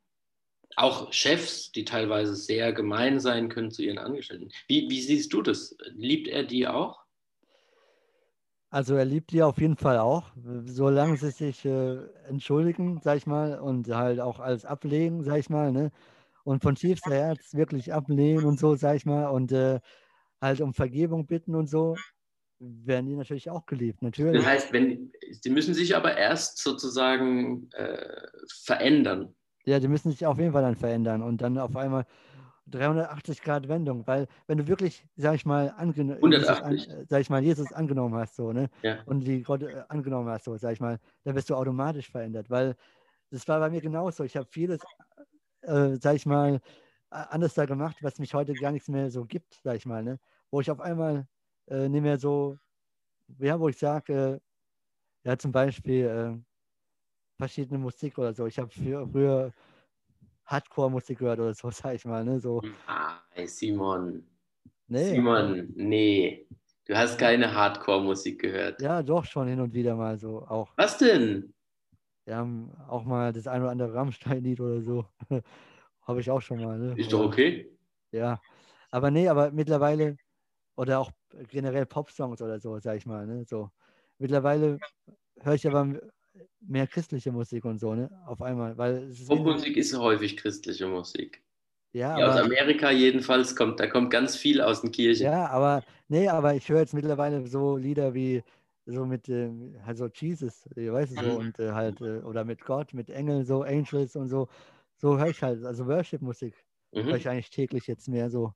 Auch 0.76 1.12
Chefs, 1.12 1.70
die 1.70 1.84
teilweise 1.84 2.34
sehr 2.34 2.72
gemein 2.72 3.20
sein 3.20 3.48
können 3.48 3.70
zu 3.70 3.82
ihren 3.82 3.98
Angestellten. 3.98 4.50
Wie, 4.66 4.90
wie 4.90 5.00
siehst 5.00 5.32
du 5.32 5.42
das? 5.42 5.76
Liebt 5.94 6.28
er 6.28 6.42
die 6.42 6.66
auch? 6.66 7.04
Also 8.70 8.96
er 8.96 9.04
liebt 9.04 9.30
die 9.30 9.42
auf 9.42 9.58
jeden 9.60 9.76
Fall 9.76 9.98
auch, 9.98 10.32
solange 10.64 11.16
sie 11.16 11.30
sich 11.30 11.64
äh, 11.64 11.98
entschuldigen, 12.26 13.00
sag 13.04 13.18
ich 13.18 13.26
mal, 13.26 13.60
und 13.60 13.86
halt 13.88 14.18
auch 14.18 14.40
alles 14.40 14.64
ablegen, 14.64 15.22
sag 15.22 15.38
ich 15.38 15.48
mal, 15.48 15.70
ne? 15.70 15.92
Und 16.42 16.60
von 16.62 16.74
tiefster 16.74 17.14
Herz 17.14 17.54
wirklich 17.54 17.92
ablehnen 17.92 18.44
und 18.44 18.58
so, 18.58 18.74
sag 18.74 18.96
ich 18.96 19.06
mal, 19.06 19.28
und 19.28 19.52
äh, 19.52 19.78
halt 20.40 20.60
um 20.60 20.74
Vergebung 20.74 21.26
bitten 21.26 21.54
und 21.54 21.68
so, 21.68 21.96
werden 22.58 23.06
die 23.06 23.16
natürlich 23.16 23.50
auch 23.50 23.66
geliebt, 23.66 24.02
natürlich. 24.02 24.42
Das 24.42 24.46
heißt, 24.46 24.72
wenn, 24.72 25.12
sie 25.30 25.50
müssen 25.50 25.74
sich 25.74 25.96
aber 25.96 26.16
erst 26.16 26.58
sozusagen 26.58 27.68
äh, 27.72 28.26
verändern. 28.62 29.34
Ja, 29.66 29.80
die 29.80 29.88
müssen 29.88 30.10
sich 30.10 30.24
auf 30.26 30.38
jeden 30.38 30.52
Fall 30.52 30.62
dann 30.62 30.76
verändern 30.76 31.22
und 31.22 31.40
dann 31.40 31.58
auf 31.58 31.74
einmal 31.76 32.04
380 32.66 33.42
Grad 33.42 33.68
Wendung, 33.68 34.06
weil 34.06 34.26
wenn 34.46 34.58
du 34.58 34.66
wirklich, 34.66 35.06
sag 35.16 35.34
ich 35.34 35.44
mal, 35.44 35.72
angenommen, 35.76 36.34
an, 36.34 36.80
sag 37.08 37.20
ich 37.20 37.30
mal, 37.30 37.42
Jesus 37.42 37.72
angenommen 37.72 38.14
hast, 38.14 38.36
so, 38.36 38.52
ne? 38.52 38.70
Ja. 38.82 39.02
Und 39.04 39.20
die 39.20 39.42
Gott 39.42 39.62
äh, 39.62 39.82
angenommen 39.88 40.28
hast, 40.28 40.44
so, 40.44 40.56
sag 40.56 40.72
ich 40.72 40.80
mal, 40.80 40.98
dann 41.24 41.34
wirst 41.34 41.50
du 41.50 41.54
automatisch 41.54 42.10
verändert, 42.10 42.48
weil 42.48 42.76
das 43.30 43.46
war 43.48 43.60
bei 43.60 43.68
mir 43.68 43.80
genauso. 43.80 44.24
Ich 44.24 44.36
habe 44.36 44.46
vieles, 44.50 44.80
äh, 45.62 45.96
sag 46.00 46.16
ich 46.16 46.24
mal, 46.24 46.60
anders 47.10 47.54
da 47.54 47.64
gemacht, 47.66 47.96
was 48.00 48.18
mich 48.18 48.34
heute 48.34 48.54
gar 48.54 48.72
nichts 48.72 48.88
mehr 48.88 49.10
so 49.10 49.24
gibt, 49.24 49.60
sag 49.62 49.76
ich 49.76 49.86
mal, 49.86 50.02
ne? 50.02 50.18
Wo 50.50 50.60
ich 50.60 50.70
auf 50.70 50.80
einmal 50.80 51.26
äh, 51.66 51.88
nicht 51.88 52.02
mehr 52.02 52.18
so, 52.18 52.58
ja, 53.38 53.58
wo 53.58 53.68
ich 53.68 53.78
sage, 53.78 54.40
äh, 55.24 55.28
ja, 55.28 55.38
zum 55.38 55.52
Beispiel 55.52 56.04
äh, 56.06 56.38
verschiedene 57.38 57.78
Musik 57.78 58.18
oder 58.18 58.34
so. 58.34 58.46
Ich 58.46 58.58
habe 58.58 58.70
früher 58.70 59.52
Hardcore-Musik 60.46 61.18
gehört 61.18 61.40
oder 61.40 61.54
so, 61.54 61.70
sag 61.70 61.94
ich 61.94 62.04
mal. 62.04 62.24
Ne? 62.24 62.40
So. 62.40 62.62
Ah, 62.86 63.18
Simon. 63.46 64.26
Nee. 64.88 65.14
Simon, 65.14 65.72
nee. 65.74 66.46
Du 66.86 66.94
hast 66.94 67.18
keine 67.18 67.52
Hardcore-Musik 67.54 68.42
gehört. 68.42 68.82
Ja, 68.82 69.02
doch 69.02 69.24
schon 69.24 69.48
hin 69.48 69.60
und 69.60 69.72
wieder 69.72 69.96
mal 69.96 70.18
so 70.18 70.46
auch. 70.46 70.72
Was 70.76 70.98
denn? 70.98 71.54
Wir 72.26 72.36
haben 72.36 72.70
auch 72.88 73.04
mal 73.04 73.32
das 73.32 73.46
ein 73.46 73.62
oder 73.62 73.70
andere 73.70 73.94
Rammstein-Lied 73.94 74.60
oder 74.60 74.82
so. 74.82 75.06
Habe 76.02 76.20
ich 76.20 76.30
auch 76.30 76.40
schon 76.42 76.62
mal. 76.62 76.78
Ne? 76.78 76.94
Ist 76.98 77.12
doch 77.12 77.24
okay. 77.24 77.70
Ja. 78.12 78.40
Aber 78.90 79.10
nee, 79.10 79.28
aber 79.28 79.50
mittlerweile, 79.50 80.16
oder 80.76 81.00
auch 81.00 81.10
generell 81.50 81.86
Pop-Songs 81.86 82.40
oder 82.42 82.60
so, 82.60 82.78
sag 82.78 82.96
ich 82.96 83.06
mal. 83.06 83.26
Ne? 83.26 83.44
So. 83.44 83.70
Mittlerweile 84.18 84.78
höre 85.40 85.54
ich 85.54 85.66
aber 85.66 85.98
mehr 86.60 86.86
christliche 86.86 87.32
Musik 87.32 87.64
und 87.64 87.78
so, 87.78 87.94
ne? 87.94 88.10
Auf 88.26 88.42
einmal. 88.42 88.76
Weil 88.76 89.12
Popmusik 89.26 89.76
ist 89.76 89.96
häufig 89.96 90.36
christliche 90.36 90.86
Musik. 90.86 91.42
Ja, 91.92 92.18
ja 92.18 92.26
aber, 92.26 92.34
aus 92.34 92.40
Amerika 92.40 92.90
jedenfalls 92.90 93.54
kommt, 93.54 93.78
da 93.78 93.86
kommt 93.86 94.10
ganz 94.10 94.36
viel 94.36 94.60
aus 94.60 94.80
den 94.80 94.90
Kirchen. 94.90 95.24
Ja, 95.26 95.48
aber 95.48 95.84
nee, 96.08 96.28
aber 96.28 96.54
ich 96.54 96.68
höre 96.68 96.80
jetzt 96.80 96.94
mittlerweile 96.94 97.46
so 97.46 97.76
Lieder 97.76 98.14
wie 98.14 98.42
so 98.86 99.06
mit 99.06 99.28
äh, 99.28 99.50
halt 99.84 99.96
so 99.96 100.08
Jesus, 100.08 100.68
weißt 100.74 101.16
du 101.16 101.22
so, 101.22 101.30
mhm. 101.30 101.36
und 101.36 101.58
äh, 101.58 101.70
halt, 101.70 102.00
äh, 102.00 102.18
oder 102.18 102.44
mit 102.44 102.64
Gott, 102.64 102.92
mit 102.92 103.10
Engeln, 103.10 103.44
so 103.44 103.62
Angels 103.62 104.16
und 104.16 104.28
so. 104.28 104.48
So 104.96 105.18
höre 105.18 105.28
ich 105.28 105.42
halt, 105.42 105.64
also 105.64 105.86
Worship-Musik 105.86 106.54
mhm. 106.92 107.04
höre 107.04 107.16
ich 107.16 107.28
eigentlich 107.28 107.50
täglich 107.50 107.86
jetzt 107.86 108.08
mehr 108.08 108.28
so. 108.28 108.52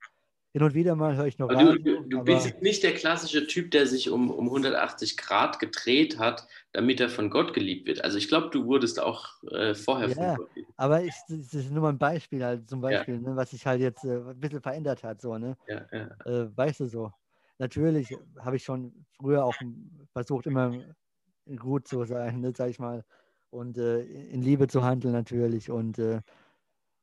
Hin 0.53 0.63
und 0.63 0.75
wieder 0.75 0.97
mal 0.97 1.15
höre 1.17 1.27
ich 1.27 1.39
noch 1.39 1.51
Radio. 1.51 1.75
Du, 1.75 2.01
du, 2.01 2.09
du 2.09 2.25
bist 2.25 2.63
nicht 2.63 2.83
der 2.83 2.95
klassische 2.95 3.47
Typ, 3.47 3.71
der 3.71 3.87
sich 3.87 4.09
um, 4.09 4.31
um 4.31 4.47
180 4.47 5.19
Grad 5.19 5.59
gedreht 5.59 6.19
hat, 6.19 6.49
damit 6.73 7.01
er 7.01 7.11
von 7.11 7.29
Gott 7.29 7.53
geliebt 7.53 7.87
wird. 7.87 8.03
Also 8.03 8.17
ich 8.17 8.29
glaube, 8.29 8.49
du 8.51 8.65
wurdest 8.65 9.01
auch 9.01 9.43
äh, 9.53 9.75
vorher 9.75 10.09
ja, 10.09 10.15
von 10.15 10.37
Gott 10.37 10.55
geliebt. 10.55 10.73
Aber 10.77 11.03
ich, 11.03 11.13
das 11.29 11.53
ist 11.53 11.71
nur 11.71 11.83
mal 11.83 11.91
ein 11.91 11.99
Beispiel, 11.99 12.43
halt, 12.43 12.69
zum 12.69 12.81
Beispiel, 12.81 13.17
ja. 13.17 13.21
ne, 13.21 13.37
was 13.37 13.51
sich 13.51 13.67
halt 13.67 13.83
jetzt 13.83 14.05
äh, 14.05 14.17
ein 14.17 14.41
bisschen 14.41 14.63
verändert 14.63 15.03
hat. 15.03 15.21
So, 15.21 15.37
ne? 15.37 15.57
Ja, 15.67 15.85
äh, 16.25 16.57
weißt 16.57 16.81
du 16.81 16.87
so. 16.87 17.13
Natürlich 17.59 18.17
habe 18.39 18.57
ich 18.57 18.65
schon 18.65 19.05
früher 19.19 19.45
auch 19.45 19.55
versucht, 20.13 20.47
immer 20.47 20.73
gut 21.57 21.89
zu 21.89 22.05
sein, 22.05 22.41
ne, 22.41 22.53
sag 22.57 22.71
ich 22.71 22.79
mal. 22.79 23.05
Und 23.51 23.77
äh, 23.77 24.01
in 24.01 24.43
Liebe 24.43 24.67
zu 24.67 24.83
handeln 24.83 25.13
natürlich. 25.13 25.71
Und 25.71 25.99
äh, 25.99 26.21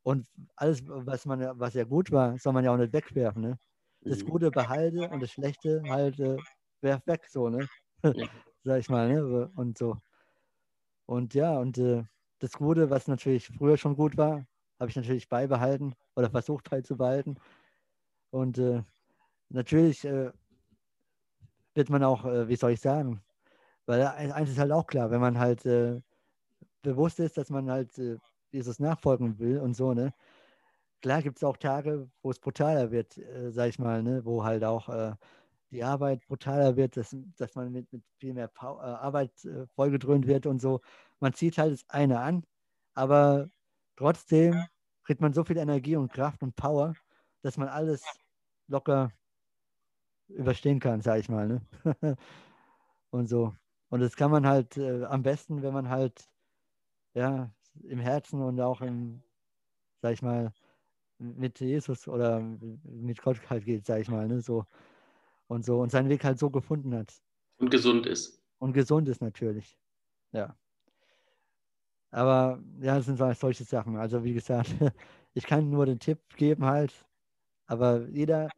und 0.06 0.28
alles, 0.56 0.84
was 0.86 1.26
man 1.26 1.60
was 1.60 1.74
ja 1.74 1.84
gut 1.84 2.12
war, 2.12 2.38
soll 2.38 2.54
man 2.54 2.64
ja 2.64 2.72
auch 2.72 2.78
nicht 2.78 2.94
wegwerfen. 2.94 3.42
Ne? 3.42 3.60
Das 4.02 4.22
mhm. 4.24 4.30
Gute 4.30 4.52
behalte 4.52 5.10
und 5.10 5.20
das 5.20 5.32
Schlechte 5.32 5.82
halt 5.90 6.20
äh, 6.20 6.38
werf 6.82 7.02
weg, 7.08 7.26
so, 7.28 7.50
ne? 7.50 7.68
Sag 8.64 8.80
ich 8.80 8.88
mal, 8.88 9.12
ne? 9.12 9.50
Und 9.56 9.80
so. 9.80 9.98
Und 11.08 11.34
ja, 11.34 11.58
und 11.58 11.80
äh, 11.80 12.04
das 12.38 12.52
Gute, 12.52 12.92
was 12.92 13.08
natürlich 13.08 13.48
früher 13.48 13.78
schon 13.78 13.96
gut 13.96 14.16
war, 14.16 14.46
habe 14.80 14.92
ich 14.92 14.96
natürlich 14.96 15.28
beibehalten 15.28 15.96
oder 16.16 16.30
versucht 16.30 16.70
beizubehalten. 16.70 17.40
Und 18.30 18.60
äh, 18.60 18.84
natürlich 19.50 20.06
äh, 20.06 20.32
wird 21.74 21.90
man 21.90 22.04
auch, 22.04 22.26
äh, 22.26 22.48
wie 22.48 22.56
soll 22.56 22.72
ich 22.74 22.82
sagen, 22.82 23.24
weil 23.88 24.04
eins 24.04 24.52
ist 24.52 24.60
halt 24.60 24.72
auch 24.72 24.86
klar, 24.86 25.10
wenn 25.10 25.22
man 25.22 25.40
halt 25.40 25.66
äh, 25.66 26.00
bewusst 26.84 27.20
ist, 27.20 27.38
dass 27.38 27.50
man 27.50 27.72
halt 27.72 27.98
Jesus 28.52 28.80
nachfolgen 28.80 29.40
will 29.40 29.60
und 29.60 29.76
so, 29.76 29.94
ne? 29.94 30.14
Klar 31.02 31.22
gibt 31.22 31.38
es 31.38 31.44
auch 31.44 31.58
Tage, 31.58 32.10
wo 32.22 32.32
es 32.32 32.40
brutaler 32.40 32.92
wird, 32.92 33.18
äh, 33.18 33.52
sag 33.52 33.70
ich 33.70 33.80
mal, 33.80 34.04
ne? 34.04 34.26
Wo 34.26 34.44
halt 34.44 34.64
auch 34.64 34.90
äh, 34.90 35.16
die 35.72 35.84
Arbeit 35.84 36.26
brutaler 36.28 36.78
wird, 36.78 36.98
dass, 36.98 37.16
dass 37.38 37.56
man 37.56 37.72
mit, 37.72 37.92
mit 37.94 38.04
viel 38.20 38.34
mehr 38.34 38.48
pa 38.48 38.74
äh, 38.74 38.96
Arbeit 39.06 39.46
äh, 39.46 39.68
vollgedröhnt 39.76 40.28
wird 40.28 40.46
und 40.48 40.62
so. 40.62 40.82
Man 41.20 41.34
zieht 41.34 41.58
halt 41.58 41.74
das 41.74 41.86
eine 41.90 42.20
an, 42.22 42.46
aber 42.94 43.50
trotzdem 43.98 44.56
kriegt 45.04 45.22
man 45.22 45.34
so 45.34 45.44
viel 45.44 45.58
Energie 45.58 45.96
und 45.98 46.12
Kraft 46.14 46.44
und 46.44 46.56
Power, 46.56 46.96
dass 47.44 47.58
man 47.58 47.68
alles 47.70 48.04
locker 48.68 49.12
überstehen 50.30 50.80
kann, 50.80 51.02
sag 51.02 51.20
ich 51.20 51.30
mal, 51.30 51.48
ne? 51.48 51.62
und 53.12 53.28
so. 53.28 53.54
Und 53.90 54.02
das 54.02 54.16
kann 54.16 54.32
man 54.32 54.48
halt 54.48 54.78
äh, 54.78 55.06
am 55.06 55.24
besten, 55.24 55.62
wenn 55.64 55.74
man 55.74 55.90
halt 55.90 56.30
ja, 57.16 57.50
im 57.84 58.00
Herzen 58.00 58.42
und 58.42 58.60
auch 58.62 58.82
im, 58.82 59.22
sag 60.02 60.14
ich 60.14 60.22
mal, 60.22 60.54
mit 61.18 61.60
Jesus 61.60 62.08
oder 62.08 62.40
mit 62.40 63.22
Gott 63.22 63.38
halt 63.50 63.66
geht, 63.66 63.86
sag 63.86 64.02
ich 64.02 64.10
mal, 64.10 64.28
ne, 64.28 64.42
so 64.42 64.66
und 65.48 65.66
so 65.66 65.80
und 65.80 65.92
seinen 65.92 66.10
Weg 66.10 66.24
halt 66.24 66.40
so 66.40 66.50
gefunden 66.50 66.94
hat. 66.96 67.14
Und 67.58 67.70
gesund 67.70 68.06
ist. 68.06 68.42
Und 68.60 68.74
gesund 68.74 69.08
ist 69.08 69.22
natürlich. 69.22 69.78
Ja. 70.32 70.56
Aber 72.12 72.62
ja, 72.80 72.96
das 72.96 73.06
sind 73.06 73.18
solche 73.18 73.64
Sachen. 73.64 73.98
Also 73.98 74.24
wie 74.24 74.34
gesagt, 74.34 74.70
ich 75.34 75.46
kann 75.46 75.70
nur 75.70 75.86
den 75.86 76.00
Tipp 76.00 76.20
geben 76.36 76.66
halt, 76.66 76.94
aber 77.68 78.08
jeder 78.10 78.50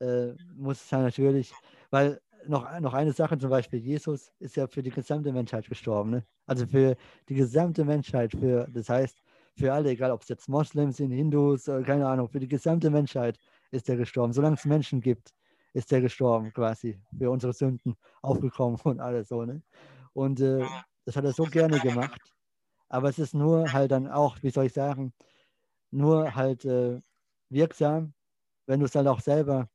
äh, 0.00 0.32
muss 0.54 0.82
es 0.82 0.90
ja 0.90 1.00
natürlich, 1.02 1.52
weil 1.90 2.20
noch, 2.46 2.78
noch 2.80 2.94
eine 2.94 3.12
Sache 3.12 3.38
zum 3.38 3.50
Beispiel, 3.50 3.80
Jesus 3.80 4.32
ist 4.38 4.56
ja 4.56 4.66
für 4.66 4.82
die 4.82 4.90
gesamte 4.90 5.32
Menschheit 5.32 5.68
gestorben. 5.68 6.10
Ne? 6.10 6.26
Also 6.46 6.66
für 6.66 6.96
die 7.28 7.34
gesamte 7.34 7.84
Menschheit, 7.84 8.32
für, 8.32 8.66
das 8.70 8.88
heißt 8.88 9.22
für 9.56 9.72
alle, 9.72 9.90
egal 9.90 10.12
ob 10.12 10.22
es 10.22 10.28
jetzt 10.28 10.48
Moslems 10.48 10.98
sind, 10.98 11.10
Hindus, 11.10 11.64
keine 11.64 12.06
Ahnung, 12.06 12.28
für 12.28 12.38
die 12.38 12.48
gesamte 12.48 12.90
Menschheit 12.90 13.38
ist 13.72 13.88
er 13.88 13.96
gestorben. 13.96 14.32
Solange 14.32 14.54
es 14.54 14.64
Menschen 14.64 15.00
gibt, 15.00 15.30
ist 15.72 15.92
er 15.92 16.00
gestorben 16.00 16.52
quasi, 16.52 17.00
für 17.16 17.30
unsere 17.30 17.52
Sünden 17.52 17.96
aufgekommen 18.22 18.78
und 18.84 19.00
alles 19.00 19.28
so. 19.28 19.44
Ne? 19.44 19.62
Und 20.12 20.40
äh, 20.40 20.64
das 21.04 21.16
hat 21.16 21.24
er 21.24 21.32
so 21.32 21.44
gerne 21.44 21.78
gemacht, 21.80 22.20
Aber 22.88 23.08
es 23.08 23.18
ist 23.18 23.34
nur 23.34 23.72
halt 23.72 23.90
dann 23.90 24.08
auch, 24.08 24.42
wie 24.42 24.50
soll 24.50 24.66
ich 24.66 24.72
sagen, 24.72 25.12
nur 25.90 26.34
halt 26.34 26.64
äh, 26.64 27.00
wirksam, 27.50 28.14
wenn 28.66 28.80
du 28.80 28.86
es 28.86 28.92
dann 28.92 29.08
auch 29.08 29.20
selber 29.20 29.68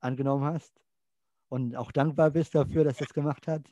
angenommen 0.00 0.44
hast 0.44 0.83
und 1.48 1.76
auch 1.76 1.92
dankbar 1.92 2.30
bist 2.30 2.54
dafür, 2.54 2.84
dass 2.84 3.00
er 3.00 3.06
es 3.06 3.14
gemacht 3.14 3.46
hat 3.48 3.62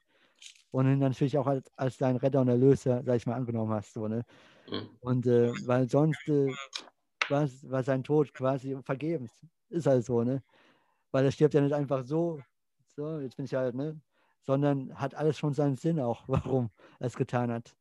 und 0.70 0.86
ihn 0.86 0.98
natürlich 0.98 1.36
auch 1.38 1.46
als, 1.46 1.70
als 1.76 1.98
dein 1.98 2.16
Retter 2.16 2.40
und 2.40 2.48
Erlöser, 2.48 3.02
sag 3.04 3.16
ich 3.16 3.26
mal, 3.26 3.34
angenommen 3.34 3.72
hast. 3.72 3.92
So, 3.92 4.08
ne? 4.08 4.24
Mhm. 4.68 4.88
Und 5.00 5.26
äh, 5.26 5.52
weil 5.66 5.88
sonst 5.88 6.28
äh, 6.28 6.52
war, 7.28 7.48
war 7.62 7.82
sein 7.82 8.02
Tod 8.02 8.32
quasi 8.34 8.76
vergebens. 8.82 9.32
Ist 9.68 9.86
halt 9.86 10.04
so, 10.04 10.22
ne? 10.22 10.42
Weil 11.10 11.24
er 11.24 11.32
stirbt 11.32 11.54
ja 11.54 11.60
nicht 11.60 11.74
einfach 11.74 12.04
so, 12.04 12.40
so, 12.96 13.20
jetzt 13.20 13.36
bin 13.36 13.44
ich 13.44 13.54
halt, 13.54 13.74
ne? 13.74 14.00
Sondern 14.42 14.98
hat 14.98 15.14
alles 15.14 15.38
schon 15.38 15.54
seinen 15.54 15.76
Sinn 15.76 16.00
auch, 16.00 16.24
warum 16.28 16.70
er 16.98 17.06
es 17.06 17.16
getan 17.16 17.52
hat. 17.52 17.76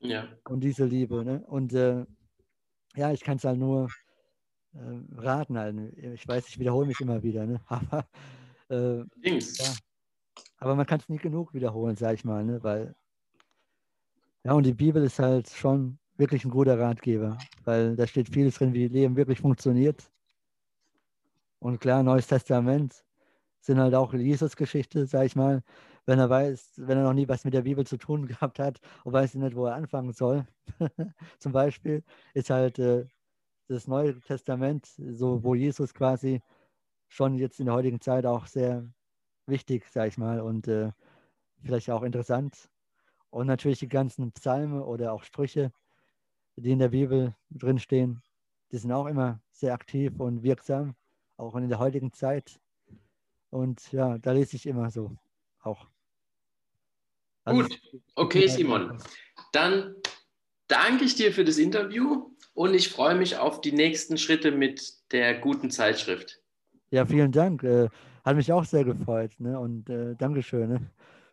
Ja. 0.00 0.28
Und 0.48 0.60
diese 0.60 0.84
Liebe, 0.84 1.24
ne? 1.24 1.44
Und 1.46 1.72
äh, 1.72 2.04
ja, 2.94 3.12
ich 3.12 3.22
kann 3.22 3.38
es 3.38 3.44
halt 3.44 3.58
nur 3.58 3.88
äh, 4.74 4.78
raten. 5.16 5.58
Halt. 5.58 5.76
Ich 5.96 6.26
weiß, 6.26 6.48
ich 6.48 6.58
wiederhole 6.58 6.86
mich 6.86 7.00
immer 7.00 7.22
wieder, 7.22 7.46
ne? 7.46 7.60
Aber, 7.66 8.06
äh, 8.70 8.98
ja. 9.22 9.74
Aber 10.58 10.74
man 10.74 10.86
kann 10.86 11.00
es 11.00 11.08
nie 11.08 11.18
genug 11.18 11.54
wiederholen, 11.54 11.96
sag 11.96 12.14
ich 12.14 12.24
mal, 12.24 12.44
ne? 12.44 12.62
Weil, 12.62 12.94
ja, 14.44 14.52
und 14.52 14.64
die 14.64 14.74
Bibel 14.74 15.02
ist 15.04 15.18
halt 15.18 15.48
schon 15.50 15.98
wirklich 16.16 16.44
ein 16.44 16.50
guter 16.50 16.78
Ratgeber, 16.78 17.36
weil 17.64 17.96
da 17.96 18.06
steht 18.06 18.30
vieles 18.30 18.56
drin, 18.56 18.72
wie 18.72 18.88
Leben 18.88 19.16
wirklich 19.16 19.40
funktioniert. 19.40 20.10
Und 21.58 21.80
klar, 21.80 22.02
Neues 22.02 22.26
Testament 22.26 23.04
sind 23.60 23.78
halt 23.78 23.94
auch 23.94 24.14
Jesus-Geschichte, 24.14 25.06
sag 25.06 25.26
ich 25.26 25.36
mal. 25.36 25.62
Wenn 26.06 26.20
er 26.20 26.30
weiß, 26.30 26.74
wenn 26.76 26.98
er 26.98 27.04
noch 27.04 27.14
nie 27.14 27.28
was 27.28 27.44
mit 27.44 27.54
der 27.54 27.62
Bibel 27.62 27.84
zu 27.86 27.96
tun 27.96 28.26
gehabt 28.28 28.58
hat 28.58 28.80
und 29.04 29.12
weiß 29.12 29.34
nicht, 29.34 29.56
wo 29.56 29.66
er 29.66 29.74
anfangen 29.74 30.12
soll, 30.12 30.46
zum 31.38 31.52
Beispiel, 31.52 32.04
ist 32.34 32.50
halt 32.50 32.78
äh, 32.78 33.06
das 33.68 33.88
Neue 33.88 34.18
Testament, 34.20 34.86
so 34.86 35.42
wo 35.42 35.54
Jesus 35.54 35.92
quasi 35.92 36.40
schon 37.08 37.36
jetzt 37.38 37.60
in 37.60 37.66
der 37.66 37.74
heutigen 37.74 38.00
Zeit 38.00 38.26
auch 38.26 38.46
sehr 38.46 38.88
wichtig, 39.46 39.86
sag 39.90 40.08
ich 40.08 40.18
mal, 40.18 40.40
und 40.40 40.68
äh, 40.68 40.90
vielleicht 41.62 41.90
auch 41.90 42.02
interessant. 42.02 42.68
Und 43.30 43.46
natürlich 43.46 43.78
die 43.78 43.88
ganzen 43.88 44.32
Psalme 44.32 44.84
oder 44.84 45.12
auch 45.12 45.24
Sprüche, 45.24 45.72
die 46.56 46.72
in 46.72 46.78
der 46.78 46.88
Bibel 46.88 47.34
drinstehen, 47.50 48.22
die 48.72 48.78
sind 48.78 48.92
auch 48.92 49.06
immer 49.06 49.40
sehr 49.52 49.74
aktiv 49.74 50.18
und 50.18 50.42
wirksam, 50.42 50.94
auch 51.36 51.54
in 51.54 51.68
der 51.68 51.78
heutigen 51.78 52.12
Zeit. 52.12 52.58
Und 53.50 53.92
ja, 53.92 54.18
da 54.18 54.32
lese 54.32 54.56
ich 54.56 54.66
immer 54.66 54.90
so 54.90 55.16
auch. 55.62 55.86
Also 57.44 57.62
Gut, 57.62 57.80
okay, 58.16 58.48
Simon. 58.48 58.98
Dann 59.52 59.94
danke 60.66 61.04
ich 61.04 61.14
dir 61.14 61.32
für 61.32 61.44
das 61.44 61.58
Interview 61.58 62.34
und 62.54 62.74
ich 62.74 62.88
freue 62.88 63.14
mich 63.14 63.36
auf 63.36 63.60
die 63.60 63.72
nächsten 63.72 64.18
Schritte 64.18 64.50
mit 64.50 65.12
der 65.12 65.38
guten 65.38 65.70
Zeitschrift. 65.70 66.40
Ja, 66.90 67.04
vielen 67.04 67.32
Dank. 67.32 67.62
Äh, 67.62 67.88
hat 68.24 68.36
mich 68.36 68.52
auch 68.52 68.64
sehr 68.64 68.84
gefreut. 68.84 69.32
Ne? 69.38 69.58
Und 69.58 69.88
äh, 69.90 70.14
Dankeschön 70.16 70.68
ne? 70.68 70.80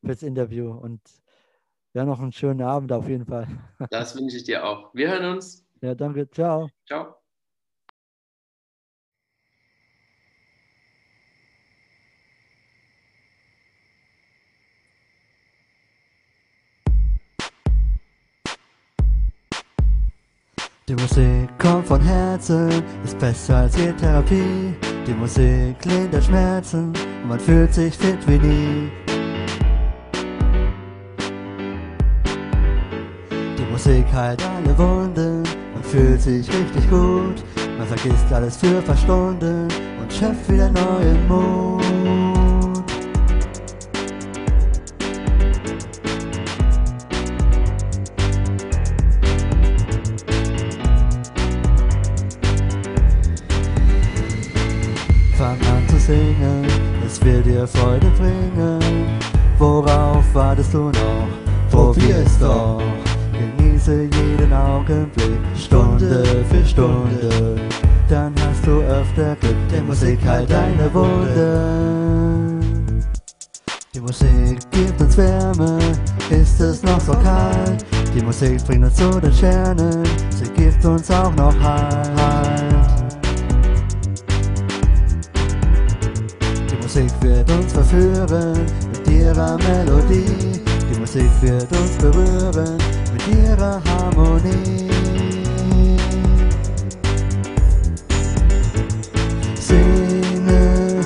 fürs 0.04 0.24
Interview. 0.24 0.72
Und 0.72 1.02
ja, 1.94 2.06
noch 2.06 2.20
einen 2.20 2.32
schönen 2.32 2.62
Abend 2.62 2.92
auf 2.92 3.08
jeden 3.08 3.26
Fall. 3.26 3.48
Das 3.90 4.16
wünsche 4.16 4.38
ich 4.38 4.44
dir 4.44 4.66
auch. 4.66 4.94
Wir 4.94 5.10
hören 5.10 5.36
uns. 5.36 5.66
Ja, 5.82 5.94
danke. 5.94 6.30
Ciao. 6.30 6.70
Ciao. 6.88 7.16
Die 20.90 20.96
Musik 20.96 21.48
kommt 21.60 21.88
von 21.88 22.02
Herzen, 22.02 22.84
ist 23.06 23.18
besser 23.18 23.56
als 23.56 23.78
jede 23.78 23.96
Therapie. 23.96 24.76
Die 25.06 25.14
Musik 25.14 25.84
lindert 25.84 26.24
Schmerzen 26.24 26.94
und 27.22 27.28
man 27.28 27.40
fühlt 27.40 27.74
sich 27.74 27.98
fit 27.98 28.20
wie 28.26 28.38
nie. 28.38 28.92
Die 33.58 33.72
Musik 33.72 34.06
heilt 34.14 34.42
alle 34.42 34.78
Wunden, 34.78 35.44
man 35.74 35.84
fühlt 35.84 36.22
sich 36.22 36.48
richtig 36.48 36.90
gut. 36.90 37.44
Man 37.78 37.88
vergisst 37.88 38.32
alles 38.32 38.56
für 38.56 38.78
ein 38.78 38.84
paar 38.84 38.96
Stunden 38.96 39.68
und 40.02 40.14
schöpft 40.14 40.50
wieder 40.50 40.70
neuen 40.70 41.28
Mut. 41.28 42.23
Singen, 56.14 56.66
es 57.06 57.24
wird 57.24 57.46
dir 57.46 57.68
Freude 57.68 58.08
bringen. 58.18 58.80
Worauf 59.58 60.24
wartest 60.34 60.74
du 60.74 60.90
noch? 60.90 61.28
Probier 61.72 62.18
es 62.26 62.40
doch. 62.40 62.82
Genieße 63.40 64.04
jeden 64.04 64.54
Augenblick, 64.54 65.40
Stunde 65.58 66.24
für 66.50 66.66
Stunde. 66.66 67.56
Dann 68.10 68.34
hast 68.42 68.66
du 68.66 68.82
öfter 68.82 69.36
Glück, 69.40 69.56
denn 69.72 69.88
Musik 69.88 70.20
heilt 70.26 70.52
deine 70.52 70.94
Wunden. 70.94 72.60
Die 73.94 74.00
Musik 74.00 74.60
gibt 74.72 75.02
uns 75.02 75.18
Wärme, 75.18 75.78
ist 76.30 76.60
es 76.60 76.84
noch 76.84 77.00
so 77.00 77.14
kalt. 77.14 77.86
Die 78.16 78.22
Musik 78.22 78.64
bringt 78.66 78.86
uns 78.86 78.96
zu 78.96 79.20
den 79.20 79.34
Sternen, 79.34 80.04
sie 80.30 80.50
gibt 80.56 80.86
uns 80.86 81.10
auch 81.10 81.34
noch 81.36 81.56
Halt. 81.62 82.73
Musik 86.96 87.12
wird 87.22 87.50
uns 87.50 87.74
verführen 87.74 88.68
mit 88.92 89.08
ihrer 89.12 89.58
Melodie. 89.58 90.62
Die 90.92 91.00
Musik 91.00 91.32
wird 91.42 91.68
uns 91.72 91.98
berühren 91.98 92.78
mit 93.12 93.36
ihrer 93.36 93.82
Harmonie. 93.84 94.92
Singe, 99.60 101.02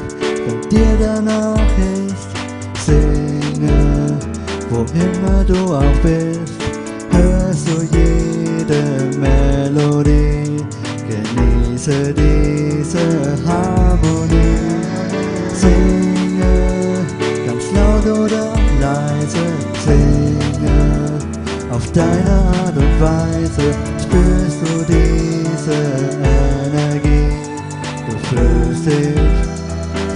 wenn 0.46 0.70
dir 0.70 0.98
danach 1.00 1.56
ist. 1.80 2.86
Singe, 2.86 4.20
wo 4.70 4.80
immer 4.94 5.46
du 5.46 5.74
auch 5.74 6.02
bist. 6.04 6.52
Hörst 7.12 7.66
du 7.66 7.84
jede 7.96 9.18
Melodie. 9.18 10.66
Genieße 11.08 12.14
diese 12.14 13.38
Harmonie 13.48 14.47
deine 21.98 22.32
Art 22.32 22.78
und 22.78 23.02
Weise 23.02 23.74
spürst 24.00 24.62
du 24.62 24.86
diese 24.88 25.78
Energie, 26.70 27.34
du 28.06 28.14
fühlst 28.28 28.86
dich 28.86 29.18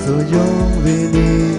so 0.05 0.13
jung 0.35 0.71
wie 0.83 1.05
nie, 1.17 1.55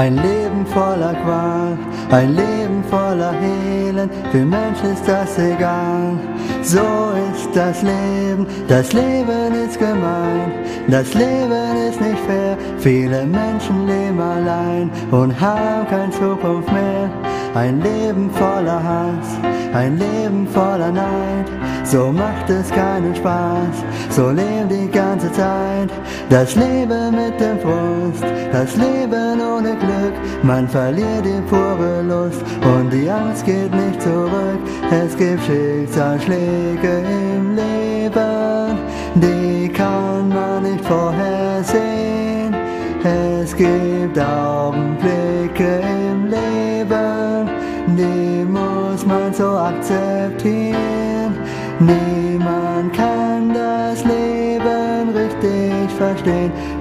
Ein 0.00 0.16
Leben 0.16 0.64
voller 0.64 1.12
Qual, 1.12 1.76
ein 2.10 2.34
Leben 2.34 2.82
voller 2.88 3.34
Elend, 3.42 4.10
für 4.32 4.46
Mensch 4.46 4.82
ist 4.82 5.06
das 5.06 5.38
egal. 5.38 6.18
So 6.62 7.12
ist 7.30 7.54
das 7.54 7.82
Leben, 7.82 8.46
das 8.66 8.94
Leben 8.94 9.52
ist 9.62 9.78
gemein, 9.78 10.52
das 10.88 11.12
Leben 11.12 11.76
ist 11.86 12.00
nicht 12.00 12.18
fair. 12.20 12.56
Viele 12.78 13.26
Menschen 13.26 13.86
leben 13.86 14.18
allein 14.18 14.90
und 15.10 15.38
haben 15.38 15.86
keine 15.90 16.10
Zukunft 16.12 16.72
mehr. 16.72 17.10
Ein 17.54 17.82
Leben 17.82 18.30
voller 18.30 18.82
Hass, 18.82 19.28
ein 19.74 19.98
Leben 19.98 20.48
voller 20.48 20.92
Neid, 20.92 21.46
so 21.84 22.10
macht 22.10 22.48
es 22.48 22.70
keinen 22.70 23.14
Spaß, 23.14 23.76
so 24.10 24.30
leben 24.30 24.68
die 24.68 24.90
ganze 24.90 25.30
Zeit. 25.32 25.90
Das 26.28 26.54
Leben 26.54 27.10
mit 27.10 27.40
dem 27.40 27.58
Frust, 27.58 28.24
das 28.52 28.76
Leben 28.76 29.40
ohne 29.40 29.76
Glück, 29.76 30.14
man 30.42 30.68
verliert 30.68 31.24
die 31.24 31.40
pure 31.48 32.02
Lust 32.02 32.42
und 32.62 32.90
die 32.92 33.08
Angst 33.10 33.44
geht 33.44 33.72
nicht 33.74 34.02
zurück. 34.02 34.60
Es 34.90 35.16
gibt 35.16 35.42
Schicksalsschläge 35.44 37.02
im 37.34 37.56
Leben, 37.56 38.78
die 39.14 39.68
kann 39.68 40.28
man 40.28 40.62
nicht 40.62 40.84
vorhersehen. 40.84 42.54
Es 43.02 43.56
gibt 43.56 44.18
Augenblicke 44.18 45.89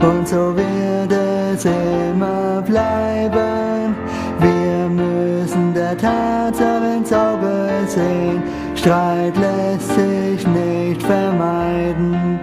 und 0.01 0.27
so 0.27 0.55
wird 0.55 1.11
es 1.11 1.65
immer 1.65 2.61
bleiben. 2.61 3.95
Wir 4.39 4.89
müssen 4.89 5.73
der 5.73 5.97
Tatsache 5.97 6.95
ins 6.97 7.11
Auge 7.11 7.69
sehen, 7.87 8.43
Streit 8.75 9.35
lässt 9.37 9.89
sich 9.95 10.47
nicht 10.47 11.03
vermeiden. 11.03 12.39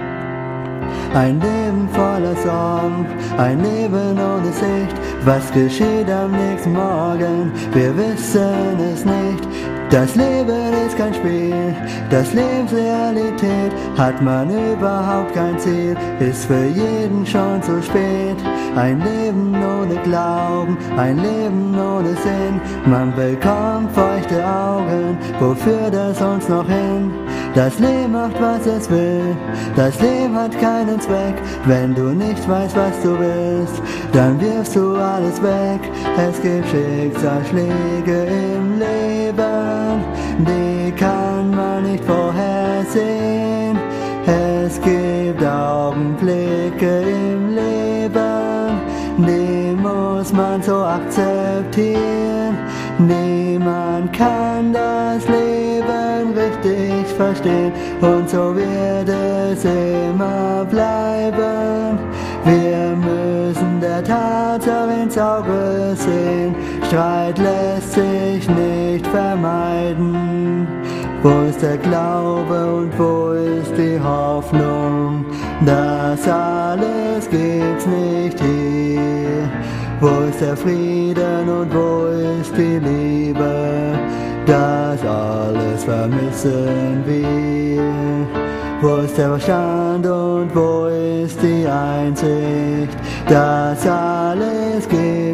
Ein 1.14 1.40
Leben 1.40 1.88
voller 1.92 2.36
Sorgen, 2.36 3.06
ein 3.38 3.62
Leben 3.62 4.18
ohne 4.18 4.52
Sicht. 4.52 4.96
Was 5.24 5.50
geschieht 5.52 6.10
am 6.10 6.32
nächsten 6.32 6.74
Morgen? 6.74 7.52
Wir 7.72 7.96
wissen 7.96 8.78
es 8.92 9.04
nicht. 9.04 9.48
Das 9.88 10.16
Leben 10.16 10.72
ist 10.84 10.98
kein 10.98 11.14
Spiel, 11.14 11.74
das 12.10 12.32
Lebensrealität 12.34 13.72
hat 13.96 14.20
man 14.20 14.50
überhaupt 14.50 15.32
kein 15.32 15.56
Ziel, 15.60 15.96
ist 16.18 16.46
für 16.46 16.66
jeden 16.66 17.24
schon 17.24 17.62
zu 17.62 17.80
spät. 17.80 18.36
Ein 18.74 19.00
Leben 19.00 19.54
ohne 19.54 19.94
Glauben, 20.02 20.76
ein 20.96 21.18
Leben 21.18 21.72
ohne 21.78 22.16
Sinn, 22.16 22.60
man 22.84 23.14
bekommt 23.14 23.92
feuchte 23.92 24.44
Augen, 24.44 25.16
wofür 25.38 25.88
das 25.90 26.20
uns 26.20 26.48
noch 26.48 26.66
hin? 26.66 27.12
Das 27.54 27.78
Leben 27.78 28.12
macht, 28.12 28.38
was 28.40 28.66
es 28.66 28.90
will, 28.90 29.36
das 29.76 29.98
Leben 30.00 30.34
hat 30.34 30.60
keinen 30.60 31.00
Zweck, 31.00 31.36
wenn 31.64 31.94
du 31.94 32.10
nicht 32.10 32.46
weißt, 32.48 32.76
was 32.76 33.02
du 33.02 33.18
willst, 33.18 33.80
dann 34.12 34.38
wirfst 34.40 34.76
du 34.76 34.96
alles 34.96 35.40
weg. 35.42 35.80
Es 36.18 36.42
gibt 36.42 36.66
Schicksalsschläge 36.68 38.26
im 38.26 38.78
Leben, 38.78 39.45
die 40.38 40.92
kann 40.92 41.50
man 41.50 41.84
nicht 41.90 42.04
vorhersehen. 42.04 43.78
Es 44.26 44.80
gibt 44.80 45.44
Augenblicke 45.44 47.02
im 47.02 47.54
Leben, 47.54 48.80
die 49.18 49.76
muss 49.80 50.32
man 50.32 50.62
so 50.62 50.76
akzeptieren. 50.76 52.56
Niemand 52.98 54.12
kann 54.12 54.72
das 54.72 55.26
Leben 55.28 56.34
richtig 56.34 57.06
verstehen 57.16 57.72
und 58.00 58.28
so 58.28 58.54
wird 58.56 59.08
es 59.08 59.64
immer 59.64 60.66
bleiben. 60.68 61.98
Wir 62.44 62.96
müssen 62.96 63.80
der 63.80 64.02
Tatsache 64.02 65.02
ins 65.02 65.18
Auge 65.18 65.94
sehen, 65.94 66.54
Streit 66.88 67.36
lässt 67.38 67.94
sich 67.94 68.48
nicht 68.48 69.06
vermeiden. 69.08 70.68
Wo 71.20 71.48
ist 71.48 71.60
der 71.60 71.78
Glaube 71.78 72.74
und 72.74 72.96
wo 72.96 73.32
ist 73.32 73.76
die 73.76 73.98
Hoffnung? 74.00 75.24
Das 75.64 76.28
alles 76.28 77.28
gibt's 77.28 77.86
nicht 77.86 78.38
hier. 78.40 79.50
Wo 80.00 80.28
ist 80.28 80.40
der 80.40 80.56
Frieden 80.56 81.48
und 81.48 81.74
wo 81.74 82.06
ist 82.40 82.56
die 82.56 82.78
Liebe? 82.78 83.98
Das 84.46 85.04
alles 85.04 85.82
vermissen 85.82 87.02
wir. 87.04 87.82
Wo 88.80 89.02
ist 89.02 89.18
der 89.18 89.30
Verstand 89.30 90.06
und 90.06 90.54
wo 90.54 90.86
ist 90.86 91.42
die 91.42 91.66
Einsicht? 91.66 92.96
Das 93.28 93.84
alles 93.88 94.86
hier. 94.88 95.25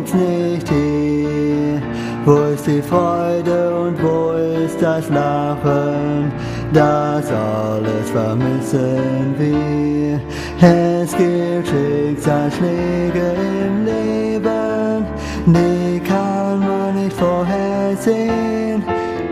Wo 2.25 2.37
ist 2.55 2.69
die 2.69 2.81
Freude 2.81 3.75
und 3.75 4.01
wo 4.01 4.31
ist 4.33 4.81
das 4.81 5.09
Lachen? 5.09 6.31
Das 6.73 7.27
alles 7.33 8.11
vermissen 8.13 9.35
wir. 9.37 10.21
Es 10.61 11.11
gibt 11.17 11.67
Schicksalsschläge 11.67 13.35
im 13.67 13.85
Leben, 13.85 15.05
die 15.47 16.01
kann 16.01 16.61
man 16.61 17.03
nicht 17.03 17.17
vorhersehen. 17.17 18.85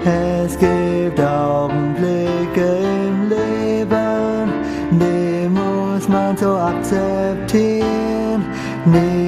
Es 0.05 0.59
gibt 0.59 1.21
Augenblicke 1.21 2.79
im 3.07 3.29
Leben, 3.29 4.51
die 4.91 5.49
muss 5.49 6.09
man 6.09 6.37
so 6.37 6.57
akzeptieren. 6.57 8.45
Niemand 8.85 9.20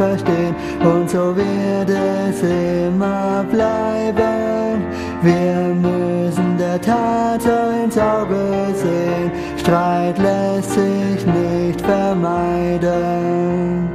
verstehen 0.00 0.54
und 0.82 1.10
so 1.10 1.36
wird 1.36 1.90
es 1.90 2.42
immer 2.42 3.44
bleiben. 3.50 4.82
Wir 5.20 5.74
müssen 5.74 6.56
der 6.56 6.80
Tatsache 6.80 7.84
ins 7.84 7.98
Auge 7.98 8.72
sehen, 8.74 9.30
Streit 9.58 10.16
lässt 10.18 10.70
sich 10.70 11.26
nicht 11.26 11.82
vermeiden. 11.82 13.89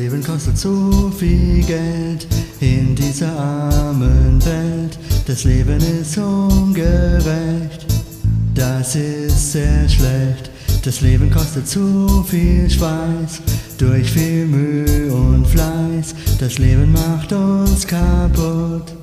Leben 0.00 0.24
kostet 0.24 0.56
zu 0.56 1.12
viel 1.18 1.62
Geld 1.64 2.26
in 2.60 2.94
dieser 2.94 3.38
armen 3.38 4.42
Welt. 4.46 4.98
Das 5.26 5.44
Leben 5.44 5.78
ist 5.78 6.16
ungerecht, 6.16 7.86
das 8.54 8.96
ist 8.96 9.52
sehr 9.52 9.86
schlecht. 9.90 10.50
Das 10.84 11.02
Leben 11.02 11.30
kostet 11.30 11.68
zu 11.68 12.24
viel 12.26 12.70
Schweiß, 12.70 13.42
durch 13.76 14.10
viel 14.10 14.46
Mühe 14.46 15.12
und 15.12 15.46
Fleiß. 15.46 16.14
Das 16.38 16.56
Leben 16.56 16.92
macht 16.92 17.34
uns 17.34 17.86
kaputt, 17.86 18.94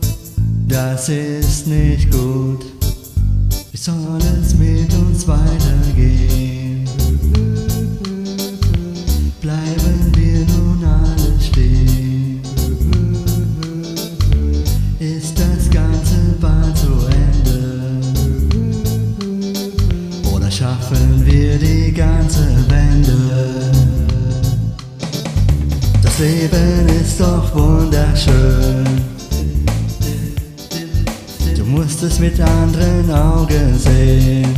das 0.68 1.10
ist 1.10 1.68
nicht 1.68 2.10
gut. 2.10 2.66
Wie 3.72 3.78
soll 3.78 4.20
es 4.41 4.56
mit 4.56 4.91
uns 4.95 5.28
weitergehen? 5.28 6.66
Leben 27.18 27.20
ist 27.20 27.20
doch 27.20 27.55
wunderschön. 27.55 28.86
Du 31.55 31.63
musst 31.65 32.03
es 32.03 32.20
mit 32.20 32.39
anderen 32.39 33.11
Augen 33.11 33.78
sehen. 33.78 34.55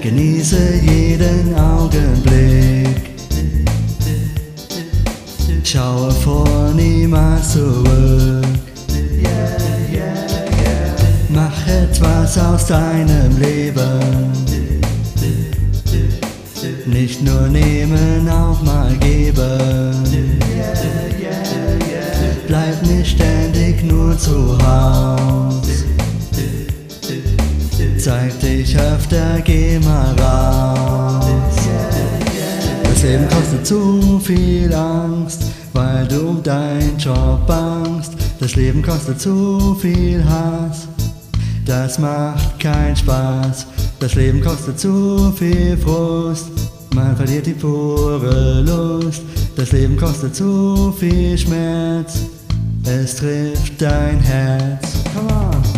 Genieße 0.00 0.74
jeden 0.82 1.54
Augenblick. 1.54 3.10
Schaue 5.64 6.10
vor 6.10 6.72
niemals 6.74 7.52
zurück. 7.52 8.46
Mach 11.28 11.66
etwas 11.68 12.38
aus 12.38 12.66
deinem 12.66 13.38
Leben. 13.38 14.49
Nicht 17.00 17.22
nur 17.22 17.48
nehmen, 17.48 18.28
auch 18.28 18.60
mal 18.60 18.94
geben. 18.98 20.04
Bleib 22.46 22.82
nicht 22.82 23.12
ständig 23.12 23.82
nur 23.84 24.18
zu 24.18 24.58
Haus. 24.62 25.62
Zeig 27.96 28.38
dich 28.40 28.78
öfter, 28.78 29.40
geh 29.42 29.78
mal 29.78 30.14
raus. 30.20 31.24
Das 32.82 33.02
Leben 33.02 33.26
kostet 33.30 33.66
zu 33.66 34.20
viel 34.22 34.70
Angst, 34.74 35.44
weil 35.72 36.06
du 36.06 36.28
um 36.28 36.42
deinen 36.42 36.98
Job 36.98 37.46
bangst. 37.46 38.12
Das 38.40 38.56
Leben 38.56 38.82
kostet 38.82 39.18
zu 39.18 39.74
viel 39.80 40.22
Hass, 40.22 40.86
das 41.64 41.98
macht 41.98 42.60
keinen 42.60 42.94
Spaß. 42.96 43.66
Das 44.00 44.14
Leben 44.14 44.42
kostet 44.42 44.78
zu 44.78 45.32
viel 45.32 45.76
Frust, 45.76 46.50
man 46.94 47.16
verliert 47.16 47.46
die 47.46 47.52
pure 47.52 48.62
Lust. 48.62 49.22
Das 49.56 49.72
Leben 49.72 49.96
kostet 49.96 50.34
zu 50.34 50.92
viel 50.98 51.36
Schmerz, 51.36 52.20
es 52.84 53.16
trifft 53.16 53.80
dein 53.80 54.20
Herz. 54.20 54.88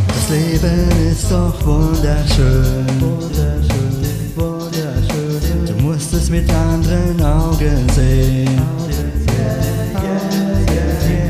Das 0.07 0.31
Leben 0.31 1.11
ist 1.11 1.31
doch 1.31 1.67
wunderschön. 1.67 2.87
Wunderschön, 3.01 4.37
wunderschön. 4.37 5.67
Du 5.67 5.83
musst 5.83 6.13
es 6.15 6.31
mit 6.31 6.49
anderen 6.51 7.21
Augen 7.23 7.89
sehen. 7.95 8.61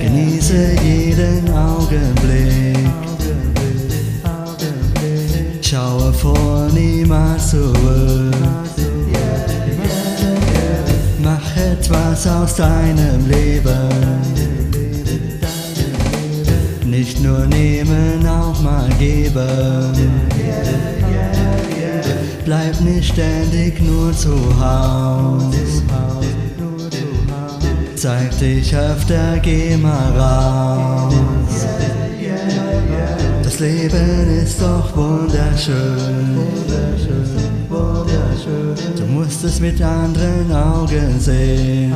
Genieße 0.00 0.76
jeden 0.84 1.50
Augenblick. 1.54 2.76
Schaue 5.62 6.12
vor 6.12 6.68
niemals 6.74 7.50
zurück. 7.50 8.34
Mach 11.22 11.56
etwas 11.56 12.26
aus 12.26 12.56
deinem 12.56 13.28
Leben. 13.28 13.88
Nicht 16.84 17.22
nur 17.22 17.46
nehmen, 17.46 18.26
auch 18.26 18.60
mal 18.60 18.88
geben. 18.98 19.92
Bleib 22.44 22.80
nicht 22.80 23.12
ständig 23.12 23.80
nur 23.80 24.12
zu 24.12 24.34
Haus. 24.60 25.82
Zeig 27.96 28.36
dich 28.38 28.76
öfter, 28.76 29.38
geh 29.42 29.76
mal 29.76 30.10
raus. 30.18 31.14
Das 33.44 33.60
Leben 33.60 34.42
ist 34.42 34.60
doch 34.60 34.96
wunderschön. 34.96 36.36
Du 39.12 39.18
musst 39.18 39.44
es 39.44 39.60
mit 39.60 39.80
anderen 39.82 40.50
Augen 40.50 41.20
sehen. 41.20 41.92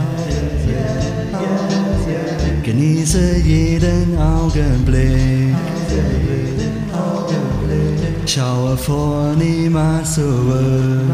Genieße 2.62 3.36
jeden 3.38 4.18
Augenblick. 4.18 5.56
Schaue 8.26 8.76
vor 8.76 9.32
niemals 9.34 10.14
zurück. 10.16 11.06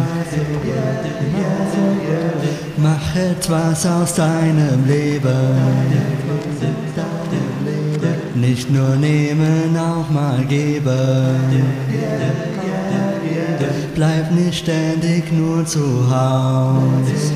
Mach 2.79 3.17
etwas 3.17 3.87
aus 3.87 4.15
deinem 4.15 4.85
Leben. 4.85 5.57
Nicht 8.35 8.73
nur 8.73 8.97
nehmen, 8.97 9.77
auch 9.77 10.11
mal 10.11 10.45
geben. 10.47 11.39
Bleib 14.03 14.33
nicht 14.33 14.65
ständig 14.65 15.31
nur 15.31 15.65
zu 15.65 16.11
Haus. 16.11 17.33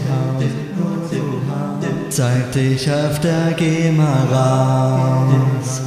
Zeig 2.11 2.51
dich 2.51 2.91
öfter, 2.91 3.53
geh 3.57 3.93
mal 3.93 4.27
raus. 4.33 5.81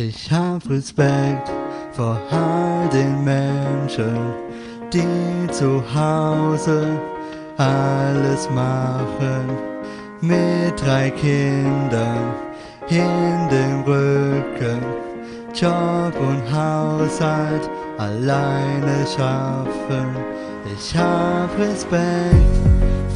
Ich 0.00 0.30
hab 0.30 0.70
Respekt 0.70 1.50
vor 1.90 2.20
all 2.30 2.88
den 2.88 3.24
Menschen, 3.24 4.16
die 4.92 5.50
zu 5.50 5.82
Hause 5.92 6.86
alles 7.56 8.48
machen. 8.50 9.44
Mit 10.20 10.80
drei 10.80 11.10
Kindern 11.10 12.32
in 12.88 13.48
dem 13.50 13.82
Rücken, 13.82 14.80
Job 15.52 16.14
und 16.20 16.44
Haushalt 16.46 17.68
alleine 17.98 19.04
schaffen. 19.04 20.14
Ich 20.76 20.96
hab 20.96 21.50
Respekt 21.58 22.56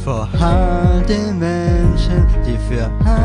vor 0.03 0.27
all 0.37 1.01
den 1.07 1.39
Menschen, 1.39 2.27
die 2.45 2.57
für 2.67 2.87
anderen 3.09 3.22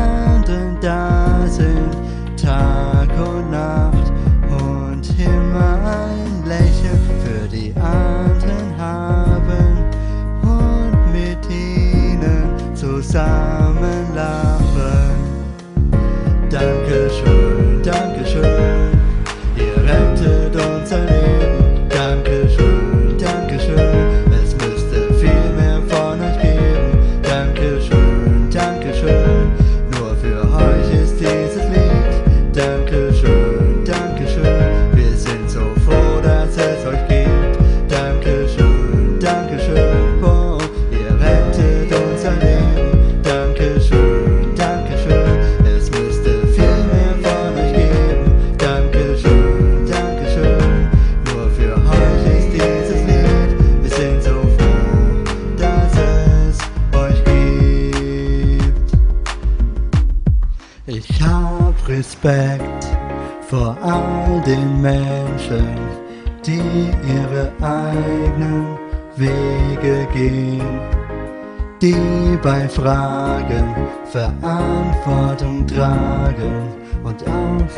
Verantwortung 74.11 75.67
tragen 75.67 76.73
und 77.03 77.21
auf 77.27 77.77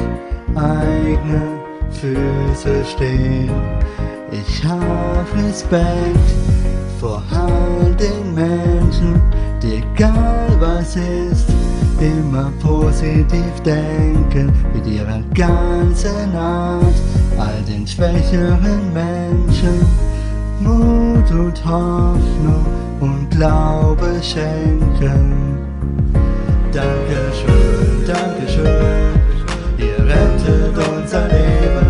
eigene 0.55 1.41
Füße 1.91 2.85
stehen. 2.85 3.51
Ich 4.31 4.63
hab 4.63 5.25
Respekt 5.43 6.17
vor 7.01 7.21
all 7.31 7.93
den 7.95 8.33
Menschen, 8.33 9.21
die 9.61 9.83
egal 9.83 10.55
was 10.59 10.95
ist, 10.95 11.49
immer 11.99 12.49
positiv 12.61 13.59
denken 13.65 14.53
mit 14.73 14.87
ihrer 14.87 15.21
ganzen 15.33 16.33
Art, 16.33 16.95
all 17.37 17.61
den 17.67 17.85
schwächeren 17.85 18.93
Menschen 18.93 19.85
Mut 20.61 21.29
und 21.31 21.65
Hoffnung 21.65 22.65
und 23.01 23.29
Glaube 23.31 24.21
schenken. 24.21 25.60
Dankeschön, 26.73 28.05
Dankeschön, 28.07 29.13
ihr 29.77 30.05
rettet 30.05 30.77
unser 30.77 31.27
Leben. 31.27 31.80